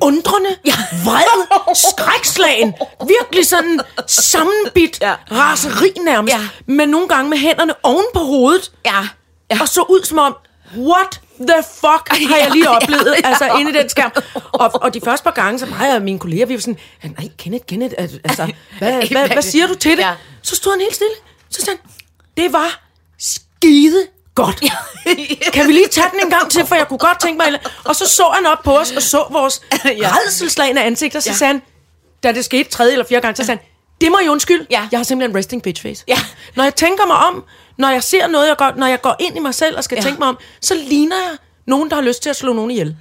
undrende, 0.01 0.49
ja. 0.65 0.73
vred, 1.05 1.75
skrækslagen, 1.75 2.73
virkelig 3.07 3.47
sådan 3.47 3.79
sammenbit, 4.07 5.01
ja. 5.01 5.09
Ja. 5.09 5.15
raseri 5.31 5.91
nærmest, 6.01 6.33
Ja. 6.35 6.47
men 6.65 6.89
nogle 6.89 7.07
gange 7.07 7.29
med 7.29 7.37
hænderne 7.37 7.73
oven 7.83 8.05
på 8.13 8.19
hovedet, 8.19 8.71
Ja. 8.85 9.07
ja. 9.51 9.57
og 9.61 9.67
så 9.67 9.81
ud 9.89 10.03
som 10.03 10.17
om, 10.17 10.35
what 10.77 11.19
the 11.39 11.63
fuck 11.63 12.09
har 12.29 12.37
jeg 12.37 12.51
lige 12.51 12.69
oplevet, 12.69 13.15
Ja. 13.23 13.27
altså 13.29 13.45
inde 13.59 13.71
i 13.71 13.73
den 13.73 13.89
skærm. 13.89 14.11
Og, 14.51 14.71
og 14.73 14.93
de 14.93 15.01
første 15.05 15.23
par 15.23 15.31
gange, 15.31 15.59
så 15.59 15.65
mig 15.65 15.95
og 15.95 16.01
mine 16.01 16.19
kolleger, 16.19 16.45
vi 16.45 16.53
var 16.53 16.59
sådan, 16.59 16.77
nej, 17.03 17.29
Kenneth, 17.37 17.65
Kenneth, 17.65 17.93
al- 17.97 18.19
altså, 18.23 18.51
hvad, 18.79 19.07
hvad, 19.11 19.27
hvad 19.29 19.41
siger 19.41 19.67
du 19.67 19.75
til 19.75 19.91
det? 19.91 19.99
Ja. 20.03 20.13
Så 20.41 20.55
stod 20.55 20.71
han 20.71 20.81
helt 20.81 20.95
stille. 20.95 21.13
Så 21.49 21.61
sagde 21.65 21.79
han, 21.83 21.91
det 22.37 22.53
var 22.53 22.79
skide 23.61 24.07
godt. 24.35 24.63
Kan 25.53 25.67
vi 25.67 25.71
lige 25.73 25.87
tage 25.87 26.07
den 26.11 26.19
en 26.23 26.29
gang 26.29 26.51
til, 26.51 26.65
for 26.65 26.75
jeg 26.75 26.87
kunne 26.87 26.97
godt 26.97 27.19
tænke 27.19 27.37
mig... 27.37 27.59
Og 27.83 27.95
så 27.95 28.07
så 28.07 28.23
han 28.33 28.45
op 28.45 28.63
på 28.63 28.77
os, 28.77 28.91
og 28.91 29.01
så 29.01 29.25
vores 29.31 29.61
Ja. 29.85 30.11
redselslagende 30.17 30.81
ansigter, 30.81 31.19
så 31.19 31.29
Ja. 31.29 31.35
sagde 31.35 31.53
han, 31.53 31.61
da 32.23 32.31
det 32.31 32.45
skete 32.45 32.69
tredje 32.69 32.91
eller 32.91 33.05
fjerde 33.09 33.21
gang, 33.21 33.37
så 33.37 33.43
sagde 33.45 33.59
han, 33.59 33.67
det 34.01 34.11
må 34.11 34.19
I 34.19 34.27
undskylde. 34.27 34.65
Ja. 34.71 34.87
Jeg 34.91 34.99
har 34.99 35.03
simpelthen 35.03 35.37
resting 35.37 35.63
bitch 35.63 35.81
face. 35.81 36.03
Ja. 36.07 36.17
Når 36.55 36.63
jeg 36.63 36.75
tænker 36.75 37.05
mig 37.05 37.15
om, 37.15 37.43
når 37.77 37.89
jeg 37.89 38.03
ser 38.03 38.27
noget, 38.27 38.47
jeg 38.47 38.55
gør, 38.57 38.71
når 38.77 38.87
jeg 38.87 39.01
går 39.01 39.15
ind 39.19 39.37
i 39.37 39.39
mig 39.39 39.55
selv 39.55 39.77
og 39.77 39.83
skal. 39.83 39.95
Ja. 39.95 40.01
tænke 40.01 40.19
mig 40.19 40.27
om, 40.29 40.37
så 40.61 40.75
ligner 40.75 41.15
jeg 41.15 41.37
nogen, 41.67 41.89
der 41.89 41.95
har 41.95 42.03
lyst 42.03 42.21
til 42.23 42.29
at 42.29 42.35
slå 42.35 42.53
nogen 42.53 42.71
ihjel. 42.71 42.95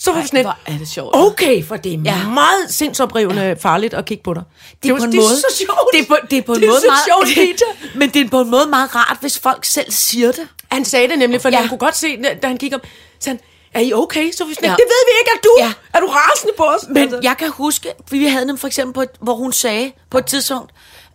Så 0.00 0.12
var 0.12 0.20
Ej, 0.20 0.26
sådan 0.26 0.44
hvor 0.44 0.56
er 0.66 0.78
det 0.78 0.88
sjovt. 0.88 1.10
Okay, 1.16 1.64
for 1.64 1.76
det 1.76 1.94
er 1.94 1.98
ja. 2.04 2.28
Meget 2.28 2.66
sindsoprivende 2.74 3.42
ja. 3.42 3.52
farligt 3.52 3.94
at 3.94 4.04
kigge 4.04 4.22
på 4.24 4.34
dig. 4.34 4.42
Det 4.82 4.90
er 4.90 4.96
på 4.96 5.04
en 5.04 5.12
det 5.12 5.18
er 5.18 5.22
måde, 5.22 5.36
så 5.36 5.46
sjovt. 5.58 5.88
Det 5.92 6.00
er 6.00 6.04
på, 6.08 6.16
det 6.30 6.38
er 6.38 6.42
på 6.42 6.52
en 6.52 6.60
Det 6.60 6.66
er 6.66 6.70
måde 6.70 6.80
så 6.80 6.86
meget, 6.86 7.00
sjovt, 7.06 7.26
Peter. 7.46 7.98
men 7.98 8.10
det 8.10 8.26
er 8.26 8.28
på 8.28 8.40
en 8.40 8.50
måde 8.50 8.66
meget 8.66 8.94
rart, 8.96 9.16
hvis 9.20 9.38
folk 9.38 9.64
selv 9.64 9.90
siger 9.92 10.32
det. 10.32 10.48
Han 10.70 10.84
sagde 10.84 11.08
det 11.08 11.18
nemlig, 11.18 11.40
fordi 11.40 11.54
ja. 11.56 11.60
Han 11.60 11.68
kunne 11.68 11.78
godt 11.78 11.96
se, 11.96 12.16
da 12.42 12.46
han 12.46 12.56
gik 12.56 12.74
op, 12.74 12.80
så 13.20 13.30
han, 13.30 13.40
er 13.74 13.80
I 13.80 13.92
okay? 13.92 14.30
Så 14.32 14.44
vi 14.44 14.54
sådan, 14.54 14.68
ja. 14.68 14.74
Det 14.74 14.84
ved 14.86 15.04
vi 15.06 15.12
ikke, 15.20 15.30
er 15.34 15.40
du? 15.44 15.56
Ja. 15.58 15.72
Er 15.94 16.00
du 16.00 16.06
rasende 16.06 16.52
på 16.56 16.64
os? 16.64 16.86
Men 16.88 17.14
jeg 17.22 17.36
kan 17.38 17.50
huske, 17.50 17.88
vi 18.10 18.26
havde 18.26 18.48
dem 18.48 18.58
for 18.58 18.66
eksempel, 18.66 18.94
på 18.94 19.02
et, 19.02 19.10
hvor 19.20 19.34
hun 19.34 19.52
sagde 19.52 19.92
på 20.10 20.18
et 20.18 20.26
tidspunkt, 20.26 20.72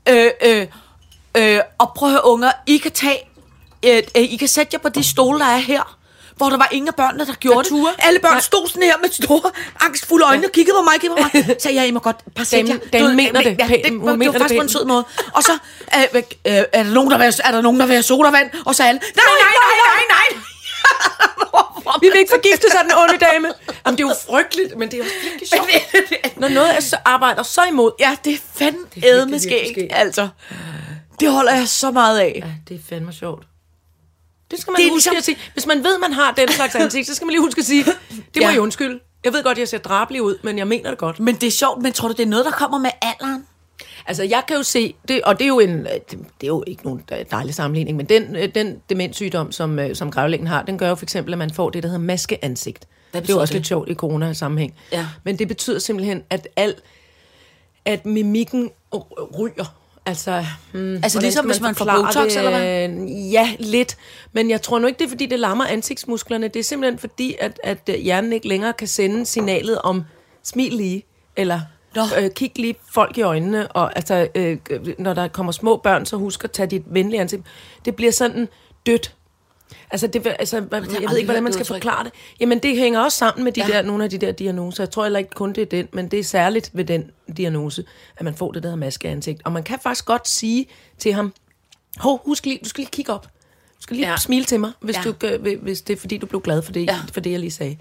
øh, 0.10 0.32
øh, 0.46 0.68
øh, 1.38 1.60
og 1.78 1.92
prøv 1.96 2.10
at 2.10 2.14
høre 2.14 2.26
unger, 2.26 2.52
I 2.68 2.78
kan 2.78 2.92
tage, 2.92 3.20
øh, 3.86 4.02
I 4.16 4.36
kan 4.36 4.48
sætte 4.48 4.70
jer 4.74 4.80
på 4.80 4.90
de 4.90 5.04
stole, 5.04 5.40
der 5.40 5.46
er 5.46 5.58
her. 5.58 5.98
Hvor 6.38 6.50
der 6.50 6.58
var 6.58 6.68
ingen 6.72 6.88
af 6.88 6.96
børnene, 6.96 7.26
der 7.26 7.34
gjorde 7.34 7.60
det. 7.60 7.68
turde? 7.68 7.94
Alle 8.00 8.20
børn 8.20 8.32
Nej. 8.32 8.40
stod 8.42 8.68
sådan 8.68 8.84
her 8.84 8.98
med 9.02 9.10
store, 9.12 9.52
angstfulde 9.82 10.26
øjne 10.26 10.46
og 10.48 10.52
kiggede 10.52 10.76
på 10.78 10.82
mig, 10.82 10.94
kiggede 11.02 11.22
på 11.22 11.28
mig. 11.34 11.56
Så 11.64 11.70
jeg, 11.70 11.88
I 11.88 11.92
må 11.92 12.00
godt 12.00 12.16
sætte 12.44 12.72
Damen- 12.74 12.82
jer. 12.94 13.04
ved, 13.04 13.14
mener 13.16 13.42
det 13.42 13.56
Ja, 13.60 13.68
det, 13.68 13.92
Hun 13.92 14.06
var, 14.06 14.12
det 14.16 14.20
var 14.26 14.32
det 14.32 14.42
faktisk 14.42 14.58
på 14.60 14.62
en 14.64 14.70
sød 14.70 14.86
måde. 14.86 15.06
Og 15.34 15.44
så, 15.44 15.52
øh, 15.96 16.02
øh, 16.16 16.22
er, 16.74 16.84
der 16.84 16.94
nogen, 16.94 17.12
der 17.12 17.18
vil, 17.18 17.34
er 17.44 17.52
der 17.52 17.62
nogen, 17.62 17.80
der 17.80 17.86
vil 17.86 17.94
have 17.96 18.04
sodavand? 18.04 18.50
Og 18.66 18.76
så 18.76 18.84
alle, 18.84 19.00
nej, 19.00 19.10
nej, 19.16 19.54
nej, 19.64 19.76
nej, 19.88 20.04
nej. 20.10 20.42
Vi 22.02 22.08
vil 22.10 22.20
ikke 22.20 22.32
forgifte 22.36 22.68
sig 22.72 22.80
den 22.84 22.92
onde 22.98 23.26
dame. 23.26 23.48
Jamen, 23.86 23.98
det 23.98 24.04
er 24.04 24.08
jo 24.08 24.16
frygteligt, 24.30 24.78
men 24.78 24.92
det 24.92 25.00
er 25.00 25.04
jo 25.04 25.10
virkelig 25.24 25.50
sjovt. 25.50 25.70
Når 26.42 26.48
noget 26.48 26.76
er 26.78 26.80
så, 26.80 26.98
arbejder 27.06 27.44
så 27.44 27.62
imod. 27.70 27.92
Ja, 28.00 28.16
det 28.26 28.34
er 28.34 28.38
fandme 28.56 28.86
ædme 29.04 29.40
skægt. 29.40 29.78
altså. 29.92 30.28
Det 31.20 31.32
holder 31.32 31.54
jeg 31.54 31.68
så 31.68 31.92
meget 31.92 32.20
af. 32.20 32.42
Ja, 32.46 32.50
det 32.70 32.76
er 32.76 32.80
fandme 32.90 33.14
sjovt. 33.14 33.44
Det 34.56 34.62
skal 34.62 34.72
man 34.72 34.78
Det 34.82 34.88
er 34.88 34.92
huske 34.92 35.10
ligesom- 35.12 35.18
at 35.18 35.24
sige. 35.24 35.38
Hvis 35.54 35.66
man 35.66 35.84
ved, 35.84 36.00
man 36.00 36.14
har 36.14 36.32
den 36.32 36.48
slags 36.50 36.76
ansigt, 36.86 37.08
så 37.08 37.16
skal 37.16 37.26
man 37.26 37.32
lige 37.32 37.42
huske 37.42 37.60
at 37.60 37.66
sige, 37.66 37.84
det 37.84 37.94
må 38.36 38.42
Ja. 38.42 38.48
jeg 38.50 38.60
undskylde. 38.62 39.00
Jeg 39.24 39.34
ved 39.34 39.44
godt, 39.44 39.58
jeg 39.58 39.68
ser 39.68 39.78
drabelig 39.78 40.22
ud, 40.22 40.36
men 40.44 40.58
jeg 40.58 40.68
mener 40.68 40.90
det 40.90 41.00
godt. 41.00 41.20
Men 41.20 41.36
det 41.36 41.48
er 41.48 41.52
sjovt, 41.52 41.82
men 41.82 41.94
tror 41.94 42.08
du, 42.08 42.14
det 42.14 42.24
er 42.24 42.28
noget, 42.28 42.46
der 42.46 42.52
kommer 42.52 42.78
med 42.78 42.90
alderen? 43.02 43.46
Altså, 44.08 44.24
jeg 44.24 44.44
kan 44.48 44.58
jo 44.58 44.64
se, 44.64 44.96
det, 45.08 45.22
og 45.22 45.40
det 45.40 45.46
er 45.46 45.48
jo, 45.48 45.60
en, 45.60 45.78
det, 45.86 46.14
er 46.44 46.48
jo 46.48 46.64
ikke 46.68 46.84
nogen 46.84 47.04
dejlig 47.32 47.56
sammenligning, 47.56 47.98
men 47.98 48.06
den, 48.06 48.36
øh, 48.36 48.50
den 48.56 48.82
demenssygdom, 48.90 49.52
som, 49.52 49.80
øh, 49.80 49.96
som 49.96 50.12
grævlingen 50.12 50.48
har, 50.48 50.62
den 50.64 50.78
gør 50.78 50.90
jo 50.90 50.96
for 50.96 51.06
eksempel, 51.06 51.34
at 51.34 51.38
man 51.38 51.52
får 51.54 51.70
det, 51.70 51.84
der 51.84 51.90
hedder 51.90 52.02
maskeansigt. 52.04 52.86
Det 53.14 53.30
er 53.30 53.34
jo 53.34 53.40
også 53.40 53.52
det? 53.52 53.60
lidt 53.60 53.68
sjovt 53.68 53.90
i 53.90 53.94
corona-sammenhæng. 53.94 54.74
Ja. 54.92 55.08
Men 55.24 55.40
det 55.40 55.48
betyder 55.48 55.80
simpelthen, 55.80 56.24
at 56.30 56.48
al, 56.56 56.76
at 57.86 58.06
mimikken 58.06 58.70
ryger. 59.40 59.66
Altså, 60.06 60.46
hmm, 60.72 60.96
Altså 60.96 61.20
ligesom 61.22 61.46
hvis 61.46 61.62
man 61.62 61.76
får 61.76 61.86
Botox, 61.86 62.36
eller 62.36 62.50
hvad? 62.50 62.90
Ja, 63.32 63.56
lidt. 63.60 63.98
Men 64.34 64.50
jeg 64.50 64.62
tror 64.62 64.80
nu 64.80 64.88
ikke, 64.88 65.00
det 65.00 65.06
er, 65.06 65.10
fordi 65.10 65.26
det 65.26 65.40
lammer 65.40 65.66
ansigtsmusklerne. 65.66 66.48
Det 66.48 66.60
er 66.60 66.64
simpelthen 66.64 67.00
fordi, 67.00 67.36
at, 67.40 67.60
at 67.64 67.90
øh, 67.90 67.96
hjernen 67.96 68.34
ikke 68.34 68.48
længere 68.48 68.74
kan 68.74 68.88
sende 68.88 69.26
signalet 69.26 69.82
om 69.82 70.04
smil 70.44 70.74
lige, 70.74 71.04
eller 71.36 71.62
Nå. 71.96 72.02
øh, 72.20 72.30
kig 72.32 72.52
lige 72.56 72.76
folk 72.92 73.18
i 73.18 73.22
øjnene. 73.22 73.68
Og 73.68 73.96
altså, 73.96 74.28
øh, 74.36 74.58
når 75.00 75.14
der 75.14 75.28
kommer 75.28 75.52
små 75.52 75.78
børn, 75.78 76.06
så 76.06 76.18
husk 76.18 76.44
at 76.44 76.52
tage 76.52 76.68
dit 76.68 76.84
venlige 76.86 77.22
ansigt. 77.22 77.42
Det 77.86 77.96
bliver 77.96 78.12
sådan 78.12 78.48
dødt. 78.86 79.16
Altså, 79.92 80.08
det, 80.08 80.28
altså, 80.40 80.56
jeg, 80.58 81.02
jeg 81.02 81.10
ved 81.10 81.18
ikke, 81.18 81.28
hvordan 81.28 81.44
man 81.44 81.54
skal 81.54 81.66
forklare 81.66 82.04
det. 82.04 82.12
Jamen, 82.40 82.60
det 82.60 82.78
hænger 82.78 83.00
også 83.00 83.18
sammen 83.18 83.44
med 83.44 83.52
de 83.52 83.62
Ja. 83.62 83.74
der, 83.74 83.82
nogle 83.82 84.04
af 84.04 84.10
de 84.10 84.18
der 84.18 84.32
diagnoser. 84.32 84.84
Jeg 84.84 84.92
tror 84.92 85.04
heller 85.04 85.20
ikke 85.20 85.32
kun 85.32 85.54
det 85.54 85.62
er 85.62 85.66
den, 85.66 85.88
men 85.94 86.08
det 86.08 86.20
er 86.20 86.24
særligt 86.24 86.70
ved 86.74 86.86
den 86.86 87.12
diagnose, 87.38 87.84
at 88.18 88.26
man 88.26 88.36
får 88.36 88.52
det, 88.52 88.64
der 88.64 88.76
maskeansigt. 88.76 89.42
Og 89.46 89.52
man 89.52 89.64
kan 89.64 89.80
faktisk 89.84 90.06
godt 90.06 90.28
sige 90.28 90.68
til 90.98 91.14
ham, 91.14 91.34
hov, 91.98 92.22
husk 92.26 92.46
lige, 92.46 92.60
du 92.64 92.70
skal 92.70 92.82
lige 92.82 92.92
kigge 92.92 93.14
op. 93.14 93.24
Du 93.78 93.82
skal 93.82 93.98
lige 93.98 94.10
ja. 94.10 94.18
Smile 94.18 94.46
til 94.46 94.60
mig, 94.60 94.72
hvis, 94.80 94.96
ja. 95.06 95.12
Du, 95.12 95.38
hvis 95.62 95.82
det 95.82 95.96
er, 95.96 96.00
fordi 96.00 96.18
du 96.18 96.26
blev 96.26 96.42
glad 96.42 96.62
for 96.62 96.72
det, 96.72 96.86
ja. 96.86 97.00
For 97.14 97.20
det, 97.20 97.32
jeg 97.32 97.40
lige 97.40 97.52
sagde. 97.52 97.78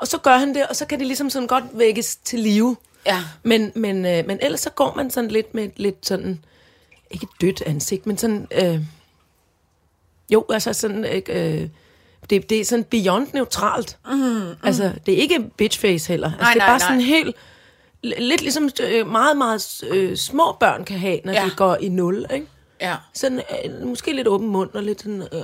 Og 0.00 0.06
så 0.06 0.18
gør 0.18 0.36
han 0.36 0.54
det, 0.54 0.66
og 0.66 0.76
så 0.76 0.86
kan 0.86 0.98
det 0.98 1.06
ligesom 1.06 1.30
sådan 1.30 1.48
godt 1.48 1.64
vækkes 1.72 2.16
til 2.16 2.38
live. 2.38 2.76
Ja. 3.06 3.24
Men, 3.42 3.72
men, 3.74 4.06
øh, 4.06 4.26
men 4.26 4.38
ellers 4.42 4.60
så 4.60 4.70
går 4.70 4.94
man 4.96 5.10
sådan 5.10 5.30
lidt 5.30 5.54
med 5.54 5.64
et 5.64 5.72
lidt 5.76 6.06
sådan, 6.06 6.44
ikke 7.10 7.26
dødt 7.40 7.62
ansigt, 7.66 8.06
men 8.06 8.18
sådan, 8.18 8.46
øh, 8.52 8.80
jo, 10.32 10.44
altså 10.50 10.72
sådan, 10.72 11.04
øh, 11.28 11.68
det, 12.30 12.50
det 12.50 12.60
er 12.60 12.64
sådan 12.64 12.84
beyond 12.84 13.26
neutralt. 13.34 13.98
Mm, 14.06 14.16
mm. 14.16 14.42
Altså, 14.62 14.92
det 15.06 15.14
er 15.14 15.18
ikke 15.18 15.50
bitchface 15.56 16.08
heller. 16.08 16.26
Altså, 16.26 16.40
Nej, 16.40 16.52
det 16.52 16.60
er 16.60 16.66
nej, 16.66 16.68
bare 16.68 16.78
nej. 16.78 16.88
sådan 16.88 17.00
helt... 17.00 17.36
Lidt 18.02 18.42
ligesom 18.42 18.70
øh, 18.82 19.06
meget, 19.10 19.36
meget 19.36 19.84
øh, 19.90 20.16
små 20.16 20.56
børn 20.60 20.84
kan 20.84 20.98
have, 20.98 21.20
når 21.24 21.32
ja. 21.32 21.44
De 21.44 21.50
går 21.56 21.76
i 21.76 21.88
nul, 21.88 22.26
ikke? 22.34 22.46
Ja. 22.80 22.96
Sådan, 23.14 23.42
øh, 23.64 23.86
måske 23.86 24.12
lidt 24.12 24.28
åben 24.28 24.48
mund 24.48 24.70
og 24.74 24.82
lidt 24.82 25.00
sådan... 25.00 25.22
Øh. 25.32 25.42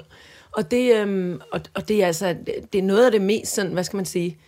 Og, 0.53 0.71
det, 0.71 0.95
øh, 0.95 1.39
og, 1.53 1.61
og 1.75 1.89
det 1.89 2.03
er 2.03 2.07
altså... 2.07 2.29
Det, 2.47 2.73
det 2.73 2.79
er 2.79 2.83
noget 2.83 3.05
af 3.05 3.13
det 3.13 3.23
mest 3.23 3.55
sådan, 3.55 3.73
hvad 3.73 3.85
skal 3.85 3.97
man 3.97 4.07
sige... 4.07 4.39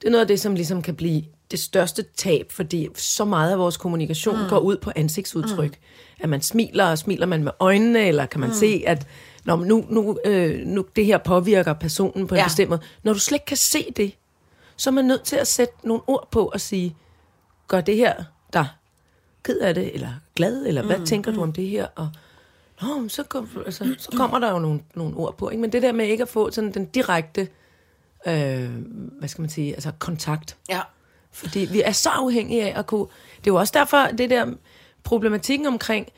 Det 0.00 0.06
er 0.06 0.10
noget 0.10 0.20
af 0.20 0.28
det, 0.28 0.40
som 0.40 0.54
ligesom 0.54 0.82
kan 0.82 0.94
blive 0.94 1.22
det 1.50 1.60
største 1.60 2.04
tab, 2.16 2.52
fordi 2.52 2.88
så 2.94 3.24
meget 3.24 3.52
af 3.52 3.58
vores 3.58 3.76
kommunikation 3.76 4.42
mm. 4.42 4.48
går 4.48 4.58
ud 4.58 4.76
på 4.76 4.92
ansigtsudtryk. 4.96 5.70
Mm. 5.70 6.20
At 6.20 6.28
man 6.28 6.42
smiler, 6.42 6.84
og 6.84 6.98
smiler 6.98 7.26
man 7.26 7.44
med 7.44 7.52
øjnene, 7.60 8.06
eller 8.06 8.26
kan 8.26 8.40
man 8.40 8.48
mm. 8.48 8.54
se, 8.54 8.82
at 8.86 9.06
når 9.44 9.56
nu, 9.56 9.84
nu, 9.88 10.18
øh, 10.24 10.66
nu 10.66 10.84
det 10.96 11.06
her 11.06 11.18
påvirker 11.18 11.72
personen 11.72 12.26
på 12.26 12.34
en 12.34 12.38
Ja. 12.38 12.44
bestemt 12.44 12.70
måde. 12.70 12.80
Når 13.02 13.12
du 13.12 13.18
slet 13.18 13.36
ikke 13.36 13.46
kan 13.46 13.56
se 13.56 13.92
det, 13.96 14.14
så 14.76 14.90
er 14.90 14.94
man 14.94 15.04
nødt 15.04 15.22
til 15.22 15.36
at 15.36 15.46
sætte 15.46 15.74
nogle 15.84 16.02
ord 16.06 16.28
på 16.30 16.46
og 16.54 16.60
sige, 16.60 16.96
gør 17.68 17.80
det 17.80 17.96
her 17.96 18.24
dig 18.52 18.68
ked 19.42 19.58
af 19.58 19.74
det, 19.74 19.94
eller 19.94 20.10
glad, 20.36 20.66
eller 20.66 20.82
hvad 20.82 20.98
mm, 20.98 21.06
tænker 21.06 21.32
du 21.32 21.42
om 21.42 21.52
det 21.52 21.68
her? 21.68 21.86
Og, 21.94 22.08
Nå, 22.82 22.98
men 22.98 23.08
så, 23.08 23.22
kom, 23.22 23.48
altså, 23.66 23.94
så 23.98 24.10
kommer 24.16 24.38
der 24.38 24.50
jo 24.50 24.58
nogle, 24.58 24.80
nogle 24.94 25.16
ord 25.16 25.36
på. 25.36 25.48
Ikke? 25.50 25.60
Men 25.60 25.72
det 25.72 25.82
der 25.82 25.92
med 25.92 26.06
ikke 26.06 26.22
at 26.22 26.28
få 26.28 26.50
sådan 26.50 26.72
den 26.72 26.84
direkte, 26.84 27.48
øh, 28.26 28.70
hvad 29.18 29.28
skal 29.28 29.42
man 29.42 29.50
sige, 29.50 29.74
altså 29.74 29.92
kontakt. 29.98 30.56
Ja. 30.68 30.80
Fordi 31.32 31.68
vi 31.72 31.82
er 31.82 31.92
så 31.92 32.08
afhængige 32.08 32.62
af 32.72 32.78
at 32.78 32.86
kunne... 32.86 33.06
Det 33.36 33.46
er 33.50 33.54
jo 33.54 33.56
også 33.56 33.72
derfor, 33.76 34.06
det 34.18 34.30
der 34.30 34.46
problematikken 35.02 35.66
omkring 35.66 36.08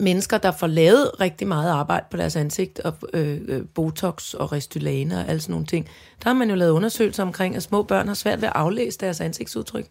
mennesker, 0.00 0.38
der 0.38 0.50
får 0.50 0.66
lavet 0.66 1.10
rigtig 1.20 1.48
meget 1.48 1.70
arbejde 1.70 2.06
på 2.10 2.16
deres 2.16 2.36
ansigt, 2.36 2.80
og 2.80 2.94
øh, 3.12 3.40
øh, 3.48 3.62
botox 3.74 4.34
og 4.34 4.52
restylane 4.52 5.18
og 5.18 5.28
alle 5.28 5.40
sådan 5.40 5.52
nogle 5.52 5.66
ting. 5.66 5.86
Der 6.24 6.28
har 6.28 6.34
man 6.34 6.50
jo 6.50 6.56
lavet 6.56 6.70
undersøgelser 6.70 7.22
omkring, 7.22 7.56
at 7.56 7.62
små 7.62 7.82
børn 7.82 8.08
har 8.08 8.14
svært 8.14 8.40
ved 8.40 8.48
at 8.48 8.54
aflæse 8.56 8.98
deres 8.98 9.20
ansigtsudtryk. 9.20 9.86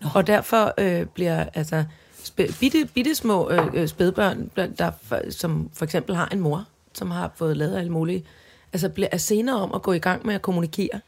Nå. 0.00 0.08
Og 0.14 0.26
derfor 0.26 0.74
øh, 0.78 1.06
bliver 1.06 1.44
altså 1.54 1.84
spæ- 2.24 2.58
bitte, 2.60 2.88
bitte 2.94 3.14
små 3.14 3.50
øh, 3.50 3.66
øh, 3.74 3.88
spædbørn, 3.88 4.50
der, 4.56 4.90
som 5.30 5.70
for 5.74 5.84
eksempel 5.84 6.14
har 6.16 6.28
en 6.32 6.40
mor, 6.40 6.64
som 6.94 7.10
har 7.10 7.32
fået 7.36 7.56
lavet 7.56 7.78
alle 7.78 7.92
mulige, 7.92 8.24
altså 8.72 8.88
bliver, 8.88 9.08
er 9.12 9.16
senere 9.16 9.56
om 9.56 9.74
at 9.74 9.82
gå 9.82 9.92
i 9.92 9.98
gang 9.98 10.26
med 10.26 10.34
at 10.34 10.42
kommunikere. 10.42 11.00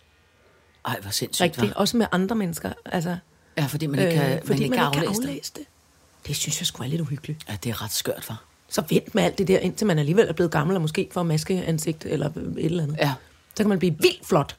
Ej, 0.87 0.97
hvor 1.03 1.11
sindssygt, 1.11 1.45
Rigtigt. 1.45 1.73
hva'? 1.73 1.77
Også 1.77 1.97
med 1.97 2.07
andre 2.13 2.37
mennesker. 2.37 2.73
Altså, 2.85 3.17
Ja, 3.59 3.67
fordi 3.67 3.87
man 3.87 4.01
ikke 4.01 4.13
kan, 4.13 4.25
øh, 4.25 4.31
man 4.31 4.43
fordi 4.47 4.63
ikke 4.63 4.77
man 4.77 4.93
kan 4.93 5.03
ikke 5.03 5.15
kan 5.15 5.29
aflæse 5.29 5.53
det. 5.57 5.63
Det 6.29 6.37
synes 6.37 6.61
jeg 6.61 6.67
sgu 6.67 6.83
er 6.83 6.87
lidt 6.87 7.01
uhyggeligt. 7.01 7.39
Ja, 7.49 7.57
det 7.65 7.71
er 7.71 7.83
ret 7.85 7.93
skørt, 7.93 8.25
var. 8.29 8.43
Så 8.69 8.83
vent 8.91 9.15
med 9.15 9.23
alt 9.23 9.39
det 9.39 9.49
der, 9.49 9.59
indtil 9.59 9.87
man 9.87 9.99
alligevel 9.99 10.27
er 10.29 10.33
blevet 10.33 10.53
gammel, 10.53 10.77
og 10.77 10.83
måske 10.83 11.09
får 11.13 11.23
maske 11.23 11.65
ansigt 11.67 12.05
eller 12.05 12.27
et 12.27 12.65
eller 12.65 12.83
andet. 12.83 12.97
Ja. 13.01 13.13
Så 13.55 13.63
kan 13.63 13.69
man 13.69 13.79
blive 13.79 13.95
vildt 14.01 14.27
flot. 14.27 14.57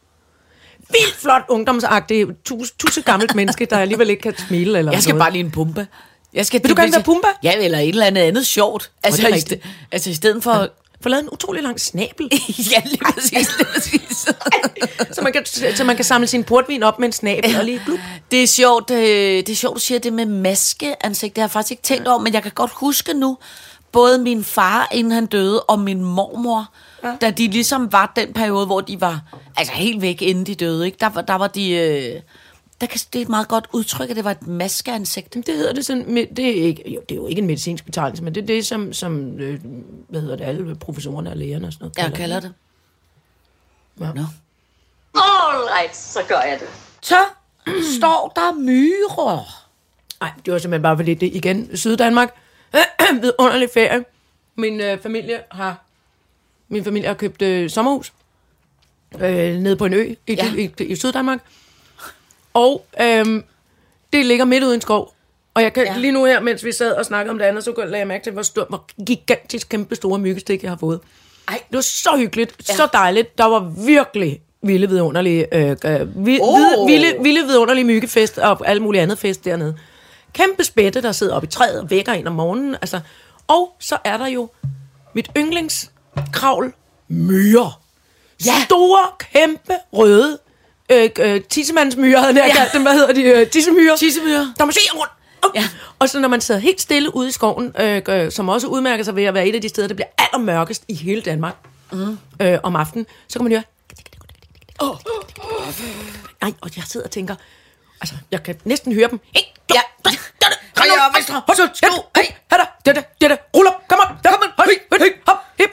Vildt 0.89 1.15
flot, 1.15 1.41
ungdomsagtig, 1.49 2.27
tus, 2.45 2.71
tusse 2.71 3.01
gammelt 3.01 3.35
menneske, 3.35 3.65
der 3.65 3.77
alligevel 3.77 4.09
ikke 4.09 4.21
kan 4.21 4.37
smile 4.47 4.77
eller 4.77 4.91
Jeg 4.91 5.01
skal 5.01 5.11
noget. 5.13 5.21
bare 5.21 5.31
lige 5.31 5.43
en 5.45 5.51
pumpe. 5.51 5.87
Jeg 6.33 6.45
skal, 6.45 6.63
Vil 6.63 6.69
du 6.71 6.75
gerne 6.81 6.91
være 6.93 7.03
Pumba? 7.03 7.27
Ja, 7.43 7.53
eller 7.63 7.77
et 7.79 7.89
eller 7.89 8.05
andet 8.05 8.21
andet 8.21 8.45
sjovt. 8.45 8.91
Altså, 9.03 9.27
i, 9.27 9.31
st- 9.31 9.67
altså 9.91 10.09
i 10.09 10.13
stedet 10.13 10.43
for... 10.43 10.69
Få 11.01 11.09
lavet 11.09 11.23
en 11.23 11.29
utrolig 11.31 11.63
lang 11.63 11.79
snabel, 11.79 12.29
ja, 12.71 12.81
lige 12.85 13.03
præcis. 13.13 13.31
Lige 13.31 13.67
præcis. 13.73 14.17
så, 15.15 15.21
man 15.21 15.33
kan, 15.33 15.45
så 15.75 15.83
man 15.83 15.95
kan 15.95 16.05
samle 16.05 16.27
sin 16.27 16.43
portvin 16.43 16.83
op 16.83 16.99
med 16.99 17.07
en 17.07 17.11
snabel 17.11 17.57
og 17.57 17.65
lige 17.65 17.81
glup. 17.85 17.99
Det 18.31 18.43
er 18.43 18.47
sjovt, 18.47 18.91
øh, 18.91 18.97
det 19.37 19.49
er 19.49 19.55
sjovt, 19.55 19.75
du 19.75 19.79
siger 19.79 19.99
det 19.99 20.13
med 20.13 20.25
maskeansigt. 20.25 21.35
Det 21.35 21.41
har 21.41 21.45
jeg 21.45 21.51
faktisk 21.51 21.71
ikke 21.71 21.83
tænkt 21.83 22.07
over, 22.07 22.19
men 22.19 22.33
jeg 22.33 22.43
kan 22.43 22.51
godt 22.55 22.71
huske 22.73 23.13
nu, 23.13 23.37
både 23.91 24.17
min 24.17 24.43
far, 24.43 24.87
inden 24.91 25.11
han 25.11 25.25
døde, 25.25 25.63
og 25.63 25.79
min 25.79 26.03
mormor, 26.03 26.73
ja. 27.03 27.15
da 27.21 27.29
de 27.29 27.47
ligesom 27.47 27.91
var 27.91 28.13
den 28.15 28.33
periode, 28.33 28.65
hvor 28.65 28.81
de 28.81 29.01
var 29.01 29.21
altså 29.57 29.73
helt 29.73 30.01
væk, 30.01 30.21
inden 30.21 30.45
de 30.45 30.55
døde. 30.55 30.85
Ikke? 30.85 30.97
Der, 30.99 31.09
var, 31.09 31.21
der 31.21 31.35
var 31.35 31.47
de... 31.47 31.71
Øh, 31.71 32.21
der 32.81 32.87
kan, 32.87 32.99
det 33.13 33.19
er 33.19 33.23
et 33.23 33.29
meget 33.29 33.47
godt 33.47 33.67
udtryk, 33.73 34.09
at 34.09 34.15
det 34.15 34.23
var 34.23 34.31
et 34.31 34.47
maskeansigt. 34.47 35.33
Det 35.33 35.47
hedder 35.47 35.73
det 35.73 35.85
sådan, 35.85 36.13
med- 36.13 36.27
det 36.35 36.59
er, 36.59 36.63
ikke, 36.63 36.91
jo, 36.91 37.01
det 37.09 37.15
er 37.15 37.19
jo 37.19 37.27
ikke 37.27 37.39
en 37.39 37.47
medicinsk 37.47 37.85
betegnelse, 37.85 38.23
men 38.23 38.35
det 38.35 38.41
er 38.41 38.45
det, 38.47 38.65
som, 38.65 38.93
som 38.93 39.39
øh, 39.39 39.59
hvad 40.09 40.21
hedder 40.21 40.35
det, 40.35 40.43
alle 40.45 40.75
professorerne 40.75 41.29
og 41.29 41.37
lægerne 41.37 41.67
og 41.67 41.73
sådan 41.73 41.83
noget 41.97 41.97
Jeg 42.09 42.17
kalder 42.17 42.39
det. 42.39 42.53
Ja. 43.99 44.11
Nå. 44.13 44.23
Alright, 45.15 45.95
så 45.95 46.19
gør 46.27 46.39
jeg 46.41 46.59
det. 46.59 46.67
Så 47.01 47.17
står 47.99 48.31
der 48.35 48.53
myrer. 48.53 49.65
Nej, 50.21 50.31
det 50.45 50.53
var 50.53 50.59
simpelthen 50.59 50.81
bare 50.83 50.97
fordi 50.97 51.13
det 51.13 51.35
igen 51.35 51.77
Syddanmark. 51.77 52.33
Vidunderlig 53.21 53.69
ferie. 53.73 54.05
Min 54.55 54.81
øh, 54.81 55.01
familie 55.01 55.41
har 55.51 55.83
min 56.67 56.83
familie 56.83 57.07
har 57.07 57.13
købt 57.15 57.41
øh, 57.41 57.69
sommerhus 57.69 58.13
øh, 59.19 59.55
nede 59.57 59.75
på 59.75 59.85
en 59.85 59.93
ø 59.93 60.01
i, 60.27 60.33
Ja. 60.33 60.45
ja. 60.45 60.53
i, 60.55 60.71
i, 60.79 60.83
i 60.83 60.95
Syddanmark. 60.95 61.39
Og 62.53 62.85
øh, 63.01 63.25
det 64.13 64.25
ligger 64.25 64.45
midt 64.45 64.63
ude 64.63 64.73
i 64.73 64.75
en 64.75 64.81
skov. 64.81 65.13
Og 65.53 65.61
jeg 65.63 65.73
kan 65.73 65.83
Ja. 65.83 65.97
lige 65.97 66.11
nu 66.11 66.25
her, 66.25 66.39
mens 66.39 66.65
vi 66.65 66.71
sad 66.71 66.91
og 66.91 67.05
snakkede 67.05 67.31
om 67.31 67.37
det 67.37 67.45
andet, 67.45 67.63
så 67.63 67.73
lagde 67.77 67.97
jeg 67.97 68.07
mærke 68.07 68.23
til, 68.23 68.33
hvor, 68.33 68.41
stor, 68.41 68.65
hvor 68.69 68.85
gigantisk 69.05 69.69
kæmpe 69.69 69.95
store 69.95 70.19
myggestik, 70.19 70.63
jeg 70.63 70.71
har 70.71 70.77
fået. 70.77 70.99
Ej, 71.47 71.53
det 71.69 71.75
var 71.75 71.81
så 71.81 72.09
hyggeligt, 72.17 72.55
ja. 72.69 72.75
så 72.75 72.87
dejligt. 72.93 73.37
Der 73.37 73.45
var 73.45 73.59
virkelig 73.85 74.41
vilde 74.61 74.89
vidunderlige, 74.89 75.55
øh, 75.55 75.75
øh, 75.85 76.25
vi, 76.25 76.39
Oh. 76.41 76.87
vilde, 76.87 77.15
vilde 77.23 77.45
vidunderlige 77.45 77.85
myggefest 77.85 78.37
og 78.37 78.67
alt 78.67 78.81
muligt 78.81 79.01
andet 79.01 79.17
fest 79.19 79.45
dernede. 79.45 79.77
Kæmpe 80.33 80.63
spætte, 80.63 81.01
der 81.01 81.11
sidder 81.11 81.35
oppe 81.35 81.47
i 81.47 81.49
træet 81.49 81.79
og 81.81 81.89
vækker 81.89 82.11
en 82.13 82.27
om 82.27 82.33
morgenen. 82.33 82.75
Altså. 82.75 82.99
Og 83.47 83.75
så 83.79 83.97
er 84.03 84.17
der 84.17 84.27
jo 84.27 84.49
mit 85.13 85.29
yndlingskravl, 85.37 86.73
myrer. 87.07 87.81
Ja. 88.45 88.51
Store, 88.65 88.99
kæmpe, 89.33 89.73
røde 89.93 90.37
øh, 90.89 91.09
øh, 91.19 91.41
tissemandsmyrer, 91.41 92.19
havde 92.19 92.35
jeg 92.43 92.47
Ja. 92.47 92.55
kaldt 92.55 92.73
dem. 92.73 92.81
Hvad 92.81 92.93
hedder 92.93 93.13
de? 93.13 93.21
Øh, 93.23 93.47
tissemyrer. 93.49 93.95
Tissemyrer. 93.97 94.53
Der 94.57 94.65
marcherer 94.65 94.93
rundt. 94.95 95.11
Op. 95.41 95.51
Ja. 95.55 95.63
Og 95.99 96.09
så 96.09 96.19
når 96.19 96.27
man 96.27 96.41
sidder 96.41 96.61
helt 96.61 96.81
stille 96.81 97.15
ude 97.15 97.29
i 97.29 97.31
skoven, 97.31 97.75
øh, 97.79 98.01
øh, 98.09 98.31
som 98.31 98.49
også 98.49 98.67
udmærker 98.67 99.03
sig 99.03 99.15
ved 99.15 99.23
at 99.23 99.33
være 99.33 99.47
et 99.47 99.55
af 99.55 99.61
de 99.61 99.69
steder, 99.69 99.87
der 99.87 99.95
bliver 99.95 100.07
allermørkest 100.17 100.83
i 100.87 100.93
hele 100.93 101.21
Danmark 101.21 101.55
mm. 101.91 102.17
øh, 102.41 102.59
om 102.63 102.75
aftenen, 102.75 103.05
så 103.27 103.39
kan 103.39 103.43
man 103.43 103.51
høre... 103.51 103.63
Oh. 104.79 104.95
Ej, 106.41 106.53
og 106.61 106.69
jeg 106.75 106.83
sidder 106.87 107.05
og 107.05 107.11
tænker... 107.11 107.35
Altså, 108.01 108.15
jeg 108.31 108.43
kan 108.43 108.55
næsten 108.63 108.93
høre 108.93 109.09
dem. 109.09 109.19
Hey, 109.35 109.41
Ja. 109.75 109.81
Højre, 110.77 111.13
venstre, 111.15 111.33
højre, 111.47 111.69
skru, 111.73 112.01
hey, 112.17 112.23
hatter, 112.51 112.65
dette, 112.85 113.03
dette, 113.21 113.37
rull 113.55 113.67
op, 113.67 113.73
kom 113.87 113.99
op, 113.99 114.07
kom 114.23 114.33
op, 114.33 114.49
høj, 114.57 114.99
høj, 114.99 115.09
hop, 115.27 115.37
hip. 115.59 115.69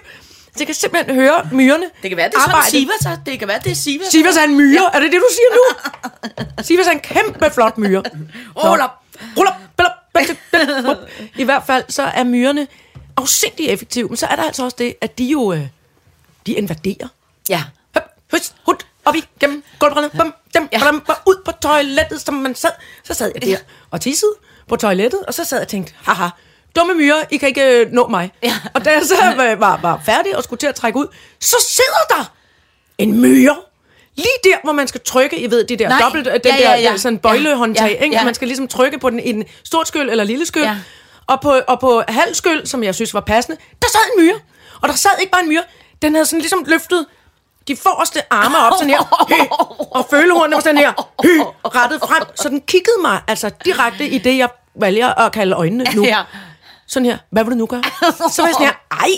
Jeg 0.58 0.66
kan 0.66 0.74
simpelthen 0.74 1.14
høre 1.14 1.48
myrerne 1.52 1.84
Det 2.02 2.10
kan 2.10 2.16
være, 2.16 2.28
det 2.28 2.34
er 2.34 2.40
sådan 2.40 2.54
arbejde. 2.54 2.70
Sivas. 2.70 3.00
er- 3.06 3.22
Det 3.26 3.38
kan 3.38 3.48
være, 3.48 3.58
det 3.64 3.70
er 3.72 3.76
Sivas. 3.76 4.06
Sivas 4.06 4.36
er 4.36 4.42
en 4.42 4.56
myre. 4.56 4.82
Ja. 4.92 4.98
Er 4.98 5.02
det 5.02 5.12
det, 5.12 5.20
du 5.20 5.28
siger 5.30 5.56
nu? 5.56 6.62
Sivas 6.62 6.86
er 6.86 6.90
en 6.90 7.00
kæmpe 7.00 7.50
flot 7.54 7.78
myre. 7.78 8.02
Rull 8.64 8.80
op. 8.80 8.90
Rull. 9.38 9.48
I 11.36 11.44
hvert 11.44 11.62
fald 11.66 11.84
så 11.88 12.02
er 12.02 12.24
myrerne 12.24 12.66
afsindig 13.16 13.68
effektive. 13.68 14.08
Men 14.08 14.16
så 14.16 14.26
er 14.26 14.36
der 14.36 14.42
altså 14.42 14.64
også 14.64 14.76
det, 14.78 14.94
at 15.00 15.18
de 15.18 15.24
jo 15.24 15.52
øh, 15.52 15.60
de 16.46 16.52
invaderer. 16.52 17.08
Ja. 17.48 17.62
Høp, 17.94 18.02
høst, 18.32 18.54
hud, 18.66 18.74
op 19.04 19.14
i, 19.14 19.24
gennem 19.40 19.64
gulvbrænderne, 19.78 20.18
bum, 20.18 20.34
dem, 20.54 20.68
Ja. 20.72 20.90
bum, 20.90 21.02
og 21.08 21.14
ud 21.26 21.42
på 21.44 21.52
toilettet, 21.52 22.20
som 22.20 22.34
man 22.34 22.54
sad. 22.54 22.70
Så 23.04 23.14
sad 23.14 23.32
jeg 23.34 23.42
der 23.42 23.56
og 23.90 24.00
tissede 24.00 24.32
på 24.68 24.76
toilettet, 24.76 25.20
og 25.28 25.34
så 25.34 25.44
sad 25.44 25.58
jeg 25.58 25.62
og 25.64 25.68
tænkte, 25.68 25.92
haha, 26.02 26.28
dumme 26.76 26.94
myrer, 26.94 27.16
I 27.30 27.36
kan 27.36 27.48
ikke 27.48 27.64
øh, 27.80 27.92
nå 27.92 28.06
mig. 28.08 28.32
Ja. 28.42 28.52
Og 28.74 28.84
da 28.84 28.90
jeg 28.90 29.02
så 29.02 29.14
var, 29.36 29.54
var, 29.54 29.78
var 29.82 30.00
færdig 30.06 30.36
og 30.36 30.44
skulle 30.44 30.58
til 30.60 30.66
at 30.66 30.74
trække 30.74 30.98
ud, 30.98 31.06
så 31.40 31.56
sidder 31.68 32.16
der 32.18 32.32
en 32.98 33.20
myre. 33.20 33.56
Lige 34.16 34.28
der, 34.44 34.56
hvor 34.64 34.72
man 34.72 34.88
skal 34.88 35.00
trykke, 35.04 35.38
I 35.40 35.50
ved, 35.50 35.64
de 35.64 35.76
der 35.76 35.88
Nej. 35.88 36.00
dobbelt, 36.02 36.26
øh, 36.26 36.32
den 36.32 36.40
Ja, 36.44 36.56
ja, 36.56 36.74
ja. 36.80 36.90
der 36.90 36.96
sådan 36.96 37.18
bøjlehåndtag, 37.18 37.96
Ja, 38.00 38.04
ikke? 38.04 38.16
ja. 38.16 38.24
Man 38.24 38.34
skal 38.34 38.48
ligesom 38.48 38.68
trykke 38.68 38.98
på 38.98 39.10
den 39.10 39.20
en 39.20 39.44
stort 39.64 39.88
skyld 39.88 40.10
eller 40.10 40.24
lille 40.24 40.46
skyld. 40.46 40.62
Ja. 40.62 40.76
Og, 41.26 41.40
på, 41.40 41.60
og 41.68 41.80
på 41.80 42.02
halv 42.08 42.34
skyld, 42.34 42.66
som 42.66 42.82
jeg 42.84 42.94
synes 42.94 43.14
var 43.14 43.20
passende, 43.20 43.56
der 43.82 43.88
sad 43.88 44.00
en 44.18 44.24
myre. 44.24 44.34
Og 44.82 44.88
der 44.88 44.94
sad 44.94 45.10
ikke 45.20 45.32
bare 45.32 45.42
en 45.42 45.48
myre, 45.48 45.62
den 46.02 46.14
havde 46.14 46.26
sådan 46.26 46.40
ligesom 46.40 46.64
løftet 46.66 47.06
de 47.68 47.76
forreste 47.76 48.20
arme 48.32 48.58
op 48.58 48.72
sådan 48.78 48.90
her, 48.90 49.26
hy, 49.28 49.48
og 49.90 50.06
følehornene 50.10 50.54
var 50.56 50.60
sådan 50.62 50.78
her, 50.78 50.92
hy, 51.22 51.40
rettet 51.74 52.00
frem, 52.00 52.22
så 52.34 52.48
den 52.48 52.60
kiggede 52.60 52.96
mig 53.02 53.20
altså 53.28 53.50
direkte 53.64 54.08
i 54.08 54.18
det, 54.18 54.38
jeg 54.38 54.48
vælger 54.80 55.14
at 55.14 55.32
kalde 55.32 55.56
øjnene 55.56 55.84
nu. 55.94 56.04
Ja. 56.04 56.22
Sådan 56.86 57.06
her, 57.06 57.18
hvad 57.30 57.44
vil 57.44 57.52
du 57.52 57.56
nu 57.58 57.66
gøre? 57.66 57.82
Så 58.32 58.42
var 58.42 58.48
jeg 58.48 58.54
sådan 58.54 58.66
her, 58.66 58.74
ej, 58.90 59.08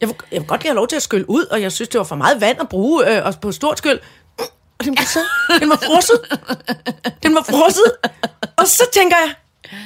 jeg 0.00 0.08
vil, 0.08 0.16
jeg 0.32 0.40
vil 0.40 0.48
godt 0.48 0.62
have 0.62 0.74
lov 0.74 0.88
til 0.88 0.96
at 0.96 1.02
skylle 1.02 1.30
ud, 1.30 1.44
og 1.44 1.62
jeg 1.62 1.72
synes, 1.72 1.88
det 1.88 1.98
var 1.98 2.04
for 2.04 2.16
meget 2.16 2.40
vand 2.40 2.60
at 2.60 2.68
bruge, 2.68 3.16
øh, 3.16 3.26
og 3.26 3.34
på 3.42 3.52
stort 3.52 3.78
skyld. 3.78 3.98
Og 4.78 4.84
den 4.84 4.96
var, 4.98 5.04
så, 5.04 5.20
den 5.60 5.70
var 5.70 5.76
frosset. 5.76 6.20
Den 7.22 7.34
var 7.34 7.42
frosset. 7.42 7.92
Og 8.56 8.66
så 8.68 8.84
tænker 8.92 9.16
jeg, 9.16 9.34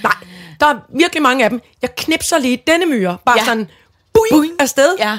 nej, 0.03 0.13
der 0.61 0.67
er 0.67 0.75
virkelig 0.97 1.23
mange 1.23 1.45
af 1.45 1.51
dem. 1.51 1.61
Jeg 1.83 1.95
knipser 1.97 2.39
lige 2.39 2.63
denne 2.67 2.87
myre, 2.87 3.19
bare 3.27 3.39
ja. 3.39 3.45
sådan, 3.45 3.71
bui, 4.15 4.29
Bui. 4.31 4.51
afsted 4.59 4.97
Ja. 4.99 5.19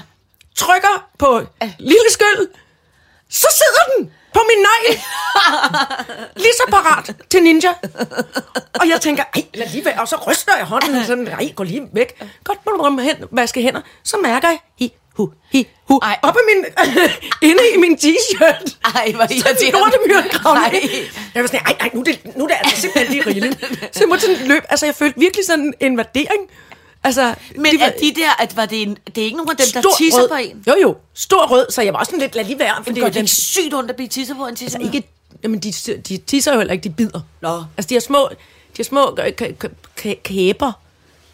trykker 0.55 1.07
på 1.19 1.41
lille 1.79 2.05
skyld, 2.11 2.47
så 3.29 3.47
sidder 3.51 3.97
den 3.97 4.13
på 4.33 4.39
min 4.49 4.65
negl. 4.67 4.99
Lige 6.43 6.53
så 6.53 6.63
parat 6.71 7.15
til 7.31 7.43
ninja. 7.43 7.73
Og 8.73 8.89
jeg 8.89 9.01
tænker, 9.01 9.23
ej, 9.35 9.43
lad 9.53 9.67
lige 9.69 9.85
være. 9.85 10.01
Og 10.01 10.07
så 10.07 10.15
ryster 10.27 10.51
jeg 10.57 10.65
hånden 10.65 11.05
sådan, 11.05 11.27
ej, 11.39 11.51
gå 11.55 11.63
lige 11.63 11.81
væk. 11.93 12.21
Godt, 12.43 12.63
bum, 12.65 12.77
bum, 12.77 12.97
hen, 12.97 13.15
vaske 13.31 13.61
hænder. 13.61 13.81
Så 14.03 14.17
mærker 14.17 14.47
jeg, 14.47 14.59
i 14.77 14.93
hu, 15.15 15.31
hi, 15.51 15.67
hu. 15.87 15.99
Ej. 16.03 16.19
Op 16.21 16.35
af 16.37 16.41
min, 16.55 16.65
inde 17.49 17.63
i 17.75 17.77
min 17.77 17.97
t-shirt. 17.97 18.75
Ej, 18.95 19.11
hvor 19.11 19.27
Så 19.27 19.33
irriterende. 19.33 19.79
lortemyren 19.79 20.29
kravlede 20.29 20.69
Nej. 20.71 20.79
ind. 20.83 20.91
Jeg 21.35 21.43
var 21.43 21.47
sådan, 21.47 21.61
ej, 21.65 21.75
ej, 21.79 21.89
nu 21.93 21.99
er 21.99 22.03
det, 22.03 22.35
nu 22.37 22.43
er 22.43 22.47
det 22.47 22.57
altså 22.63 22.81
simpelthen 22.81 23.11
lige 23.13 23.27
rigeligt. 23.27 23.59
Så 23.95 23.99
jeg 23.99 24.07
måtte 24.09 24.21
sådan 24.25 24.47
løbe. 24.47 24.65
Altså, 24.69 24.85
jeg 24.85 24.95
følte 24.95 25.19
virkelig 25.19 25.45
sådan 25.45 25.65
en 25.65 25.73
invadering. 25.79 26.41
Altså, 27.03 27.35
Men 27.55 27.79
var 27.79 27.85
er 27.85 27.91
de 28.01 28.13
der, 28.15 28.41
at 28.41 28.55
var 28.55 28.65
det, 28.65 28.81
en, 28.81 28.97
det 29.05 29.17
er 29.17 29.25
ikke 29.25 29.37
nogen 29.37 29.49
af 29.51 29.57
dem, 29.57 29.83
der 29.83 29.89
tisser 29.97 30.21
rød. 30.21 30.29
på 30.29 30.35
en? 30.35 30.63
Jo, 30.67 30.73
jo. 30.81 30.95
Stor 31.13 31.47
rød, 31.47 31.65
så 31.71 31.81
jeg 31.81 31.93
var 31.93 31.99
også 31.99 32.09
sådan 32.09 32.19
lidt, 32.19 32.35
lad 32.35 32.45
lige 32.45 32.59
være. 32.59 32.75
For 32.75 32.83
Det 32.83 32.95
det 32.95 33.01
er 33.01 33.05
det 33.05 33.13
den, 33.13 33.21
ikke 33.23 33.31
sygt 33.35 33.73
ondt 33.73 33.89
at 33.89 33.95
blive 33.95 34.07
tisset 34.09 34.37
på 34.37 34.47
en 34.47 34.55
tisser? 34.55 34.79
altså, 34.79 34.95
ikke, 34.95 35.07
jamen, 35.43 35.59
de, 35.59 35.71
de 36.09 36.17
tisser 36.17 36.51
jo 36.53 36.57
heller 36.57 36.71
ikke, 36.73 36.83
de 36.83 36.89
bider. 36.89 37.21
Nå. 37.41 37.63
Altså, 37.77 37.89
de 37.89 37.95
har 37.95 37.99
små, 38.01 38.29
de 38.31 38.35
har 38.77 38.83
små 38.83 39.17
øh, 39.25 39.33
kæber. 40.23 40.71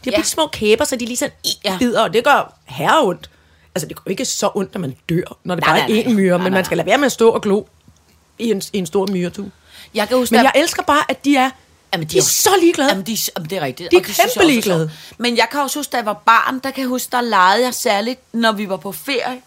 De 0.06 0.10
har 0.10 0.18
Ja. 0.18 0.24
små 0.24 0.48
kæber, 0.48 0.86
så 0.86 0.96
de 0.96 1.06
lige 1.06 1.18
sådan 1.18 1.34
Ja. 1.46 1.72
ja. 1.72 1.78
bider, 1.78 2.02
og 2.04 2.14
det 2.14 2.24
gør 2.24 2.54
herre 2.66 3.04
ondt. 3.04 3.30
Altså, 3.76 3.88
det 3.88 3.96
går 4.04 4.10
ikke 4.12 4.26
så 4.26 4.52
ondt, 4.56 4.74
når 4.74 4.82
man 4.82 4.96
dør, 5.10 5.38
når 5.44 5.56
det 5.56 5.64
Nej, 5.66 5.74
bare 5.80 5.80
er 5.92 6.04
nej, 6.04 6.04
én 6.04 6.10
myre, 6.14 6.30
nej, 6.30 6.38
men 6.38 6.52
nej, 6.52 6.58
man 6.58 6.66
skal 6.66 6.78
lade 6.78 6.88
være 6.88 6.98
med 6.98 7.06
at 7.06 7.12
stå 7.12 7.30
og 7.30 7.42
glo 7.42 7.64
i 8.40 8.52
en, 8.52 8.62
i 8.74 8.78
en 8.78 8.86
stor 8.86 9.08
myretue. 9.08 9.52
Jeg 9.94 10.08
kan 10.08 10.18
huske, 10.18 10.36
Men 10.36 10.44
jeg 10.44 10.52
elsker 10.56 10.84
bare, 10.84 11.04
at 11.10 11.26
de 11.26 11.36
er, 11.36 11.50
Jamen, 11.94 12.08
de 12.08 12.18
er 12.18 12.22
så 12.22 12.50
ligeglade. 12.62 12.90
Jamen, 12.90 13.06
de, 13.06 13.18
jamen, 13.38 13.50
det 13.50 13.58
er 13.58 13.62
rigtigt. 13.62 13.92
De 13.92 13.96
er 13.96 14.00
og 14.00 14.06
kæmpe 14.06 14.22
også 14.26 14.44
ligeglade. 14.44 14.90
sjovt. 15.10 15.20
Men 15.20 15.38
jeg 15.38 15.48
kan 15.52 15.60
også 15.62 15.80
huske, 15.80 15.92
da 15.92 15.98
jeg 15.98 16.06
var 16.06 16.22
barn, 16.26 16.60
der 16.60 16.72
kan 16.72 16.82
jeg 16.82 16.88
huske, 16.88 17.12
der 17.12 17.22
legede 17.22 17.64
jeg 17.66 17.74
særligt, 17.74 18.20
når 18.34 18.52
vi 18.52 18.70
var 18.70 18.78
på 18.78 18.92
ferie. 18.92 19.42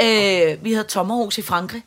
Øh, 0.00 0.64
vi 0.64 0.72
havde 0.72 0.84
tommerhus 0.84 1.38
i 1.38 1.42
Frankrig. 1.42 1.82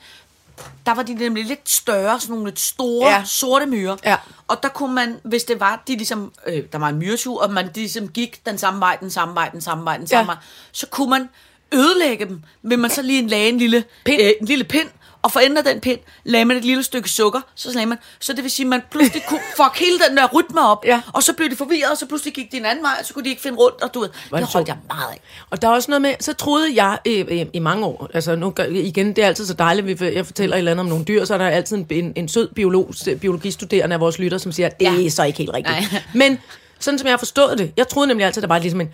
Der 0.86 0.94
var 0.94 1.04
de 1.04 1.14
nemlig 1.14 1.46
lidt 1.46 1.70
større, 1.70 2.20
sådan 2.20 2.34
nogle 2.34 2.48
lidt 2.50 2.60
store, 2.60 3.10
ja. 3.10 3.24
Sorte 3.26 3.66
myrer. 3.66 3.96
Ja. 4.06 4.16
Og 4.48 4.64
der 4.64 4.70
kunne 4.70 4.94
man, 4.96 5.16
hvis 5.24 5.44
det 5.44 5.60
var, 5.60 5.84
de 5.88 5.96
ligesom, 5.96 6.32
øh, 6.48 6.64
der 6.72 6.78
var 6.78 6.89
en 6.89 6.98
myretur, 6.98 7.42
og 7.44 7.52
man 7.54 7.68
de 7.68 7.72
ligesom 7.80 8.08
gik 8.08 8.46
den 8.46 8.58
samme 8.58 8.80
vej, 8.80 8.98
den 9.02 9.12
samme 9.12 9.36
vej, 9.36 9.50
den 9.50 9.62
samme 9.62 9.84
vej, 9.86 9.98
den 9.98 10.08
samme 10.08 10.32
Ja. 10.32 10.36
vej, 10.36 10.44
så 10.72 10.88
kunne 10.88 11.10
man 11.10 11.30
ødelægge 11.74 12.26
dem, 12.26 12.42
vil 12.62 12.80
man 12.80 12.89
så 12.92 13.02
lige 13.02 13.28
lage 13.28 13.50
en 13.50 13.58
lille 13.58 13.84
Pind. 14.06 14.22
Øh, 14.22 14.32
en 14.42 14.48
lille 14.48 14.64
pind, 14.64 14.89
og 15.22 15.32
for 15.32 15.39
af 15.39 15.63
den 15.63 15.80
pind 15.80 15.99
lagde 16.24 16.45
man 16.45 16.57
et 16.57 16.65
lille 16.65 16.84
stykke 16.84 17.09
sukker, 17.09 17.39
så 17.55 17.72
lagde 17.74 17.86
man, 17.86 17.97
så 18.19 18.34
det 18.34 18.43
vil 18.43 18.51
sige, 18.51 18.63
at 18.65 18.69
man 18.69 18.82
pludselig 18.91 19.24
kunne 19.28 19.39
fuck 19.57 19.80
hele 19.80 19.99
den 20.09 20.17
der 20.17 20.28
rytme 20.34 20.61
op, 20.67 20.86
Ja. 20.86 21.01
og 21.13 21.24
så 21.24 21.34
blev 21.34 21.49
de 21.49 21.55
forvirret, 21.55 21.91
og 21.91 21.97
så 21.97 22.05
pludselig 22.05 22.34
gik 22.34 22.51
de 22.51 22.57
en 22.57 22.65
anden 22.65 22.84
vej, 22.84 22.91
og 22.99 23.05
så 23.05 23.13
kunne 23.13 23.24
de 23.24 23.30
ikke 23.30 23.41
finde 23.41 23.57
rundt, 23.57 23.82
og 23.84 23.93
du 23.93 23.99
ved, 23.99 24.09
det 24.34 24.43
holdt 24.45 24.67
jeg 24.67 24.78
meget 24.88 25.11
af. 25.11 25.22
Og 25.49 25.61
der 25.61 25.67
er 25.67 25.72
også 25.72 25.91
noget 25.91 26.01
med, 26.01 26.13
så 26.19 26.34
troede 26.34 26.84
jeg 26.84 26.97
øh, 27.07 27.26
øh, 27.30 27.45
i 27.53 27.59
mange 27.59 27.86
år, 27.86 28.09
altså 28.13 28.36
nu 28.36 28.53
igen, 28.69 29.07
det 29.07 29.17
er 29.24 29.28
altid 29.28 29.45
så 29.45 29.53
dejligt, 29.53 30.01
vi, 30.01 30.13
jeg 30.15 30.26
fortæller 30.26 30.55
et 30.55 30.57
eller 30.57 30.72
andet 30.72 30.84
om 30.84 30.89
nogle 30.89 31.05
dyr, 31.05 31.26
så 31.26 31.34
er 31.34 31.38
der 31.38 31.47
altid 31.47 31.78
en, 31.78 31.88
en, 31.89 32.13
en 32.15 32.28
sød 32.28 32.49
biolog, 32.55 32.93
biologistuderende 33.22 33.93
af 33.93 33.99
vores 33.99 34.19
lytter, 34.19 34.38
som 34.38 34.51
siger, 34.51 34.69
det 34.69 34.86
Ja. 34.86 35.05
er 35.05 35.09
så 35.09 35.24
ikke 35.24 35.38
helt 35.38 35.53
rigtigt. 35.53 35.91
Nej. 35.91 36.01
Men 36.13 36.39
sådan 36.80 36.97
som 36.99 37.05
jeg 37.05 37.11
har 37.13 37.17
forstået 37.17 37.57
det, 37.57 37.72
jeg 37.78 37.88
troede 37.88 38.07
nemlig 38.07 38.26
altid, 38.26 38.41
der 38.41 38.47
var 38.47 38.59
ligesom 38.59 38.82
en, 38.82 38.89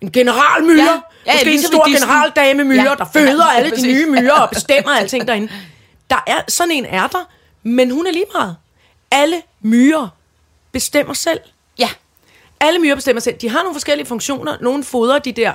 en 0.00 0.12
generalmyre, 0.12 0.76
Ja. 0.84 1.00
ja. 1.26 1.32
Måske 1.32 1.40
en 1.46 1.46
ligesom 1.50 1.72
i 1.72 1.76
stor 1.76 1.92
generaldame 2.06 2.64
myre, 2.64 2.82
Ja. 2.82 2.94
der 2.98 3.04
føder 3.12 3.44
Ja, 3.52 3.56
alle 3.58 3.70
de 3.76 3.82
nye 3.86 4.06
myrer 4.06 4.32
og 4.40 4.50
bestemmer 4.54 4.90
alting 4.92 5.28
derinde. 5.28 5.48
Der 6.10 6.24
er, 6.26 6.40
sådan 6.48 6.70
en 6.70 6.84
er 6.84 7.06
der, 7.06 7.28
men 7.62 7.90
hun 7.90 8.06
er 8.06 8.10
lige 8.12 8.24
meget. 8.34 8.56
Alle 9.10 9.42
myrer 9.60 10.08
bestemmer 10.72 11.14
selv. 11.14 11.40
Ja, 11.78 11.88
Alle 12.60 12.78
myrer 12.78 12.94
bestemmer 12.94 13.20
selv. 13.20 13.36
De 13.36 13.48
har 13.50 13.58
nogle 13.62 13.74
forskellige 13.74 14.06
funktioner. 14.06 14.56
Nogle 14.60 14.84
fodrer 14.84 15.18
de 15.18 15.32
der 15.32 15.52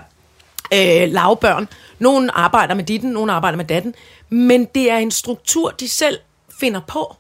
øh, 0.74 1.12
lavbørn. 1.14 1.68
Nogle 2.00 2.38
arbejder 2.38 2.74
med 2.74 2.84
ditten, 2.84 3.10
nogle 3.12 3.32
arbejder 3.34 3.58
med 3.58 3.66
datten. 3.66 3.96
Men 4.30 4.66
det 4.66 4.92
er 4.92 4.98
en 4.98 5.12
struktur, 5.12 5.70
de 5.70 5.90
selv 5.90 6.20
finder 6.60 6.82
på. 6.88 7.16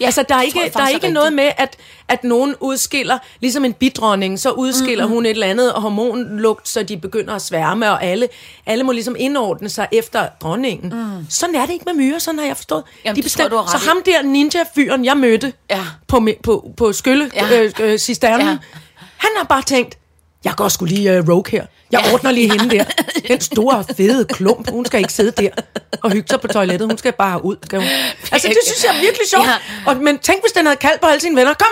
Ja 0.00 0.04
altså, 0.06 0.24
der 0.28 0.34
er 0.34 0.42
ikke, 0.42 0.70
der 0.74 0.82
er 0.82 0.88
ikke 0.88 1.10
noget 1.10 1.32
med, 1.32 1.50
at, 1.56 1.76
at 2.08 2.24
nogen 2.24 2.54
udskiller, 2.60 3.18
ligesom 3.40 3.64
en 3.64 3.72
bidronning, 3.72 4.38
så 4.38 4.50
udskiller 4.50 5.04
mm-hmm. 5.04 5.14
hun 5.14 5.26
et 5.26 5.30
eller 5.30 5.46
andet 5.46 5.72
hormonlugt, 5.72 6.68
så 6.68 6.82
de 6.82 6.96
begynder 6.96 7.34
at 7.34 7.42
sværme, 7.42 7.90
og 7.90 8.04
alle, 8.04 8.28
alle 8.66 8.84
må 8.84 8.92
ligesom 8.92 9.16
indordne 9.18 9.68
sig 9.68 9.88
efter 9.92 10.28
dronningen. 10.42 10.92
Mm. 10.94 11.26
Sådan 11.30 11.54
er 11.54 11.66
det 11.66 11.72
ikke 11.72 11.84
med 11.86 11.94
myrer, 11.94 12.18
sådan 12.18 12.38
har 12.38 12.46
jeg 12.46 12.56
forstået. 12.56 12.84
Jamen, 13.04 13.16
de 13.16 13.22
det 13.22 13.32
tror 13.32 13.66
så 13.66 13.88
ham 13.88 14.02
der 14.06 14.22
ninja-fyren, 14.22 15.04
jeg 15.04 15.16
mødte 15.16 15.52
Ja. 15.70 15.84
på, 16.08 16.28
på, 16.42 16.70
på 16.76 16.92
skylle, 16.92 17.30
Ja. 17.34 17.62
øh, 17.62 17.72
øh, 17.80 17.98
cisternen, 17.98 18.46
ja. 18.46 18.56
han 19.16 19.30
har 19.36 19.44
bare 19.44 19.62
tænkt, 19.62 19.98
jeg 20.44 20.52
går 20.56 20.68
sgu 20.68 20.84
lige 20.84 21.18
uh, 21.20 21.28
rogue 21.28 21.44
her. 21.50 21.64
Jeg 21.92 22.00
Ja. 22.00 22.08
ja. 22.08 22.12
ordner 22.14 22.30
lige 22.30 22.50
hende 22.52 22.76
der. 22.76 22.84
Den 23.28 23.40
store, 23.40 23.84
fede 23.96 24.24
klump, 24.24 24.70
hun 24.70 24.86
skal 24.86 24.98
ikke 25.00 25.12
sidde 25.12 25.30
der 25.42 25.50
og 26.02 26.10
hygge 26.12 26.28
sig 26.28 26.40
på 26.40 26.48
toilettet. 26.48 26.88
Hun 26.88 26.98
skal 26.98 27.12
bare 27.12 27.44
ud. 27.44 27.56
Skal 27.64 27.78
hun. 27.78 27.88
Altså, 28.32 28.48
det 28.48 28.56
synes 28.66 28.84
jeg 28.84 28.96
er 28.96 29.00
virkelig 29.00 29.28
sjovt. 29.30 29.46
Ja. 29.46 29.50
Ja. 29.50 29.56
Og, 29.86 29.96
men 29.96 30.18
tænk, 30.18 30.40
hvis 30.42 30.52
den 30.52 30.66
havde 30.66 30.76
kaldt 30.76 31.00
på 31.00 31.06
alle 31.06 31.20
sine 31.20 31.36
venner. 31.36 31.54
Kom, 31.54 31.68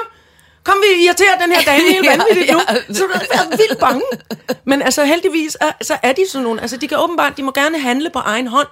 kom, 0.64 0.74
vi 0.82 1.04
irriterer 1.04 1.38
den 1.42 1.52
her 1.52 1.62
dame 1.62 1.82
helt 1.92 2.04
Ja, 2.10 2.10
vanvittigt 2.16 2.52
nu. 2.52 2.60
ja. 2.68 2.94
Så 2.94 3.02
du 3.02 3.08
havde 3.14 3.26
været 3.32 3.50
vildt 3.60 3.78
bange. 3.80 4.02
Men 4.64 4.82
altså, 4.82 5.04
heldigvis 5.04 5.56
er, 5.60 5.70
så 5.82 5.96
er 6.02 6.12
de 6.12 6.24
sådan 6.30 6.42
nogle. 6.44 6.60
Altså, 6.60 6.76
de 6.76 6.88
kan 6.88 6.98
åbenbart, 6.98 7.36
de 7.36 7.42
må 7.42 7.52
gerne 7.52 7.78
handle 7.80 8.10
på 8.10 8.18
egen 8.18 8.46
hånd. 8.46 8.68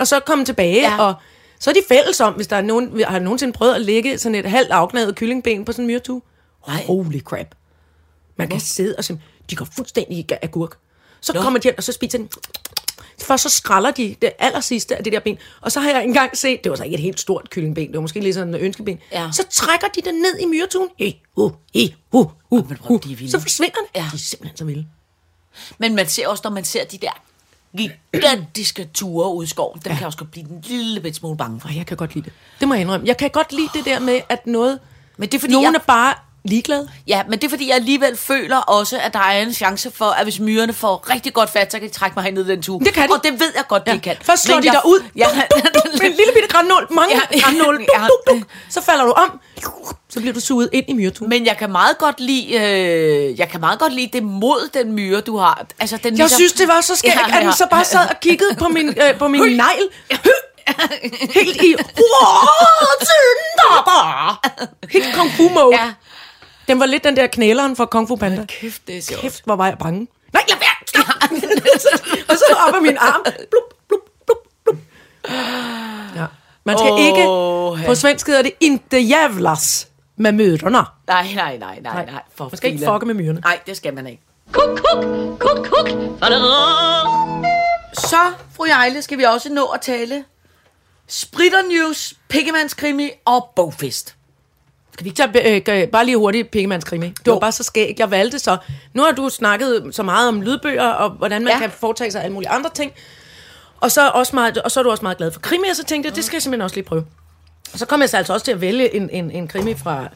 Og 0.00 0.06
så 0.06 0.20
komme 0.20 0.44
tilbage. 0.44 0.80
Ja. 0.80 0.90
Ja. 0.94 1.02
Og 1.02 1.14
så 1.60 1.70
er 1.70 1.74
de 1.74 1.82
fælles 1.88 2.20
om, 2.20 2.32
hvis 2.32 2.46
der 2.46 2.56
er 2.56 2.62
nogen, 2.62 3.02
har 3.08 3.18
nogensinde 3.18 3.52
prøvet 3.52 3.74
at 3.74 3.80
lægge 3.80 4.18
sådan 4.18 4.34
et 4.34 4.46
halvt 4.46 4.70
afgnadet 4.70 5.16
kyllingben 5.16 5.64
på 5.64 5.72
sådan 5.72 5.82
en 5.82 5.86
myretue. 5.86 6.22
Nej. 6.68 6.84
Holy 6.86 7.20
crap. 7.20 7.46
Man 8.40 8.48
kan 8.48 8.60
sidde 8.60 8.94
og 8.98 9.04
simpelthen, 9.04 9.32
de 9.50 9.56
går 9.56 9.68
fuldstændig 9.76 10.18
i 10.18 10.26
agurk. 10.42 10.76
Så 11.20 11.32
Nå. 11.32 11.40
kommer 11.42 11.60
de 11.60 11.68
hen, 11.68 11.74
og 11.76 11.82
så 11.82 11.92
spiser 11.92 12.18
den. 12.18 12.28
Først 13.22 13.42
så 13.42 13.48
skralder 13.48 13.90
de 13.90 14.16
det 14.22 14.32
aller 14.38 14.60
sidste 14.60 14.96
af 14.96 15.04
det 15.04 15.12
der 15.12 15.20
ben. 15.20 15.38
Og 15.60 15.72
så 15.72 15.80
har 15.80 15.90
jeg 15.90 16.04
engang 16.04 16.36
set, 16.36 16.64
det 16.64 16.70
var 16.70 16.76
så 16.76 16.84
ikke 16.84 16.94
et 16.94 17.00
helt 17.00 17.20
stort 17.20 17.50
kyllingben, 17.50 17.86
det 17.86 17.94
var 17.94 18.00
måske 18.00 18.20
lige 18.20 18.34
sådan 18.34 18.54
et 18.54 18.60
ønskeben. 18.60 18.98
Ja. 19.12 19.30
Så 19.32 19.44
trækker 19.50 19.86
de 19.88 20.00
det 20.00 20.14
ned 20.14 20.38
i 20.38 20.44
hu, 21.36 21.52
hu, 22.12 22.30
men 22.50 22.64
hvor 22.66 22.72
er 22.72 22.76
hu. 22.88 22.96
de 23.04 23.08
vilde. 23.08 23.30
Så 23.30 23.40
forsvinder 23.40 23.74
det. 23.94 24.00
Ja. 24.00 24.00
De 24.12 24.14
er 24.14 24.18
simpelthen 24.18 24.56
så 24.56 24.64
vilde. 24.64 24.86
Men 25.78 25.94
man 25.94 26.08
ser 26.08 26.28
også, 26.28 26.40
når 26.44 26.50
man 26.50 26.64
ser 26.64 26.84
de 26.84 26.98
der 26.98 27.10
gigantiske 28.12 28.90
ture 28.94 29.34
ud 29.34 29.44
i 29.44 29.46
skoven, 29.46 29.74
dem 29.74 29.82
ja. 29.84 29.90
kan 29.90 30.00
jeg 30.00 30.06
også 30.06 30.18
godt 30.18 30.30
blive 30.30 30.50
en 30.50 30.60
lille 30.68 31.00
bit 31.00 31.16
smule 31.16 31.36
bange 31.36 31.60
for. 31.60 31.68
Jeg 31.68 31.86
kan 31.86 31.96
godt 31.96 32.14
lide 32.14 32.24
det. 32.24 32.32
Det 32.60 32.68
må 32.68 32.74
jeg 32.74 32.80
indrømme. 32.80 33.06
Jeg 33.06 33.16
kan 33.16 33.30
godt 33.30 33.52
lide 33.52 33.68
det 33.74 33.84
der 33.84 33.98
med, 33.98 34.20
at 34.28 34.46
noget... 34.46 34.78
Men 35.16 35.28
det 35.28 35.34
er 35.34 35.40
fordi, 35.40 35.52
Nogen 35.52 35.74
jeg- 35.74 35.78
er 35.80 35.84
bare 35.86 36.14
ligeglade. 36.44 36.88
Ja, 37.06 37.22
men 37.28 37.38
det 37.38 37.44
er 37.44 37.48
fordi, 37.50 37.68
jeg 37.68 37.74
alligevel 37.76 38.16
føler 38.16 38.56
også, 38.56 38.98
at 38.98 39.12
der 39.12 39.18
er 39.18 39.42
en 39.42 39.54
chance 39.54 39.90
for, 39.94 40.04
at 40.04 40.22
hvis 40.24 40.38
myrerne 40.40 40.72
får 40.72 41.10
rigtig 41.10 41.32
godt 41.32 41.50
fat, 41.50 41.72
så 41.72 41.78
kan 41.78 41.88
de 41.88 41.92
trække 41.94 42.14
mig 42.16 42.24
herned 42.24 42.46
i 42.46 42.50
den 42.50 42.62
tue. 42.62 42.80
Det 42.80 42.94
kan 42.94 43.08
de. 43.08 43.14
Og 43.14 43.24
det 43.24 43.32
ved 43.40 43.52
jeg 43.56 43.64
godt, 43.68 43.86
de 43.86 43.98
kan. 43.98 44.16
Først 44.22 44.42
slår 44.42 44.54
Men 44.56 44.62
de 44.62 44.68
jeg- 44.68 44.80
dig 44.84 44.86
ud 44.90 45.00
Ja. 45.16 45.24
duk, 45.24 45.62
duk, 45.64 45.74
duk, 45.74 45.92
med 45.92 46.10
en 46.10 46.16
lille 46.20 46.32
bitte 46.34 46.48
granål, 46.48 46.86
mange 46.90 47.14
Ja, 47.34 47.38
granål, 47.40 47.78
duk, 47.78 47.86
duk, 48.08 48.34
duk. 48.34 48.42
Så 48.70 48.80
falder 48.82 49.04
du 49.04 49.10
om, 49.12 49.40
så 50.08 50.20
bliver 50.20 50.32
du 50.34 50.40
suget 50.40 50.68
ind 50.72 50.84
i 50.88 50.92
myretuen. 50.92 51.28
Men 51.28 51.46
jeg 51.46 51.56
kan 51.56 51.70
meget 51.72 51.98
godt 51.98 52.20
lide, 52.20 52.54
øh, 52.54 53.38
jeg 53.38 53.48
kan 53.48 53.60
meget 53.60 53.78
godt 53.78 53.92
lide 53.94 54.10
det 54.12 54.22
mod 54.22 54.68
den 54.74 54.92
myre, 54.92 55.20
du 55.20 55.36
har. 55.36 55.66
Altså, 55.78 55.96
den 55.96 56.18
Jeg 56.18 56.30
synes, 56.30 56.52
det 56.52 56.68
var 56.68 56.80
så 56.80 56.96
skægt, 56.96 57.14
Ja, 57.14 57.20
ja, 57.28 57.36
at 57.36 57.42
den 57.44 57.52
så 57.52 57.66
bare 57.70 57.84
sad 57.84 58.08
og 58.08 58.20
kiggede 58.20 58.54
på 58.58 58.68
min, 58.68 58.88
øh, 58.88 59.18
på 59.18 59.28
min 59.28 59.40
negl. 59.42 59.88
Helt 61.34 61.62
i... 61.62 61.74
Wow, 61.98 62.48
Helt 64.90 65.14
kung 65.14 65.30
fu 65.36 65.48
mode. 65.48 65.76
Ja. 65.76 65.92
Den 66.70 66.80
var 66.80 66.86
lidt 66.86 67.04
den 67.04 67.16
der 67.16 67.26
knæleren 67.26 67.76
fra 67.76 67.86
Kung 67.86 68.08
Fu 68.08 68.16
Panda. 68.16 68.44
Kæft, 68.44 68.86
det 68.86 68.96
er 68.96 69.02
sjovt. 69.02 69.20
Kæft, 69.20 69.44
hvor 69.44 69.56
var 69.56 69.66
jeg 69.66 69.78
bange. 69.78 70.08
Nej, 70.32 70.42
lad 70.48 70.56
være! 70.56 70.86
Stop! 70.86 71.04
og 72.30 72.36
så 72.36 72.56
op 72.68 72.74
af 72.74 72.82
min 72.82 72.96
arm. 73.00 73.22
Blup, 73.24 73.74
blup, 73.88 74.00
blup, 74.26 74.38
blup. 74.64 74.78
Ja. 76.16 76.26
Man 76.64 76.78
skal 76.78 76.92
Åh, 76.92 77.00
ikke... 77.00 77.86
På 77.86 77.94
svensk 77.94 78.26
hedder 78.26 78.42
det 78.42 78.52
inte 78.60 78.98
jävlas 78.98 79.88
med 80.16 80.32
møderne. 80.32 80.84
Nej, 81.06 81.32
nej, 81.34 81.56
nej, 81.58 81.80
nej, 81.82 82.06
nej. 82.06 82.22
For 82.34 82.44
man 82.44 82.56
skal 82.56 82.68
ikke 82.68 82.78
filan. 82.78 82.94
fucke 82.94 83.06
med 83.06 83.14
myrerne. 83.14 83.40
Nej, 83.40 83.58
det 83.66 83.76
skal 83.76 83.94
man 83.94 84.06
ikke. 84.06 84.22
Kuk, 84.52 84.68
kuk, 84.76 85.04
kuk, 85.38 85.66
kuk. 85.66 85.88
Så, 87.94 88.32
fru 88.56 88.64
Jejle, 88.64 89.02
skal 89.02 89.18
vi 89.18 89.22
også 89.22 89.52
nå 89.52 89.64
at 89.64 89.80
tale 89.80 90.24
Spritter 91.06 91.62
News, 91.62 92.14
Piggemands 92.28 92.74
Krimi 92.74 93.10
og 93.24 93.52
Bogfest. 93.56 94.16
Skal 95.00 95.04
vi 95.34 95.38
ikke 95.40 95.64
tage 95.66 95.82
øh, 95.82 95.88
bare 95.88 96.04
lige 96.04 96.16
hurtigt 96.16 96.50
Pikkemands 96.50 96.84
krimi? 96.84 97.06
Det 97.06 97.26
var 97.26 97.32
Jo. 97.32 97.38
bare 97.38 97.52
så 97.52 97.62
skægt. 97.62 97.98
Jeg 98.00 98.10
valgte 98.10 98.38
så... 98.38 98.56
Nu 98.94 99.02
har 99.02 99.10
du 99.12 99.28
snakket 99.28 99.88
så 99.92 100.02
meget 100.02 100.28
om 100.28 100.42
lydbøger, 100.42 100.88
og 100.88 101.10
hvordan 101.10 101.44
man 101.44 101.52
ja. 101.52 101.58
kan 101.58 101.70
foretage 101.70 102.10
sig 102.10 102.22
alle 102.22 102.32
mulige 102.34 102.50
andre 102.50 102.70
ting. 102.74 102.92
Og 103.80 103.90
så, 103.92 104.08
også 104.14 104.36
meget, 104.36 104.58
og 104.58 104.70
så 104.70 104.80
er 104.80 104.84
du 104.84 104.90
også 104.90 105.02
meget 105.02 105.18
glad 105.18 105.32
for 105.32 105.40
krimi, 105.40 105.68
og 105.68 105.76
så 105.76 105.84
tænkte 105.84 106.08
jeg, 106.08 106.16
det 106.16 106.24
skal 106.24 106.36
jeg 106.36 106.42
simpelthen 106.42 106.62
også 106.64 106.76
lige 106.76 106.84
prøve. 106.84 107.04
Og 107.72 107.78
så 107.78 107.86
kom 107.86 108.00
jeg 108.00 108.10
så 108.10 108.16
altså 108.16 108.32
også 108.32 108.44
til 108.44 108.52
at 108.52 108.60
vælge 108.60 108.94
en, 108.94 109.10
en, 109.10 109.30
en 109.30 109.48
krimi 109.48 109.74
fra... 109.74 110.08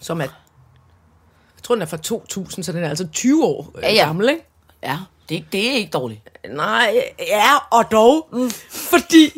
Som 0.00 0.20
er... 0.20 0.24
Jeg 0.24 1.62
tror, 1.62 1.74
den 1.74 1.82
er 1.82 1.86
fra 1.86 1.96
2000, 1.96 2.64
så 2.64 2.72
den 2.72 2.84
er 2.84 2.88
altså 2.88 3.06
20 3.12 3.44
år 3.44 3.72
øh, 3.76 3.82
Ja, 3.82 3.92
ja. 3.92 4.04
gammel, 4.06 4.28
ikke? 4.28 4.42
Ja, 4.82 4.96
det, 5.28 5.44
det 5.52 5.68
er 5.70 5.72
ikke 5.74 5.90
dårligt. 5.90 6.20
Nej, 6.54 7.02
ja, 7.28 7.50
og 7.70 7.90
dog. 7.90 8.28
Mm. 8.32 8.50
Fordi... 8.70 9.32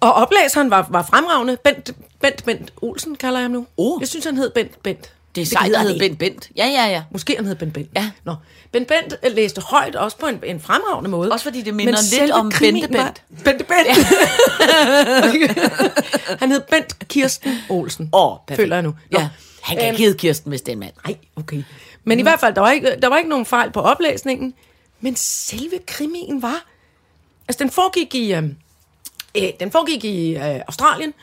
Og 0.00 0.12
oplæseren 0.12 0.70
var, 0.70 0.86
var 0.90 1.02
fremragende. 1.10 1.56
Bent, 1.64 1.90
Bent, 2.20 2.44
Bent 2.44 2.72
Olsen 2.82 3.16
kalder 3.16 3.38
jeg 3.38 3.44
ham 3.44 3.50
nu. 3.50 3.66
Oh. 3.76 4.00
Jeg 4.00 4.08
synes, 4.08 4.24
han 4.24 4.36
hed 4.36 4.50
Bent 4.50 4.82
Bent. 4.82 5.12
Det 5.34 5.40
er 5.42 5.46
sejt, 5.46 5.66
hedder 5.66 5.88
ikke. 5.94 5.98
Bent 6.08 6.18
Bent. 6.18 6.50
Ja, 6.56 6.66
ja, 6.66 6.86
ja. 6.86 7.02
Måske 7.10 7.36
han 7.36 7.46
hed 7.46 7.54
Ben 7.54 7.70
Bent. 7.70 7.88
Ja. 7.96 8.10
Nå. 8.24 8.34
Ben 8.72 8.84
Bent 8.84 9.14
øh, 9.26 9.32
læste 9.34 9.60
højt, 9.60 9.96
også 9.96 10.16
på 10.16 10.26
en, 10.26 10.40
en 10.44 10.60
fremragende 10.60 11.10
måde. 11.10 11.32
Også 11.32 11.44
fordi 11.44 11.62
det 11.62 11.74
minder 11.74 11.92
lidt 11.92 12.04
selve 12.04 12.34
om 12.34 12.52
Bente 12.60 12.88
Bent. 12.88 12.98
var- 12.98 13.14
Bente 13.44 13.64
Bent. 13.64 13.96
han 16.40 16.50
hed 16.50 16.60
Bent 16.70 17.08
Kirsten 17.08 17.58
Olsen. 17.68 18.10
Åh, 18.12 18.36
perfekt. 18.46 18.62
Føler 18.62 18.76
jeg 18.76 18.82
nu. 18.82 18.94
Nå. 19.10 19.18
Ja. 19.20 19.28
Han 19.62 19.76
kan 19.76 19.86
Øhm, 19.86 19.92
ikke 19.94 20.04
hedde 20.04 20.18
Kirsten, 20.18 20.48
hvis 20.48 20.60
det 20.60 20.68
er 20.68 20.72
en 20.72 20.78
mand. 20.78 20.92
Nej, 21.06 21.16
okay. 21.36 21.62
Men 22.04 22.18
i 22.18 22.22
hvert 22.22 22.40
fald, 22.40 22.54
der 22.54 22.60
var, 22.60 22.70
ikke, 22.70 22.96
der 23.02 23.08
var 23.08 23.16
ikke 23.18 23.30
nogen 23.30 23.46
fejl 23.46 23.70
på 23.70 23.80
oplæsningen. 23.80 24.54
Men 25.00 25.16
selve 25.16 25.78
krimien 25.86 26.42
var 26.42 26.64
Altså, 27.48 27.64
den 27.64 27.70
foregik 27.70 28.14
i, 28.14 28.32
øh, 28.34 28.42
øh, 29.36 29.42
den 29.60 29.70
foregik 29.70 30.04
i 30.04 30.34
øh, 30.36 30.42
Australien. 30.42 31.14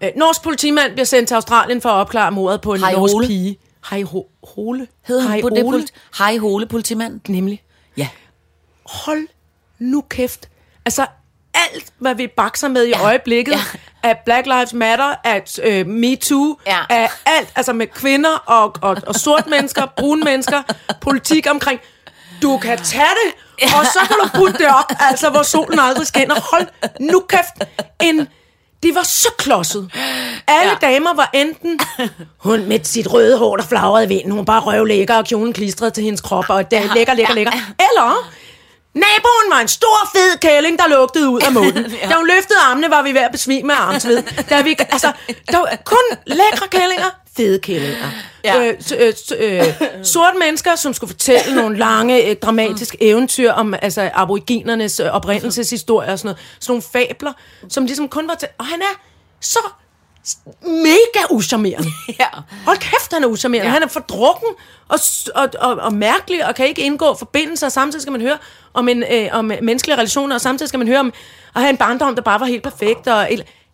Øh, 0.00 0.08
norsk 0.16 0.42
politimand 0.42 0.92
bliver 0.92 1.04
sendt 1.06 1.28
til 1.28 1.34
Australien 1.34 1.80
for 1.80 1.88
at 1.88 1.94
opklare 1.94 2.32
mordet 2.32 2.60
på 2.60 2.74
en 2.74 2.80
Hej 2.80 2.92
norsk 2.92 3.12
Hole. 3.12 3.26
pige. 3.26 3.58
Hej 3.90 4.02
Ho- 4.02 4.30
Hole? 4.54 4.86
Hed 5.02 5.20
han 5.20 5.30
Hej 5.30 5.40
på 5.40 5.48
det 5.48 5.64
Ole? 5.64 5.78
politi- 5.78 5.92
Hej 6.18 6.36
Hole, 6.38 6.66
politimand? 6.66 7.20
Nemlig. 7.28 7.62
Ja. 7.96 8.08
Hold 8.86 9.28
nu 9.78 10.00
kæft. 10.10 10.48
Altså, 10.84 11.06
alt, 11.54 11.92
hvad 11.98 12.14
vi 12.14 12.26
bakser 12.26 12.68
med 12.68 12.84
i 12.84 12.88
Ja. 12.88 13.04
øjeblikket, 13.04 13.52
Ja. 13.52 13.58
af 14.02 14.18
Black 14.24 14.46
Lives 14.46 14.72
Matter, 14.74 15.14
af 15.24 15.44
øh, 15.62 15.86
MeToo, 15.86 16.58
Ja. 16.66 16.78
af 16.90 17.10
alt, 17.26 17.52
altså 17.56 17.72
med 17.72 17.86
kvinder 17.86 18.36
og, 18.46 18.74
og, 18.82 18.96
og 19.06 19.14
sort 19.14 19.46
mennesker, 19.46 19.86
brune 19.96 20.24
mennesker, 20.24 20.62
politik 21.00 21.46
omkring, 21.50 21.80
du 22.42 22.58
kan 22.58 22.78
tage 22.78 23.04
det, 23.24 23.34
og 23.78 23.86
så 23.86 23.98
kan 24.06 24.16
du 24.22 24.28
putte 24.38 24.58
det 24.58 24.66
op, 24.68 24.92
altså 25.10 25.30
hvor 25.30 25.42
solen 25.42 25.78
aldrig 25.78 26.06
skinner. 26.06 26.34
Hold 26.52 26.66
nu 27.00 27.20
kæft, 27.28 27.70
en... 28.02 28.28
De 28.82 28.94
var 28.94 29.02
så 29.02 29.28
klodset. 29.38 29.90
Alle 30.48 30.72
Ja. 30.82 30.86
damer 30.88 31.14
var 31.14 31.30
enten 31.34 31.78
hun 32.38 32.64
med 32.64 32.80
sit 32.84 33.12
røde 33.12 33.38
hår, 33.38 33.56
der 33.56 33.64
flagrede 33.64 34.04
i 34.04 34.08
vinden, 34.08 34.30
hun 34.30 34.44
bare 34.44 34.60
røvlækker, 34.60 35.14
og 35.16 35.24
kjolen 35.24 35.52
klistrede 35.52 35.90
til 35.90 36.04
hendes 36.04 36.20
krop, 36.20 36.44
og 36.48 36.70
det 36.70 36.78
er 36.78 36.94
lækker, 36.94 37.14
lækker, 37.14 37.34
lækker. 37.34 37.52
Eller 37.52 38.30
Naboen 38.94 39.50
var 39.52 39.60
en 39.60 39.68
stor, 39.68 40.08
fed 40.12 40.38
kælling, 40.40 40.78
der 40.78 40.88
lugtede 40.88 41.28
ud 41.28 41.40
af 41.40 41.52
munden. 41.58 41.86
ja. 42.02 42.08
Da 42.08 42.14
hun 42.14 42.26
løftede 42.26 42.58
armene, 42.70 42.90
var 42.90 43.02
vi 43.02 43.12
ved 43.14 43.20
at 43.20 43.32
besvime 43.32 43.72
af 43.74 43.80
armsved. 43.80 44.22
Da 44.50 44.60
vi, 44.62 44.76
altså, 44.78 45.12
der 45.50 45.58
var 45.58 45.76
kun 45.84 46.18
lækre 46.26 46.68
kællinger, 46.70 47.10
fede 47.36 47.58
kællinger. 47.58 48.10
Ja. 48.44 48.64
Øh, 48.66 48.74
s- 48.82 49.32
øh, 49.38 49.58
øh, 49.60 49.64
sorte 50.02 50.38
mennesker, 50.38 50.76
som 50.76 50.94
skulle 50.94 51.10
fortælle 51.10 51.54
nogle 51.56 51.78
lange, 51.78 52.30
øh, 52.30 52.36
dramatiske 52.36 52.96
eventyr 53.00 53.52
om 53.52 53.74
altså, 53.82 54.10
aboriginernes 54.14 55.00
øh, 55.00 55.06
oprindelseshistorie 55.06 56.08
og 56.12 56.18
sådan 56.18 56.28
noget. 56.28 56.38
Sådan 56.60 56.72
nogle 56.72 57.08
fabler, 57.08 57.32
som 57.68 57.84
ligesom 57.86 58.08
kun 58.08 58.28
var 58.28 58.34
til... 58.34 58.48
Og 58.58 58.66
han 58.66 58.80
er 58.80 59.00
så 59.40 59.58
mega 60.62 61.24
uschammerende. 61.30 61.88
Ja. 62.20 62.26
Hold 62.66 62.78
kæft, 62.78 63.12
han 63.12 63.24
er 63.24 63.28
uschammerende. 63.28 63.66
Ja. 63.68 63.72
Han 63.72 63.82
er 63.82 63.86
for 63.88 64.00
drukken 64.00 64.48
og, 64.88 64.98
og, 65.34 65.48
og, 65.58 65.76
og 65.76 65.92
mærkelig, 65.94 66.46
og 66.46 66.54
kan 66.54 66.66
ikke 66.66 66.82
indgå 66.82 67.14
forbindelser, 67.14 67.68
samtidig 67.68 68.02
skal 68.02 68.12
man 68.12 68.20
høre 68.20 68.38
om, 68.74 68.88
en, 68.88 69.04
øh, 69.12 69.28
om 69.32 69.44
menneskelige 69.44 69.96
relationer, 69.96 70.34
og 70.34 70.40
samtidig 70.40 70.68
skal 70.68 70.78
man 70.78 70.88
høre 70.88 71.00
om 71.00 71.12
at 71.54 71.60
have 71.60 71.70
en 71.70 71.76
barndom, 71.76 72.14
der 72.14 72.22
bare 72.22 72.40
var 72.40 72.46
helt 72.46 72.62
perfekt. 72.62 73.08
Og, 73.08 73.28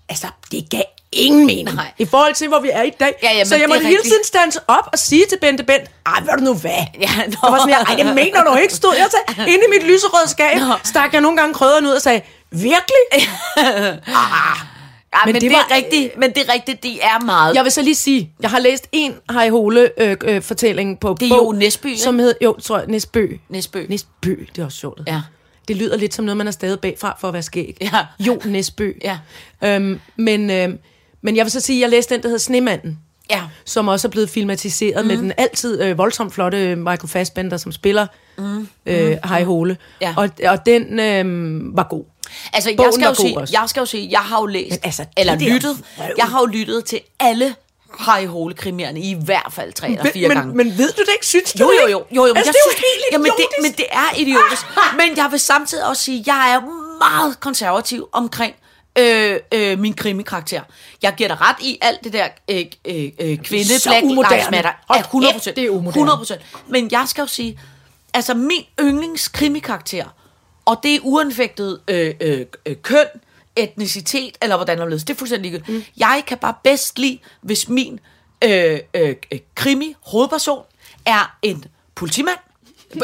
altså, 0.09 0.27
det 0.53 0.71
gav 0.71 0.83
ingen 1.13 1.47
mening 1.47 1.75
Nej. 1.75 1.93
i 1.99 2.05
forhold 2.05 2.35
til, 2.35 2.49
hvor 2.49 2.61
vi 2.61 2.71
er 2.73 2.83
i 2.83 2.91
dag. 3.01 3.15
Ja, 3.23 3.33
ja, 3.39 3.45
så 3.45 3.55
jeg 3.55 3.61
det 3.63 3.69
måtte 3.69 3.87
hele 3.87 4.03
tiden 4.03 4.25
stands 4.25 4.57
op 4.69 4.89
og 4.93 4.99
sige 4.99 5.25
til 5.29 5.39
Bente 5.41 5.63
Bent, 5.65 5.83
ej, 6.07 6.21
ved 6.21 6.39
du 6.39 6.45
nu 6.45 6.55
hvad? 6.55 6.71
Ja, 7.01 7.09
nå. 7.17 7.33
Jeg 7.43 7.53
var 7.53 7.59
sådan 7.59 7.87
ej, 7.87 7.95
det 8.05 8.15
mener 8.15 8.45
du 8.45 8.57
ikke, 8.57 8.75
stod 8.75 8.95
jeg 8.97 9.07
til. 9.11 9.43
Inde 9.43 9.65
i 9.67 9.71
mit 9.79 9.83
lyserøde 9.91 10.29
skab, 10.31 10.59
Nå. 10.59 10.75
stak 10.85 11.13
jeg 11.13 11.21
nogle 11.21 11.37
gange 11.39 11.55
krydderen 11.55 11.87
ud 11.87 11.91
og 11.91 12.03
sagde, 12.03 12.21
virkelig? 12.51 13.29
Ja, 15.15 15.19
men, 15.27 15.33
men 15.33 15.35
det 15.35 15.43
det, 15.43 15.51
det 15.51 15.57
var- 15.57 15.67
er 15.71 15.77
rigtigt, 15.77 16.19
men 16.19 16.31
det 16.33 16.49
er 16.49 16.53
rigtigt, 16.53 16.83
det 16.83 17.05
er 17.05 17.25
meget. 17.25 17.55
Jeg 17.55 17.65
vil 17.65 17.73
så 17.73 17.83
lige 17.83 17.95
sige, 17.95 18.31
jeg 18.41 18.51
har 18.51 18.59
læst 18.59 18.89
en 18.93 19.15
Hej 19.31 19.51
Hole 19.51 19.91
øh, 19.99 20.17
øh, 20.25 20.43
fortælling 20.43 21.01
på 21.01 21.17
Det 21.21 21.27
er 21.27 21.37
bog, 21.37 21.55
Jo 21.55 21.61
ikke? 21.61 21.99
som 21.99 22.19
hed, 22.19 22.35
jo, 22.43 22.59
tror 22.61 22.79
jeg, 22.79 22.87
Nesbø. 22.87 23.27
Nesbø. 23.49 23.87
Nesbø, 23.89 24.35
det 24.57 24.63
er 24.63 24.65
også 24.65 24.79
sjovt. 24.79 25.01
Ja. 25.07 25.21
Det 25.69 25.77
lyder 25.77 25.97
lidt 25.97 26.15
som 26.15 26.25
noget, 26.25 26.37
man 26.37 26.47
har 26.47 26.53
stadig 26.53 26.81
bagfra 26.81 27.17
for 27.21 27.29
at 27.29 27.35
være 27.35 27.43
skæg. 27.43 27.77
Ja. 27.81 27.91
Jo 28.19 28.41
Nesbø. 28.45 28.93
Ja. 29.05 29.19
Øhm, 29.65 30.01
men, 30.17 30.51
øhm, 30.51 30.79
men 31.23 31.37
jeg 31.37 31.45
vil 31.45 31.51
så 31.53 31.61
sige, 31.61 31.77
at 31.77 31.81
jeg 31.81 31.91
læste 31.91 32.15
den, 32.15 32.23
der 32.23 32.29
hedder 32.29 32.41
Snemanden. 32.41 32.99
Ja. 33.31 33.43
Som 33.65 33.89
også 33.89 34.09
er 34.09 34.11
blevet 34.11 34.31
filmatiseret 34.31 35.05
mm. 35.05 35.09
med 35.09 35.17
den 35.17 35.33
altid 35.37 35.83
øh, 35.83 35.99
voldsomt 35.99 36.35
flotte 36.35 36.77
Michael 36.77 37.09
Fassbender, 37.09 37.57
som 37.57 37.73
spiller 37.73 38.07
mm. 38.39 38.69
øh, 38.87 39.17
Hej 39.25 39.45
Hole. 39.45 39.77
Ja. 40.01 40.15
Og, 40.17 40.31
og 40.49 40.67
den 40.67 41.01
øh, 41.01 41.77
var 41.77 41.87
god. 41.91 42.05
Altså, 42.53 42.71
jeg 42.71 42.77
Bogen 42.77 42.93
skal, 42.93 43.05
var 43.05 43.11
jo 43.11 43.15
god 43.17 43.27
sige, 43.27 43.39
også. 43.39 43.55
jeg 43.61 43.69
skal 43.69 43.81
jo 43.81 43.87
sige, 43.87 44.09
jeg 44.11 44.21
har 44.21 44.41
jo 44.41 44.47
læst, 44.47 44.71
Men 44.71 44.79
altså, 44.83 45.05
eller 45.17 45.39
lyttet, 45.39 45.77
jeg 46.17 46.27
har 46.27 46.41
jo 46.41 46.47
lyttet 46.47 46.85
til 46.85 47.01
alle 47.21 47.55
Hej 47.99 48.27
Hole 48.27 48.55
krimierne 48.55 49.01
i 49.01 49.17
hvert 49.25 49.53
fald 49.53 49.73
tre 49.73 49.89
eller 49.89 50.11
fire 50.13 50.29
men, 50.29 50.37
gange. 50.37 50.55
men 50.55 50.79
ved 50.79 50.93
du 50.93 51.01
det 51.01 51.13
ikke? 51.13 51.27
Synes 51.27 51.53
du 51.53 51.63
Jo, 51.63 51.71
jo, 51.83 51.89
jo, 51.89 52.05
jo, 52.11 52.27
jo 52.27 52.33
men 52.33 52.37
altså, 52.37 52.49
jeg 52.49 52.55
det 52.55 52.61
er 52.61 52.67
jo 52.67 52.71
synes, 52.71 52.85
helt 52.95 53.05
jamen, 53.13 53.33
det, 53.37 53.47
men 53.63 53.73
det 53.73 53.87
er 53.93 54.21
idiotisk. 54.21 54.63
men 54.97 55.17
jeg 55.17 55.29
vil 55.31 55.41
samtidig 55.41 55.87
også 55.87 56.03
sige, 56.03 56.21
at 56.21 56.27
jeg 56.27 56.55
er 56.55 56.61
meget 56.99 57.41
konservativ 57.41 58.09
omkring 58.13 58.55
øh, 58.99 59.39
øh, 59.55 59.79
min 59.79 59.95
krimikarakter. 59.95 60.63
Jeg 61.03 61.15
giver 61.17 61.29
dig 61.29 61.41
ret 61.41 61.57
i 61.61 61.79
alt 61.81 62.05
det 62.05 62.13
der 62.13 62.29
øh, 62.51 62.65
øh, 62.85 63.39
kvinde, 63.39 63.79
Så 63.79 63.89
Black 63.89 64.05
umoderne. 64.05 64.37
Lives 64.37 64.51
Matter. 64.51 64.71
Ja, 64.95 65.01
100 65.01 65.33
kæft, 65.33 65.45
det 65.45 65.59
er 65.59 65.71
umoderne. 65.71 66.13
100% 66.13 66.39
Men 66.69 66.89
jeg 66.91 67.05
skal 67.09 67.23
jo 67.23 67.27
sige, 67.27 67.61
altså 68.15 68.35
min 68.35 68.65
yndlingskrimikarakter, 68.81 70.05
og 70.65 70.81
det 70.83 70.95
er 70.95 70.99
uanfægtet 71.03 71.81
øh, 71.89 72.15
øh, 72.21 72.47
øh, 72.67 72.77
køn, 72.83 73.07
etnicitet, 73.57 74.39
eller 74.43 74.57
hvordan 74.57 74.79
der 74.79 74.89
ledes. 74.89 75.05
Det 75.05 75.15
er 75.15 75.19
fuldstændig 75.19 75.51
ligegyldigt. 75.51 75.79
Mm. 75.79 75.85
Jeg 75.97 76.23
kan 76.27 76.39
bare 76.39 76.55
bedst 76.65 76.99
lide, 76.99 77.19
hvis 77.41 77.69
min 77.69 78.01
øh, 78.45 78.79
øh, 78.95 79.17
øh, 79.33 79.39
krimi 79.55 79.95
hovedperson 80.01 80.65
er 81.07 81.37
en 81.43 81.65
politimand, 81.95 82.39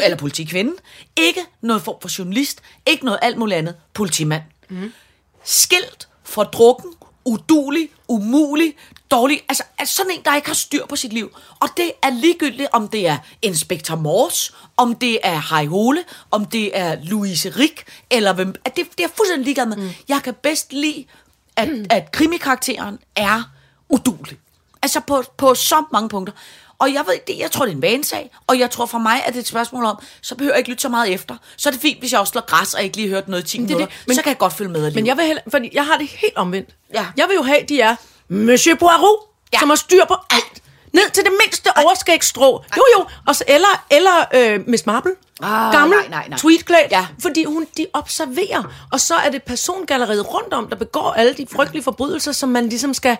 eller 0.03 0.17
politikvinde, 0.17 0.73
ikke 1.17 1.41
noget 1.61 1.81
form 1.81 1.95
for 2.01 2.17
journalist, 2.19 2.61
ikke 2.85 3.05
noget 3.05 3.19
alt 3.21 3.37
muligt 3.37 3.57
andet, 3.57 3.75
politimand. 3.93 4.43
Mm. 4.69 4.93
Skilt, 5.47 6.07
fordrukken, 6.23 6.93
udulig, 7.25 7.89
umulig, 8.07 8.75
dårlig, 9.11 9.41
altså, 9.49 9.63
altså 9.77 9.95
sådan 9.95 10.11
en, 10.11 10.21
der 10.25 10.35
ikke 10.35 10.47
har 10.47 10.55
styr 10.55 10.85
på 10.85 10.95
sit 10.95 11.13
liv. 11.13 11.37
Og 11.59 11.69
det 11.77 11.91
er 12.01 12.09
ligegyldigt, 12.09 12.69
om 12.73 12.87
det 12.87 13.07
er 13.07 13.17
Inspektor 13.41 13.95
Morse, 13.95 14.53
om 14.77 14.95
det 14.95 15.19
er 15.23 15.41
Hej 15.49 15.65
Hole, 15.65 16.03
om 16.31 16.45
det 16.45 16.77
er 16.77 16.97
Louise 17.03 17.49
Rick, 17.49 17.83
eller 18.11 18.33
hvem, 18.33 18.55
at 18.65 18.75
det, 18.75 18.85
det 18.97 19.03
er 19.03 19.09
fuldstændig 19.17 19.45
ligeglad 19.45 19.65
med. 19.65 19.77
Mm. 19.77 19.89
Jeg 20.07 20.21
kan 20.23 20.33
bedst 20.33 20.73
lide, 20.73 21.05
at, 21.55 21.69
at 21.89 22.11
krimikarakteren 22.11 22.99
er 23.15 23.43
udulig. 23.89 24.37
Altså 24.81 24.99
på, 24.99 25.23
på 25.37 25.55
så 25.55 25.83
mange 25.91 26.09
punkter. 26.09 26.33
Og 26.79 26.93
jeg 26.93 27.03
ved 27.05 27.13
ikke 27.13 27.25
det, 27.27 27.37
jeg 27.39 27.51
tror, 27.51 27.65
det 27.65 27.71
er 27.71 27.75
en 27.75 27.81
vanesag, 27.81 28.31
og 28.47 28.59
jeg 28.59 28.71
tror 28.71 28.85
for 28.85 28.97
mig, 28.97 29.23
at 29.25 29.27
det 29.33 29.35
er 29.35 29.39
et 29.41 29.47
spørgsmål 29.47 29.85
om, 29.85 29.97
så 30.21 30.35
behøver 30.35 30.53
jeg 30.53 30.57
ikke 30.59 30.69
lytte 30.69 30.81
så 30.81 30.89
meget 30.89 31.13
efter. 31.13 31.35
Så 31.57 31.69
er 31.69 31.71
det 31.71 31.81
fint, 31.81 31.99
hvis 31.99 32.11
jeg 32.11 32.19
også 32.19 32.31
slår 32.31 32.45
græs, 32.45 32.73
og 32.73 32.83
ikke 32.83 32.95
lige 32.97 33.09
hørt 33.09 33.27
noget 33.27 33.43
i 33.43 33.47
10 33.47 33.57
det 33.57 33.63
er 33.63 33.67
minutter. 33.67 33.95
Men- 34.07 34.15
så 34.15 34.21
kan 34.21 34.29
jeg 34.29 34.37
godt 34.37 34.53
følge 34.53 34.71
med 34.71 34.75
alligevel. 34.85 35.03
Men 35.03 35.07
jeg 35.07 35.17
vil 35.17 35.25
heller, 35.25 35.41
fordi 35.51 35.69
jeg 35.73 35.85
har 35.85 35.97
det 35.97 36.07
helt 36.09 36.37
omvendt. 36.37 36.69
Ja. 36.93 37.05
Jeg 37.17 37.25
vil 37.27 37.35
jo 37.35 37.43
have, 37.43 37.59
de 37.69 37.81
er 37.81 37.95
Monsieur 38.29 38.75
Poirot, 38.77 39.19
Ja. 39.53 39.59
som 39.59 39.69
har 39.69 39.75
styr 39.75 40.05
på 40.05 40.15
alt. 40.29 40.61
Ned 40.93 41.09
til 41.13 41.23
det 41.23 41.31
mindste 41.43 41.69
overskægstrå. 41.77 42.63
Jo, 42.77 42.83
jo. 42.97 43.05
Og 43.27 43.35
så, 43.35 43.43
eller 43.47 43.85
eller 43.91 44.25
øh, 44.33 44.59
Miss 44.67 44.85
Marple. 44.85 45.11
Ah, 45.43 45.71
Gammel, 45.73 45.97
nej, 45.99 46.07
nej, 46.09 46.27
nej. 46.29 46.37
tweedklædt. 46.37 46.91
Ja. 46.91 47.07
Fordi 47.21 47.43
hun, 47.43 47.67
de 47.77 47.85
observerer. 47.93 48.63
Og 48.91 48.99
så 48.99 49.15
er 49.15 49.29
det 49.29 49.43
persongalleriet 49.43 50.33
rundt 50.33 50.53
om, 50.53 50.67
der 50.69 50.75
begår 50.75 51.11
alle 51.11 51.33
de 51.33 51.47
frygtelige 51.55 51.83
forbrydelser, 51.83 52.31
som 52.31 52.49
man 52.49 52.69
ligesom 52.69 52.93
skal 52.93 53.17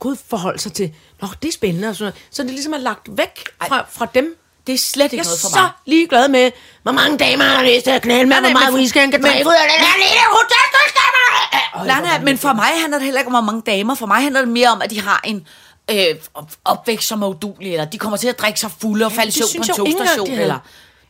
gud, 0.00 0.16
forholde 0.30 0.58
sig 0.58 0.72
til. 0.72 0.94
Nå, 1.22 1.28
det 1.42 1.48
er 1.48 1.52
spændende. 1.52 1.88
Og 1.88 1.96
sådan 1.96 2.04
noget. 2.04 2.26
Så 2.30 2.42
det 2.42 2.50
ligesom 2.50 2.72
er 2.72 2.78
lagt 2.78 3.06
væk 3.18 3.48
fra, 3.68 3.84
fra 3.90 4.06
dem. 4.14 4.36
det 4.66 4.72
er 4.74 4.78
slet 4.78 5.04
ikke 5.04 5.16
Jeg 5.16 5.20
er 5.22 5.24
noget 5.24 5.40
for 5.40 5.48
så 5.48 5.60
mig. 5.60 5.70
ligeglad 5.86 6.28
med, 6.28 6.50
hvor 6.82 6.92
mange 6.92 7.18
damer 7.18 7.44
har 7.44 7.62
lyst 7.62 7.84
til 7.84 7.90
at 7.90 8.02
knalde 8.02 8.26
med, 8.26 8.36
hvor 8.40 8.50
meget 8.50 8.74
whisky 8.74 8.98
han 8.98 9.10
kan 9.10 9.22
drikke 9.22 9.46
ud 9.48 9.52
af 9.52 9.66
den 9.72 9.80
her 9.86 9.96
lille 10.04 10.22
hotelkøkkenkammer. 10.36 11.86
Nej, 11.86 12.00
nej, 12.00 12.20
men 12.24 12.38
for 12.38 12.52
mig 12.52 12.70
handler 12.80 12.98
det 12.98 13.04
heller 13.04 13.20
ikke 13.20 13.28
om, 13.28 13.32
hvor 13.32 13.52
mange 13.52 13.62
damer. 13.66 13.94
For 13.94 14.06
mig 14.06 14.22
handler 14.22 14.40
det 14.40 14.48
mere 14.50 14.68
om, 14.68 14.82
at 14.82 14.90
de 14.90 15.00
har 15.00 15.20
en 15.24 15.46
øh, 15.90 16.06
op- 16.34 16.50
opvækst, 16.64 17.08
som 17.08 17.22
er 17.22 17.26
udulig, 17.28 17.72
eller 17.72 17.84
de 17.84 17.98
kommer 17.98 18.16
til 18.16 18.28
at 18.28 18.38
drikke 18.40 18.60
sig 18.60 18.70
fulde 18.80 19.06
og 19.06 19.12
falde 19.12 19.28
i 19.28 19.32
søvn 19.32 19.48
på 19.56 19.62
en 19.62 19.68
jeg 19.68 19.76
togstation. 19.76 20.30
Eller... 20.30 20.58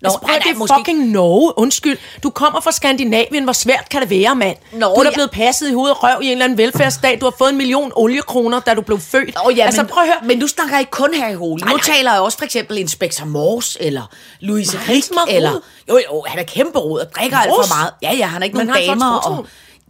Nå, 0.01 0.07
altså, 0.07 0.19
prøv, 0.19 0.29
nej, 0.29 0.39
det 0.39 0.51
er 0.51 0.55
måske 0.55 0.75
fucking 0.79 1.11
Norge. 1.11 1.59
Undskyld. 1.59 1.99
Du 2.23 2.31
kommer 2.31 2.61
fra 2.61 2.73
Skandinavien. 2.73 3.45
Hvor 3.45 3.53
svært 3.53 3.89
kan 3.91 4.01
det 4.03 4.11
være, 4.11 4.35
mand? 4.35 4.57
Nå, 4.73 4.87
du 4.87 5.01
er 5.01 5.05
ja. 5.05 5.11
blevet 5.15 5.31
passet 5.31 5.71
i 5.71 5.73
hovedet 5.73 5.97
og 5.97 6.03
røv 6.03 6.23
i 6.23 6.27
en 6.27 6.33
eller 6.33 6.45
anden 6.45 6.59
velfærdsstat. 6.59 7.21
Du 7.21 7.27
har 7.27 7.35
fået 7.39 7.51
en 7.51 7.57
million 7.57 7.93
oliekroner, 7.95 8.61
da 8.61 8.75
du 8.75 8.81
blev 8.81 9.01
født. 9.01 9.37
Åh, 9.47 9.59
ja, 9.59 9.65
altså, 9.65 9.83
men, 9.83 9.89
prøv 9.89 10.03
at 10.03 10.09
høre. 10.09 10.29
men 10.29 10.41
du 10.41 10.47
snakker 10.47 10.79
ikke 10.79 10.91
kun 10.91 11.15
her 11.15 11.29
i 11.29 11.35
Hole. 11.35 11.65
Nu 11.65 11.73
nej. 11.73 11.81
taler 11.81 12.13
jeg 12.13 12.21
også 12.21 12.39
for 12.39 12.45
eksempel 12.45 12.79
Inspektor 12.79 13.27
Morse, 13.27 13.83
eller 13.83 14.03
Louise 14.41 14.79
Rick, 14.89 15.07
eller... 15.29 15.61
Jo, 15.89 16.01
jo, 16.13 16.25
han 16.27 16.39
er 16.39 16.43
kæmpe 16.43 16.79
rod 16.79 17.01
og 17.01 17.07
drikker 17.17 17.39
alt 17.39 17.51
Morse? 17.51 17.69
for 17.69 17.77
meget. 17.77 17.91
Ja, 18.03 18.15
ja, 18.15 18.27
han 18.27 18.43
er 18.43 18.45
ikke 18.45 18.57
Men 18.57 18.67
nogen 18.67 18.89
damer. 18.89 19.15
Og, 19.15 19.47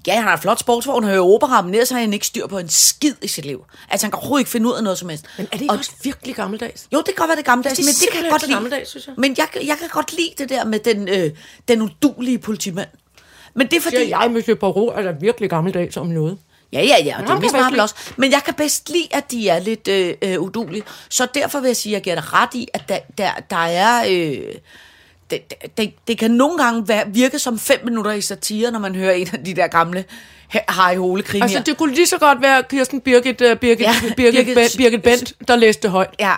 ja, 0.07 0.15
han 0.15 0.23
har 0.23 0.33
en 0.33 0.43
flot 0.43 0.59
sportsvogn, 0.59 1.05
hører 1.05 1.21
opera, 1.21 1.63
men 1.63 1.75
ellers 1.75 1.91
har 1.91 1.99
han 1.99 2.13
ikke 2.13 2.27
styr 2.27 2.47
på 2.47 2.59
en 2.59 2.69
skid 2.69 3.15
i 3.23 3.29
sit 3.29 3.45
liv. 3.45 3.65
Altså, 3.91 4.07
han 4.07 4.11
kan 4.11 4.19
overhovedet 4.19 4.41
ikke 4.41 4.51
finde 4.51 4.69
ud 4.69 4.75
af 4.75 4.83
noget 4.83 4.99
som 4.99 5.09
helst. 5.09 5.25
Men 5.37 5.47
er 5.47 5.51
det 5.57 5.61
ikke 5.61 5.73
og, 5.73 5.79
også 5.79 5.91
virkelig 6.03 6.35
gammeldags? 6.35 6.89
Jo, 6.93 6.99
det 6.99 7.07
kan 7.07 7.15
godt 7.17 7.29
være 7.29 7.37
det 7.37 7.45
gammeldags, 7.45 7.77
Det 7.77 7.85
men 7.85 7.95
det 7.95 8.09
kan 8.13 8.23
jeg 8.23 8.31
godt 8.31 8.43
lide. 8.43 8.55
gammeldags, 8.55 8.91
synes 8.91 9.07
jeg. 9.07 9.15
Men 9.19 9.35
jeg, 9.39 9.49
jeg 9.55 9.77
kan 9.79 9.89
godt 9.89 10.13
lide 10.13 10.31
det 10.39 10.49
der 10.49 10.65
med 10.65 10.79
den, 10.79 11.09
øh, 11.09 11.31
den 11.69 11.83
udulige 11.83 12.39
politimand. 12.39 12.89
Men 13.55 13.67
det 13.67 13.77
er 13.77 13.81
fordi... 13.81 13.97
Siger 13.97 14.21
jeg, 14.21 14.31
Monsieur 14.31 14.59
Poirot, 14.59 14.93
er 14.99 15.03
da 15.03 15.11
virkelig 15.21 15.51
gammeldags 15.51 15.97
om 15.97 16.07
noget. 16.07 16.39
Ja, 16.73 16.83
ja, 16.83 17.05
ja, 17.05 17.17
og 17.17 17.23
det 17.23 17.31
er 17.31 17.41
Miss 17.41 17.53
Marple 17.53 17.83
også. 17.83 17.95
Men 18.17 18.33
jeg 18.33 18.43
kan 18.45 18.55
bedst 18.55 18.89
lide, 18.91 19.09
at 19.11 19.31
de 19.31 19.49
er 19.49 19.59
lidt 19.59 19.89
øh, 19.89 20.15
øh, 20.23 20.41
udulige. 20.41 20.83
Så 21.09 21.27
derfor 21.35 21.61
vil 21.61 21.69
jeg 21.69 21.77
sige, 21.77 21.93
at 21.93 21.95
jeg 21.95 22.03
giver 22.03 22.17
dig 22.17 22.33
ret 22.33 22.55
i, 22.55 22.69
at 22.75 22.89
der, 22.89 22.99
der, 23.19 23.31
der 23.51 23.57
er... 23.57 24.05
Øh, 24.11 24.39
det, 25.31 25.55
det, 25.79 25.95
det 26.09 26.19
kan 26.19 26.31
nogle 26.31 26.59
gange 26.59 26.89
være, 26.89 27.05
virke 27.09 27.39
som 27.39 27.59
fem 27.59 27.81
minutter 27.85 28.13
i 28.13 28.21
satire, 28.21 28.71
når 28.71 28.79
man 28.79 28.95
hører 28.95 29.13
en 29.13 29.29
af 29.33 29.45
de 29.45 29.55
der 29.57 29.67
gamle 29.67 30.05
Harry 30.49 30.97
Hole 30.97 31.23
krimier. 31.23 31.45
Altså, 31.45 31.63
det 31.67 31.77
kunne 31.77 31.95
lige 31.95 32.07
så 32.07 32.19
godt 32.19 32.43
være 32.43 32.63
Kirsten 32.63 33.01
Birgit, 33.01 33.41
uh, 33.41 33.55
Birgit, 33.57 33.81
Ja, 33.81 33.95
Birgit, 34.17 34.35
Birgit- 34.47 34.55
Birgit, 34.55 34.77
Birgit 34.77 35.03
Bent, 35.03 35.33
der 35.49 35.57
læste 35.57 35.89
højt. 35.89 36.15
Ja, 36.19 36.35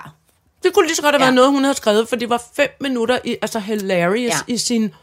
Det 0.63 0.73
kunne 0.73 0.87
lige 0.87 0.97
så 0.97 1.03
godt 1.03 1.15
have 1.15 1.21
Ja. 1.21 1.25
været 1.27 1.35
noget, 1.35 1.51
hun 1.51 1.65
havde 1.65 1.77
skrevet, 1.77 2.09
for 2.09 2.17
det 2.17 2.31
var 2.31 2.43
fem 2.57 2.69
minutter 2.81 3.19
i, 3.25 3.37
altså 3.43 3.59
hilarious 3.59 4.35
ja. 4.49 4.53
i 4.55 4.57
sin 4.59 4.95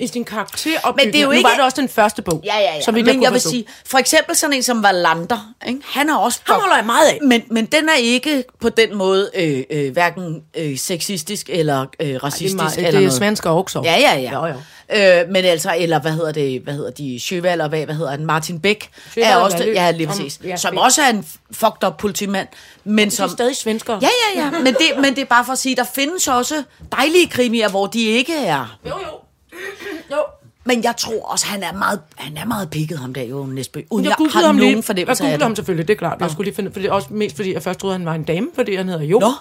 i 0.00 0.06
sin 0.06 0.24
karakter. 0.24 0.94
Men 0.96 1.06
det 1.06 1.16
er 1.16 1.20
jo 1.22 1.26
nu 1.26 1.32
ikke- 1.32 1.48
var 1.48 1.54
det 1.54 1.64
også 1.64 1.80
den 1.80 1.88
første 1.88 2.22
bog. 2.22 2.40
Ja, 2.44 2.56
ja, 2.58 2.74
ja. 2.74 2.80
Som 2.82 2.94
vi 2.94 3.02
men 3.02 3.22
jeg 3.22 3.32
vil 3.32 3.40
sige, 3.40 3.64
for 3.86 3.98
eksempel 3.98 4.36
sådan 4.36 4.56
en 4.56 4.62
som 4.62 4.84
Wallander, 4.84 5.52
ikke? 5.68 5.80
han 5.84 6.08
er 6.10 6.16
også... 6.16 6.40
Ham 6.44 6.60
holder 6.60 6.76
jeg 6.76 6.86
meget 6.86 7.08
af. 7.08 7.18
Men, 7.22 7.42
men 7.50 7.66
den 7.66 7.88
er 7.88 7.96
ikke 7.96 8.44
på 8.60 8.68
den 8.68 8.94
måde 8.96 9.30
øh, 9.34 9.62
øh, 9.70 9.92
hverken 9.92 10.42
øh, 10.56 10.78
sexistisk 10.78 11.50
eller 11.52 11.86
øh, 12.00 12.16
racistisk. 12.24 12.52
det 12.54 12.60
er, 12.60 12.62
meget, 12.64 12.76
eller 12.76 12.90
det 12.90 12.96
er 12.96 13.00
noget. 13.00 13.12
svensker 13.12 13.50
også. 13.50 13.80
Ja, 13.84 13.96
ja, 13.98 14.18
ja. 14.18 14.32
Jo, 14.32 14.46
jo. 14.46 14.54
Øh, 14.92 15.28
men 15.30 15.44
altså, 15.44 15.74
eller 15.78 16.00
hvad 16.00 16.12
hedder 16.12 16.32
det, 16.32 16.60
hvad 16.60 16.74
hedder 16.74 16.90
de, 16.90 17.20
Sjøvald 17.20 17.60
og 17.60 17.68
hvad, 17.68 17.84
hvad 17.84 17.94
hedder 17.94 18.10
han, 18.10 18.26
Martin 18.26 18.60
Bæk, 18.60 18.90
Sjøvald 19.14 19.32
er 19.32 19.36
og 19.36 19.42
også, 19.42 19.56
Vallø. 19.58 19.72
ja, 19.72 19.90
lige 19.90 20.06
præcis, 20.06 20.40
ja, 20.44 20.56
som 20.56 20.76
også 20.78 21.02
er 21.02 21.08
en 21.08 21.26
fucked 21.52 21.84
up 21.88 21.96
politimand, 21.98 22.48
men 22.84 22.98
De 22.98 23.02
er 23.14 23.16
som, 23.16 23.30
stadig 23.30 23.56
svenskere. 23.56 23.98
ja, 24.02 24.08
ja, 24.34 24.40
ja, 24.44 24.50
men 24.50 24.66
det, 24.74 24.86
men 24.96 25.14
det 25.16 25.18
er 25.18 25.24
bare 25.26 25.44
for 25.44 25.52
at 25.52 25.58
sige, 25.58 25.76
der 25.76 25.84
findes 25.94 26.28
også 26.28 26.62
dejlige 26.92 27.26
krimier, 27.28 27.68
hvor 27.68 27.86
de 27.86 28.02
ikke 28.04 28.36
er, 28.36 28.78
Jo, 28.86 28.90
jo. 28.90 29.18
Jo. 30.10 30.16
men 30.64 30.84
jeg 30.84 30.94
tror 30.96 31.26
også, 31.32 31.46
han 31.46 31.62
er 31.62 31.72
meget, 31.72 32.00
han 32.16 32.36
er 32.36 32.44
meget 32.44 32.70
pikket 32.70 32.98
ham 32.98 33.14
der, 33.14 33.22
jo, 33.22 33.46
Næsby, 33.46 33.86
uden 33.90 34.04
Jeg 34.04 34.14
jeg, 34.20 34.26
har 34.32 34.46
ham 34.46 34.54
nogen 34.54 34.60
lige. 34.60 34.76
Jeg 34.76 34.84
fornemmelse 34.84 35.12
af 35.12 35.16
googlede 35.26 35.38
det. 35.38 35.42
ham 35.42 35.56
selvfølgelig, 35.56 35.88
det 35.88 35.94
er 35.94 35.98
klart. 35.98 36.20
Jeg 36.20 36.30
skulle 36.30 36.44
lige 36.46 36.54
finde, 36.54 36.72
for 36.72 36.80
det 36.80 36.88
er 36.88 36.92
også 36.92 37.08
mest 37.10 37.36
fordi, 37.36 37.52
jeg 37.52 37.62
først 37.62 37.80
troede, 37.80 37.94
han 37.96 38.06
var 38.06 38.14
en 38.14 38.24
dame, 38.24 38.48
fordi 38.54 38.74
han 38.74 38.88
hedder 38.88 39.04
Jo. 39.04 39.18
Nå, 39.18 39.32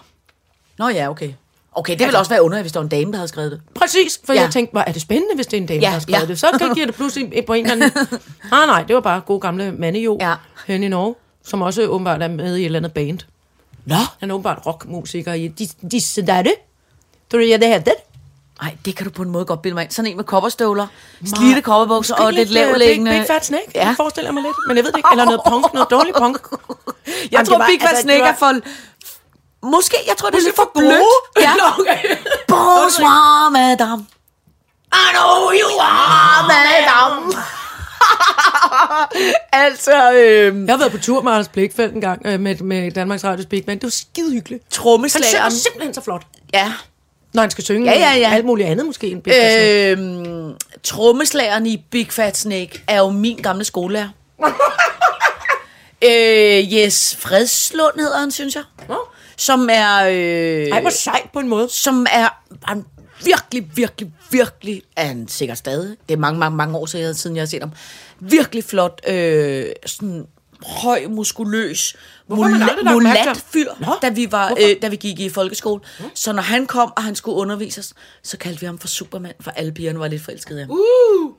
Nå 0.78 0.88
ja, 0.90 1.10
okay. 1.10 1.34
Okay, 1.72 1.98
det 2.00 2.08
vil 2.08 2.16
også 2.16 2.30
være 2.32 2.42
underligt, 2.44 2.64
hvis 2.64 2.72
der 2.72 2.80
var 2.80 2.84
en 2.84 2.90
dame, 2.90 3.12
der 3.12 3.18
havde 3.18 3.28
skrevet 3.28 3.52
det. 3.52 3.62
Præcis, 3.76 4.20
for 4.26 4.34
Ja. 4.34 4.42
jeg 4.42 4.52
tænkte, 4.52 4.72
hvor 4.72 4.82
er 4.82 4.92
det 4.92 5.02
spændende, 5.02 5.36
hvis 5.36 5.48
det 5.48 5.58
er 5.58 5.62
en 5.62 5.68
dame, 5.68 5.80
Ja, 5.80 5.86
der 5.86 5.92
har 5.92 6.00
skrevet 6.00 6.22
ja. 6.22 6.28
det. 6.28 6.40
Så 6.40 6.48
kan 6.60 6.74
giver 6.74 6.86
det 6.86 6.96
pludselig 6.96 7.44
på 7.48 7.54
en 7.54 7.66
eller 7.70 7.86
anden... 7.86 8.08
Ah, 8.52 8.68
nej, 8.68 8.84
det 8.84 8.96
var 8.96 9.02
bare 9.02 9.22
god 9.22 9.42
gamle 9.42 9.72
mande 9.72 10.00
Jo, 10.00 10.18
Ja. 10.22 10.34
hen 10.68 10.84
i 10.84 10.88
Norge, 10.88 11.16
som 11.44 11.62
også 11.62 11.82
åbenbart 11.88 12.22
er 12.22 12.28
med 12.28 12.56
i 12.58 12.60
et 12.62 12.66
eller 12.66 12.80
andet 12.80 12.94
band. 12.94 13.20
Nå, 13.86 13.96
Han 14.20 14.30
er 14.32 14.36
åbenbart 14.36 14.60
rockmusiker 14.66 15.34
i 15.34 15.52
Dis- 15.62 15.88
Disse 15.92 16.22
Datte. 16.22 16.52
Tror 17.32 17.40
du, 17.40 17.46
jeg 17.46 17.62
det 17.62 17.68
hedder? 17.68 17.92
Nej, 18.62 18.78
det 18.86 18.96
kan 18.96 19.06
du 19.06 19.12
på 19.12 19.22
en 19.22 19.30
måde 19.30 19.46
godt 19.46 19.62
bilde 19.62 19.76
mig 19.76 19.84
ind. 19.84 19.92
Sådan 19.92 20.12
en 20.12 20.18
med 20.18 20.26
kopperstøvler, 20.26 20.88
slidte 21.26 21.62
kopperbukser 21.62 22.16
og 22.16 22.34
lidt 22.34 22.50
øh, 22.50 22.54
lavlæggende. 22.54 23.12
Big, 23.12 23.20
big 23.20 23.28
Fat 23.28 23.46
Snake, 23.46 23.72
Ja. 23.76 23.94
forestiller 23.98 24.28
jeg 24.28 24.34
mig 24.34 24.44
lidt. 24.44 24.56
Men 24.68 24.78
jeg 24.78 24.84
ved 24.86 24.92
det 24.92 24.98
ikke. 24.98 25.10
Eller 25.12 25.26
noget 25.26 25.42
punk, 25.48 25.74
noget 25.74 25.90
dårligt 25.92 26.18
punk. 26.18 26.38
Jeg 27.08 27.14
Jamen, 27.32 27.46
tror, 27.46 27.54
det 27.56 27.60
var- 27.60 27.68
Big 27.68 27.82
Fat 27.82 27.90
altså, 27.90 28.02
Snake 28.02 28.22
var- 28.22 28.28
er 28.28 28.36
for... 28.36 28.54
Måske, 29.68 29.98
jeg 30.08 30.18
tror, 30.18 30.30
det 30.30 30.38
er 30.38 30.42
lidt 30.44 30.56
for 30.56 30.72
blødt. 30.76 31.42
Ja. 31.42 31.52
Bonsoir, 32.48 33.50
madame. 33.50 34.06
I 34.94 35.08
know 35.14 35.52
you 35.62 35.80
are, 35.80 36.48
madame. 36.48 37.34
altså, 39.66 40.12
øh, 40.14 40.66
Jeg 40.68 40.74
har 40.74 40.78
været 40.78 40.92
på 40.92 40.98
tur 40.98 41.22
med 41.22 41.32
Anders 41.32 41.48
Blikfeldt 41.48 41.96
en 41.96 42.02
gang 42.02 42.22
øh, 42.26 42.40
med, 42.40 42.56
med 42.56 42.92
Danmarks 42.92 43.24
Radios 43.24 43.46
Big 43.46 43.66
Band. 43.66 43.80
Det 43.80 43.88
var 43.88 43.92
skide 43.92 44.32
hyggeligt. 44.32 44.64
Han 44.64 44.72
synger 44.72 44.84
trommeslageren. 44.84 45.52
simpelthen 45.52 45.94
så 45.94 46.02
flot. 46.02 46.22
Ja. 46.54 46.74
Når 47.34 47.42
han 47.42 47.52
skal 47.52 47.64
synge 47.64 47.92
Ja, 47.92 48.00
ja, 48.00 48.18
ja. 48.18 48.36
alt 48.36 48.46
muligt 48.46 48.70
andet 48.70 48.86
måske 48.86 49.08
end 49.08 49.22
Big 49.22 49.34
Fat 49.34 49.52
Snake. 49.52 49.92
Øh, 49.92 50.56
trommeslageren 50.84 51.66
i 51.66 51.86
Big 51.92 52.12
Fat 52.12 52.38
Snake 52.38 52.84
er 52.88 52.98
jo 53.00 53.10
min 53.10 53.38
gamle 53.38 53.64
skolelærer. 53.64 54.10
øh, 56.06 56.74
yes, 56.74 57.16
Fredslund 57.20 58.00
hedder 58.00 58.18
han, 58.20 58.32
synes 58.32 58.56
jeg. 58.56 58.64
Nå. 58.90 58.98
Som 59.38 59.70
er... 59.72 60.04
Øh, 60.04 60.68
Ej, 60.68 60.82
hvor 60.82 60.90
sejt 60.90 61.30
på 61.34 61.40
en 61.40 61.48
måde. 61.48 61.70
som 61.70 62.06
er 62.12 62.28
han 62.64 62.86
virkelig, 63.26 63.70
virkelig, 63.76 64.12
virkelig, 64.32 64.82
er 64.96 65.06
han 65.06 65.28
sikkert 65.28 65.58
stadig, 65.58 65.98
det 66.10 66.14
er 66.16 66.20
mange, 66.20 66.40
mange, 66.40 66.58
mange 66.58 66.78
år 66.78 66.86
siden, 66.86 67.16
siden 67.16 67.36
jeg 67.36 67.42
har 67.42 67.48
set 67.48 67.62
ham, 67.62 67.72
virkelig 68.20 68.64
flot, 68.64 69.02
øh, 69.08 69.66
sådan 69.86 70.26
høj, 70.66 71.06
muskuløs, 71.10 71.96
Hvorfor 72.36 72.44
har 72.44 72.50
man 72.50 72.70
aldrig 72.70 73.24
ham? 73.24 73.36
fyr, 73.36 73.72
Nå, 73.80 73.94
da 74.02 74.10
vi, 74.10 74.32
var, 74.32 74.48
hvorfor? 74.48 74.70
øh, 74.70 74.76
da 74.82 74.88
vi 74.88 74.96
gik 74.96 75.20
i 75.20 75.30
folkeskole. 75.30 75.82
Så 76.14 76.34
når 76.34 76.42
han 76.42 76.68
kom, 76.68 76.94
og 76.96 77.04
han 77.04 77.16
skulle 77.16 77.38
undervise 77.38 77.80
os, 77.80 77.94
så 78.24 78.38
kaldte 78.38 78.60
vi 78.60 78.66
ham 78.66 78.80
for 78.80 78.88
Superman, 78.88 79.34
for 79.42 79.52
alle 79.52 79.72
pigerne 79.72 80.00
var 80.00 80.08
lidt 80.08 80.24
forelskede 80.24 80.60
i 80.60 80.62
ham. 80.62 80.72
Uh! 80.72 81.32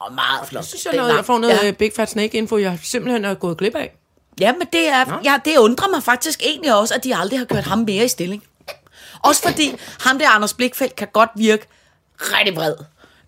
Og 0.00 0.14
meget 0.14 0.48
flot. 0.48 0.60
Jeg 0.60 0.64
synes, 0.64 0.84
jeg, 0.84 0.96
noget, 0.96 1.16
jeg 1.16 1.24
får 1.24 1.38
noget 1.38 1.58
ja. 1.62 1.70
Big 1.70 1.92
Fat 1.96 2.10
Snake 2.10 2.38
info, 2.38 2.58
jeg 2.58 2.78
simpelthen 2.82 3.24
er 3.24 3.34
gået 3.34 3.58
glip 3.58 3.74
af. 3.74 3.96
Ja, 4.40 4.52
men 4.52 4.66
det, 4.72 4.88
er, 4.88 5.20
ja, 5.24 5.38
det 5.44 5.56
undrer 5.56 5.88
mig 5.88 6.02
faktisk 6.02 6.42
egentlig 6.42 6.74
også, 6.74 6.94
at 6.94 7.04
de 7.04 7.16
aldrig 7.16 7.38
har 7.38 7.46
kørt 7.46 7.64
ham 7.64 7.78
mere 7.78 8.04
i 8.04 8.08
stilling. 8.08 8.42
Også 9.22 9.42
fordi 9.42 9.76
ham 10.00 10.18
der, 10.18 10.28
Anders 10.28 10.54
Blikfeldt, 10.54 10.96
kan 10.96 11.08
godt 11.12 11.30
virke 11.36 11.66
rigtig 12.18 12.54
bred. 12.54 12.74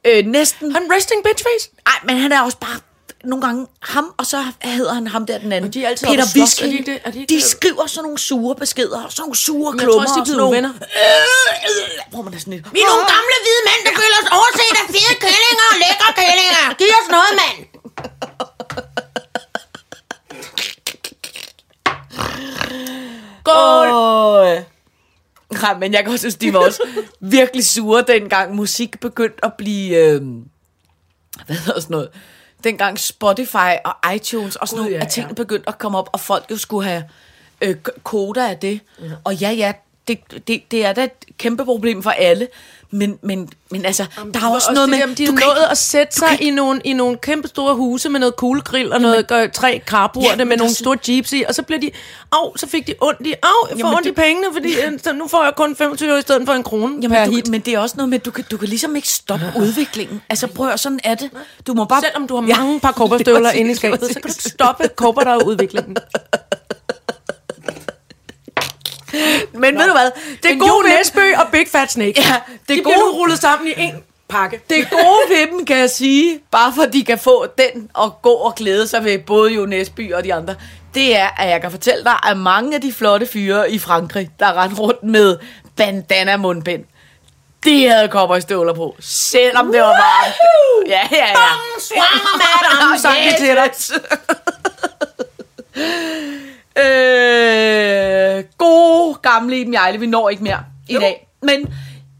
Øh, 0.06 0.26
næsten... 0.26 0.72
Han 0.72 0.82
resting 0.92 1.24
bitch 1.24 1.44
face. 1.44 1.70
Nej, 1.84 1.94
men 2.04 2.22
han 2.22 2.32
er 2.32 2.42
også 2.42 2.58
bare 2.58 2.80
nogle 3.24 3.42
gange 3.46 3.66
ham, 3.94 4.06
og 4.18 4.26
så 4.26 4.38
hedder 4.62 4.92
han 4.98 5.06
ham 5.06 5.26
der 5.26 5.38
den 5.38 5.52
anden. 5.52 5.68
Og 5.68 5.74
de 5.74 5.84
er 5.84 5.88
altid 5.88 6.06
Peter 6.06 6.26
Whisky. 6.36 6.62
er 6.62 6.66
de 6.66 6.72
ikke 6.78 6.90
det? 6.92 6.98
Er 7.04 7.10
de 7.10 7.16
de, 7.16 7.20
ikke 7.22 7.34
det? 7.34 7.42
skriver 7.56 7.86
sådan 7.86 8.02
nogle 8.06 8.18
sure 8.28 8.54
beskeder, 8.62 9.00
og 9.04 9.10
sådan 9.12 9.22
nogle 9.22 9.36
sure 9.46 9.70
Jeg 9.72 9.78
tror 9.80 9.86
klummer. 9.86 10.20
også, 10.20 10.20
de 10.26 10.32
er 10.46 10.50
venner. 10.56 10.72
Øh, 10.72 12.12
Hvor 12.12 12.22
man 12.26 12.32
er 12.34 12.38
sådan 12.42 12.54
lidt... 12.54 12.64
Vi 12.76 12.80
er 12.84 12.88
nogle 12.94 13.08
gamle 13.14 13.36
hvide 13.44 13.62
mænd, 13.68 13.80
der 13.88 13.94
føler 14.00 14.16
os 14.22 14.28
overset 14.38 14.74
af 14.82 14.86
fede 14.94 15.14
kællinger 15.24 15.66
og 15.72 15.76
lækre 15.84 16.08
kællinger. 16.20 16.64
Giv 16.80 16.92
os 17.02 17.08
noget, 17.16 17.32
mand. 17.40 17.58
Åh. 23.48 24.62
Nej, 25.62 25.78
men 25.78 25.92
jeg 25.92 26.02
kan 26.04 26.12
også 26.12 26.22
synes, 26.22 26.34
de 26.34 26.52
var 26.52 26.58
også 26.58 26.82
virkelig 27.20 27.66
sure, 27.66 28.04
dengang 28.08 28.54
musik 28.54 29.00
begyndte 29.00 29.44
at 29.44 29.52
blive... 29.58 29.96
Øh, 29.96 30.22
hvad 31.46 31.56
hedder 31.56 31.80
sådan 31.80 31.94
noget? 31.94 32.08
Dengang 32.64 32.98
Spotify 32.98 33.72
og 33.84 34.14
iTunes 34.14 34.56
og 34.56 34.68
sådan 34.68 34.76
Gud, 34.78 34.84
nogle 34.84 34.96
ja, 34.96 35.04
af 35.04 35.10
tingene 35.10 35.30
ja. 35.30 35.42
begyndte 35.42 35.68
at 35.68 35.78
komme 35.78 35.98
op, 35.98 36.10
og 36.12 36.20
folk 36.20 36.50
jo 36.50 36.56
skulle 36.56 36.88
have 36.88 37.04
øh, 37.60 37.76
koder 38.02 38.48
af 38.48 38.58
det. 38.58 38.80
Og 39.24 39.34
ja, 39.34 39.50
ja, 39.50 39.72
det, 40.10 40.48
det, 40.48 40.62
det 40.70 40.84
er 40.84 40.92
da 40.92 41.04
et 41.04 41.38
kæmpe 41.38 41.64
problem 41.64 42.02
for 42.02 42.10
alle. 42.10 42.48
Men, 42.92 43.18
men, 43.22 43.48
men 43.70 43.84
altså, 43.84 44.04
der 44.34 44.40
er 44.40 44.50
også, 44.54 44.72
noget 44.72 44.88
det 44.88 44.98
med... 44.98 45.08
der, 45.08 45.14
de 45.14 45.26
kan 45.26 45.34
nået 45.34 45.66
at 45.70 45.78
sætte 45.78 46.14
sig 46.16 46.42
i 46.42 46.50
nogle, 46.50 46.80
i 46.84 46.92
nogle 46.92 47.16
kæmpe 47.16 47.48
store 47.48 47.74
huse 47.74 48.08
med 48.08 48.20
noget 48.20 48.36
kuglegrill 48.36 48.92
og 48.92 49.00
noget 49.00 49.26
gør, 49.26 49.46
tre 49.46 49.82
carporte 49.86 50.26
Ja, 50.28 50.44
med 50.44 50.56
nogle 50.56 50.70
er 50.70 50.74
store 50.74 50.98
jeeps 51.08 51.32
i, 51.32 51.44
og 51.48 51.54
så 51.54 51.62
bliver 51.62 51.80
de, 51.80 51.90
au, 52.32 52.56
så 52.56 52.66
fik 52.66 52.86
de 52.86 52.94
ondt 53.00 53.26
i, 53.26 53.34
au, 53.42 53.68
jeg 53.68 53.80
får 53.80 53.86
Jamen, 53.86 53.96
ondt 53.96 54.06
i 54.06 54.12
pengene, 54.12 54.46
fordi 54.52 54.68
øh, 54.68 54.98
så 55.02 55.12
nu 55.12 55.28
får 55.28 55.44
jeg 55.44 55.52
kun 55.56 55.76
25 55.76 56.12
år 56.12 56.16
i 56.16 56.20
stedet 56.20 56.46
for 56.46 56.52
en 56.52 56.62
krone 56.62 57.08
per 57.08 57.16
Jamen, 57.16 57.28
du, 57.28 57.36
hit. 57.36 57.48
men 57.48 57.60
det 57.60 57.74
er 57.74 57.78
også 57.78 57.96
noget 57.96 58.08
med, 58.08 58.18
at 58.18 58.24
du 58.24 58.30
kan, 58.30 58.44
du 58.50 58.56
kan 58.56 58.68
ligesom 58.68 58.96
ikke 58.96 59.08
stoppe 59.08 59.52
udviklingen. 59.62 60.22
Altså, 60.30 60.46
prøv 60.46 60.68
at 60.68 60.80
sådan 60.80 61.00
er 61.04 61.14
det. 61.14 61.30
Du 61.66 61.74
må 61.74 61.84
bare... 61.84 62.00
Selvom 62.00 62.26
du 62.26 62.34
har 62.34 62.56
mange 62.56 62.80
par 62.80 62.92
kobberstøvler 63.00 63.48
er 63.48 63.52
inde 63.52 63.70
i 63.70 63.74
skabet, 63.74 64.00
så 64.00 64.12
kan 64.12 64.22
du 64.22 64.28
ikke 64.28 64.42
stoppe 64.42 64.88
kobber, 64.96 65.22
der 65.22 65.44
udviklingen. 65.44 65.96
Men 69.62 69.78
ved 69.78 69.86
du 69.86 69.92
hvad? 69.92 70.10
Det 70.42 70.50
er 70.50 70.56
gode 70.58 70.88
Nesbø 70.88 71.32
og 71.36 71.46
Big 71.52 71.68
Fat 71.72 71.92
Snake. 71.92 72.12
Ja, 72.16 72.34
det 72.50 72.68
de 72.68 72.78
er 72.78 72.82
bliver 72.82 72.98
gode- 73.00 73.12
rullet 73.12 73.38
sammen 73.38 73.68
i 73.68 73.72
en 73.76 73.94
pakke. 74.28 74.60
det 74.70 74.90
gode 74.90 75.20
ved 75.28 75.46
dem, 75.50 75.66
kan 75.66 75.78
jeg 75.78 75.90
sige, 75.90 76.40
bare 76.50 76.72
for 76.74 76.82
at 76.82 76.92
de 76.92 77.04
kan 77.04 77.18
få 77.18 77.46
den 77.58 77.90
og 77.94 78.18
gå 78.22 78.30
og 78.32 78.54
glæde 78.54 78.86
sig 78.88 79.04
ved 79.04 79.18
både 79.18 79.52
Jo 79.52 79.66
Nesby 79.66 80.12
og 80.14 80.24
de 80.24 80.34
andre, 80.34 80.54
det 80.94 81.16
er, 81.16 81.28
at 81.38 81.48
jeg 81.50 81.60
kan 81.60 81.70
fortælle 81.70 82.04
dig, 82.04 82.14
at 82.30 82.36
mange 82.36 82.74
af 82.74 82.80
de 82.80 82.92
flotte 82.92 83.26
fyre 83.26 83.70
i 83.70 83.78
Frankrig, 83.78 84.30
der 84.40 84.62
render 84.62 84.76
rundt 84.76 85.02
med 85.02 85.36
bandana 85.76 86.36
mundbind, 86.36 86.84
de 87.64 87.88
havde 87.88 88.08
kopperstøvler 88.08 88.74
på, 88.74 88.96
selvom 89.00 89.72
det 89.72 89.80
var 89.80 89.86
varmt. 89.86 90.34
Ja, 90.88 91.00
ja, 91.12 91.16
ja. 91.28 91.34
Swanger, 91.78 92.38
madam, 92.38 92.98
sang 92.98 93.16
de 93.26 93.44
til 93.44 93.56
dig. 93.56 93.70
øh, 96.78 98.44
gode 98.58 99.14
gamle 99.22 99.60
Iben 99.60 99.74
Jejle, 99.74 100.00
vi 100.00 100.06
når 100.06 100.28
ikke 100.28 100.42
mere 100.42 100.64
i 100.88 100.94
Jo. 100.94 101.00
dag. 101.00 101.26
Men, 101.42 101.60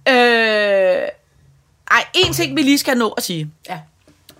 øh, 0.08 1.08
ej, 1.90 2.04
en 2.14 2.32
ting 2.32 2.56
vi 2.56 2.62
lige 2.62 2.78
skal 2.78 2.96
nå 2.96 3.08
at 3.08 3.22
sige, 3.22 3.50
Ja. 3.68 3.78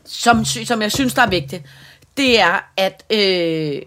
som, 0.04 0.44
som 0.44 0.82
jeg 0.82 0.92
synes, 0.92 1.14
der 1.14 1.22
er 1.22 1.28
vigtigt, 1.30 1.62
det 2.16 2.40
er, 2.40 2.70
at 2.76 3.04
øh, 3.10 3.82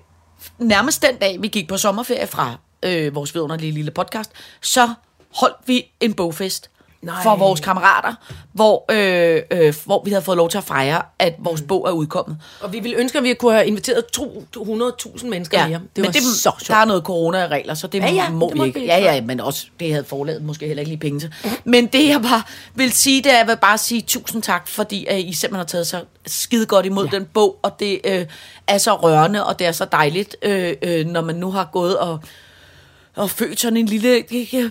nærmest 0.57 1.01
den 1.01 1.15
dag, 1.15 1.41
vi 1.41 1.47
gik 1.47 1.67
på 1.67 1.77
sommerferie 1.77 2.27
fra 2.27 2.55
øh, 2.83 3.15
vores 3.15 3.33
vidunderlige 3.35 3.71
lille 3.71 3.91
podcast, 3.91 4.31
så 4.61 4.93
holdt 5.35 5.57
vi 5.65 5.85
en 5.99 6.13
bogfest 6.13 6.69
Nej. 7.03 7.23
for 7.23 7.35
vores 7.35 7.59
kammerater, 7.59 8.13
hvor, 8.53 8.85
øh, 8.91 9.41
øh, 9.51 9.73
hvor 9.85 10.01
vi 10.05 10.09
havde 10.11 10.21
fået 10.23 10.37
lov 10.37 10.49
til 10.49 10.57
at 10.57 10.63
fejre, 10.63 11.01
at 11.19 11.35
vores 11.39 11.61
bog 11.61 11.87
er 11.87 11.91
udkommet. 11.91 12.37
Og 12.61 12.73
vi 12.73 12.79
ville 12.79 12.97
ønske, 12.97 13.17
at 13.17 13.23
vi 13.23 13.33
kunne 13.33 13.53
have 13.53 13.65
inviteret 13.67 14.03
200.000 14.17 15.27
mennesker 15.29 15.59
ja, 15.59 15.67
mere. 15.67 15.79
Det 15.79 15.89
men 15.95 16.05
var 16.05 16.11
det, 16.11 16.21
så 16.23 16.41
sjovt. 16.41 16.67
Der 16.67 16.75
er 16.75 16.85
noget 16.85 17.03
corona-regler, 17.03 17.73
så 17.73 17.87
det 17.87 17.99
Ja, 18.01 18.11
ja, 18.11 18.29
må 18.29 18.45
det 18.45 18.53
vi 18.53 18.57
må 18.57 18.63
ikke. 18.63 18.79
vi 18.79 18.85
Ja, 18.85 18.95
ikke. 18.95 19.09
ja, 19.09 19.21
men 19.21 19.39
også, 19.39 19.65
det 19.79 19.91
havde 19.91 20.03
forladet 20.05 20.43
måske 20.43 20.67
heller 20.67 20.81
ikke 20.81 20.91
lige 20.91 20.99
penge 20.99 21.19
til. 21.19 21.33
Men 21.63 21.87
det 21.87 22.07
jeg 22.07 22.21
bare 22.21 22.41
vil 22.75 22.91
sige, 22.91 23.23
det 23.23 23.29
er, 23.31 23.33
at 23.33 23.39
jeg 23.39 23.47
vil 23.47 23.57
bare 23.61 23.77
sige 23.77 24.01
tusind 24.01 24.41
tak, 24.43 24.67
fordi 24.67 25.05
at 25.05 25.19
I 25.19 25.33
simpelthen 25.33 25.55
har 25.57 25.63
taget 25.65 25.87
så 25.87 26.03
skide 26.25 26.65
godt 26.65 26.85
imod 26.85 27.07
ja. 27.11 27.17
den 27.17 27.25
bog, 27.33 27.59
og 27.61 27.79
det 27.79 27.99
øh, 28.03 28.25
er 28.67 28.77
så 28.77 28.95
rørende, 28.95 29.45
og 29.45 29.59
det 29.59 29.67
er 29.67 29.71
så 29.71 29.85
dejligt, 29.91 30.35
øh, 30.41 30.73
øh, 30.81 31.05
når 31.05 31.21
man 31.21 31.35
nu 31.35 31.51
har 31.51 31.69
gået 31.71 31.97
og 31.97 32.19
og 33.15 33.29
født 33.29 33.59
sådan 33.59 33.77
en 33.77 33.85
lille 33.85 34.23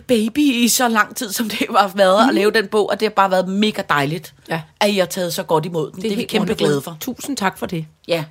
baby 0.07 0.39
i 0.39 0.69
så 0.69 0.89
lang 0.89 1.17
tid, 1.17 1.33
som 1.33 1.49
det 1.49 1.59
har 1.79 1.93
været 1.95 2.29
at 2.29 2.35
lave 2.35 2.51
den 2.51 2.67
bog, 2.67 2.91
og 2.91 3.01
det 3.01 3.07
har 3.09 3.11
bare 3.11 3.31
været 3.31 3.49
mega 3.49 3.83
dejligt, 3.89 4.35
Ja. 4.49 4.61
at 4.81 4.91
I 4.91 4.99
har 4.99 5.07
taget 5.07 5.35
så 5.35 5.43
godt 5.43 5.67
imod 5.67 5.91
den. 5.91 5.97
Det, 5.97 6.03
det 6.03 6.13
er 6.13 6.17
vi 6.17 6.23
kæmpe 6.25 6.55
glade 6.55 6.81
for. 6.83 6.97
Tusind 7.01 7.37
tak 7.37 7.59
for 7.59 7.67
det. 7.67 7.87
Ja. 8.09 8.25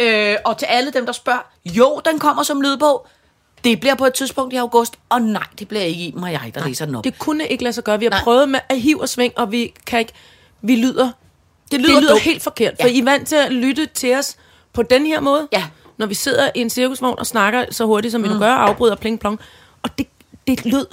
Øh, 0.00 0.36
og 0.44 0.58
til 0.58 0.66
alle 0.66 0.90
dem, 0.90 1.06
der 1.06 1.12
spørger, 1.12 1.50
jo, 1.64 2.00
den 2.10 2.18
kommer 2.18 2.42
som 2.42 2.60
lydbog. 2.60 3.06
Det 3.64 3.80
bliver 3.80 3.94
på 3.94 4.06
et 4.06 4.14
tidspunkt 4.14 4.54
i 4.54 4.56
august, 4.56 4.94
og 5.08 5.22
nej, 5.22 5.42
det 5.58 5.68
bliver 5.68 5.82
ikke 5.84 6.04
Iben 6.04 6.24
og 6.24 6.32
jeg, 6.32 6.52
der 6.54 6.66
læser 6.66 6.86
den 6.86 6.94
op. 6.94 7.04
Det 7.04 7.18
kunne 7.18 7.46
ikke 7.46 7.64
lade 7.64 7.72
sig 7.72 7.84
gøre. 7.84 7.98
Vi 7.98 8.04
har 8.04 8.10
Nej. 8.10 8.18
Nej. 8.18 8.24
prøvet 8.24 8.48
med 8.48 8.60
at 8.68 8.80
hive 8.80 9.00
og 9.00 9.08
sving, 9.08 9.32
og 9.38 9.52
vi 9.52 9.72
kan 9.86 9.98
ikke... 9.98 10.12
Vi 10.62 10.76
lyder 10.76 11.10
Det 11.70 11.80
lyder 11.80 11.94
det 11.94 12.02
lyder 12.02 12.18
helt 12.18 12.42
forkert, 12.42 12.74
for 12.80 12.88
Ja. 12.88 12.94
I 12.94 12.98
er 12.98 13.04
vant 13.04 13.28
til 13.28 13.36
at 13.36 13.52
lytte 13.52 13.86
til 13.86 14.16
os 14.16 14.36
på 14.72 14.82
den 14.82 15.06
her 15.06 15.20
måde. 15.20 15.48
Ja. 15.52 15.64
Når 16.00 16.06
vi 16.06 16.14
sidder 16.14 16.50
i 16.54 16.60
en 16.60 16.70
cirkusvogn 16.70 17.18
og 17.18 17.26
snakker 17.26 17.64
så 17.70 17.84
hurtigt, 17.84 18.12
som 18.12 18.22
vi 18.22 18.28
nu 18.28 18.38
gør, 18.38 18.52
afbryder 18.52 18.94
pling 18.94 19.20
plong. 19.20 19.40
Og 19.82 19.90
det, 19.98 20.06
det 20.46 20.64
lød 20.64 20.86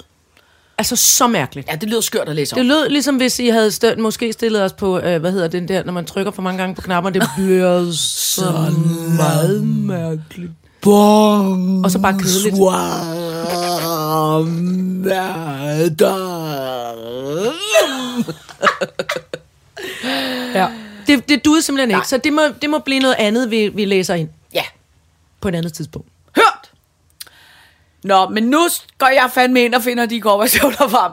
altså 0.78 0.96
så 0.96 1.28
mærkeligt. 1.28 1.68
Ja, 1.72 1.76
det 1.76 1.90
lyder 1.90 2.02
skørt 2.02 2.30
at 2.30 2.36
læse 2.36 2.54
om. 2.54 2.58
Det 2.58 2.66
lød 2.66 2.90
ligesom, 2.90 3.16
hvis 3.16 3.40
I 3.40 3.48
havde 3.48 3.72
støt, 3.72 3.98
måske 3.98 4.34
stillet 4.34 4.64
os 4.64 4.74
på, 4.74 5.00
øh, 5.00 5.20
hvad 5.20 5.32
hedder 5.32 5.48
den 5.48 5.68
der, 5.68 5.84
når 5.84 5.94
man 5.94 6.06
trykker 6.06 6.32
for 6.32 6.42
mange 6.42 6.58
gange 6.60 6.76
på 6.76 6.82
knapperne, 6.82 7.20
det 7.20 7.30
bliver 7.38 7.92
så 7.92 8.74
meget 9.18 9.64
mærkeligt. 9.68 10.52
Bong. 10.82 11.86
Og 11.86 11.92
så 11.92 12.00
bare 12.00 12.14
kedeligt. 12.14 12.56
Ja. 20.54 20.68
Det, 21.08 21.30
det 21.30 21.46
duede 21.46 21.62
simpelthen 21.62 21.98
ikke, 21.98 22.08
så 22.08 22.18
det 22.18 22.34
må, 22.34 22.42
det 22.62 22.70
må 22.70 22.80
blive 22.80 23.00
noget 23.00 23.16
andet, 23.20 23.52
vi, 23.52 23.68
vi 23.68 23.86
læser 23.86 24.16
ind 24.16 24.30
på 25.42 25.48
et 25.48 25.56
andet 25.56 25.74
tidspunkt. 25.74 26.08
hørt. 26.36 26.72
Nå, 28.04 28.30
men 28.30 28.44
nu 28.44 28.68
går 28.98 29.08
jeg 29.08 29.30
fandme 29.34 29.62
ind 29.66 29.76
og 29.76 29.84
finder 29.84 30.06
de 30.06 30.22
kopperstøvler 30.22 30.88
frem. 30.90 31.12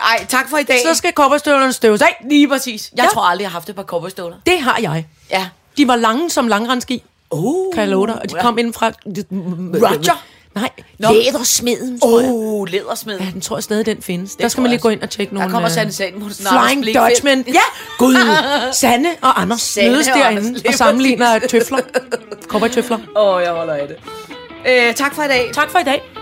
Ej, 0.00 0.26
tak 0.28 0.48
for 0.50 0.56
i 0.58 0.62
dag. 0.62 0.80
Så 0.86 0.94
skal 0.94 1.12
kopperstøvlerne 1.12 1.72
støves 1.72 2.02
af. 2.02 2.24
Lige 2.30 2.48
præcis. 2.48 2.90
Jeg 2.96 3.04
Ja. 3.04 3.08
tror 3.08 3.22
aldrig, 3.22 3.42
jeg 3.42 3.50
har 3.50 3.52
haft 3.52 3.68
et 3.68 3.74
par 3.76 3.82
kopperstøvler. 3.82 4.36
Det 4.46 4.60
har 4.60 4.78
jeg. 4.82 5.06
Ja. 5.30 5.48
De 5.76 5.88
var 5.88 5.96
lange 5.96 6.30
som 6.30 6.48
langrendski, 6.48 7.02
Oh, 7.30 7.72
kan 7.74 7.80
jeg 7.80 7.88
love 7.88 8.06
dig. 8.06 8.14
Og 8.22 8.30
de 8.30 8.34
kom 8.40 8.58
ind 8.58 8.74
fra... 8.74 8.86
Roger? 9.06 10.24
Nej, 10.54 10.70
Nå. 10.98 11.12
lædersmeden, 11.12 12.00
tror 12.00 12.20
jeg. 12.20 12.30
Oh, 12.32 12.68
lædersmed. 12.68 13.18
Ja, 13.20 13.26
den 13.32 13.40
tror 13.40 13.56
jeg 13.56 13.62
stadig, 13.62 13.86
den 13.86 14.02
findes. 14.02 14.34
Der 14.36 14.42
tror 14.42 14.48
skal 14.48 14.60
man 14.60 14.70
lige 14.70 14.80
gå 14.80 14.88
ind 14.88 15.02
og 15.02 15.10
tjekke 15.10 15.30
Der 15.30 15.34
nogle... 15.34 15.50
kommer 15.50 15.68
øh, 15.68 15.74
Sanne 15.74 15.92
Sand, 15.92 16.22
hun 16.22 16.30
snart 16.30 16.70
Flying. 16.70 16.96
Dutchman. 16.96 17.44
Ja, 17.48 17.60
gud. 17.98 18.16
Sanne 18.72 19.08
og 19.22 19.42
Anders 19.42 19.60
Sanne 19.60 19.90
mødes 19.90 20.08
og 20.08 20.14
derinde 20.14 20.52
lige 20.52 20.68
og 20.68 20.74
sammenligner 20.74 21.38
tøfler. 21.38 21.78
Cowboy-tøfler. 22.48 22.98
Åh, 23.16 23.34
oh, 23.34 23.42
jeg 23.42 23.50
holder 23.52 23.74
af 23.74 23.88
det. 23.88 23.96
Øh, 24.68 24.94
tak 24.94 25.14
for 25.14 25.22
i 25.22 25.28
dag. 25.28 25.50
Tak 25.54 25.70
for 25.70 25.78
i 25.78 25.84
dag. 25.84 26.17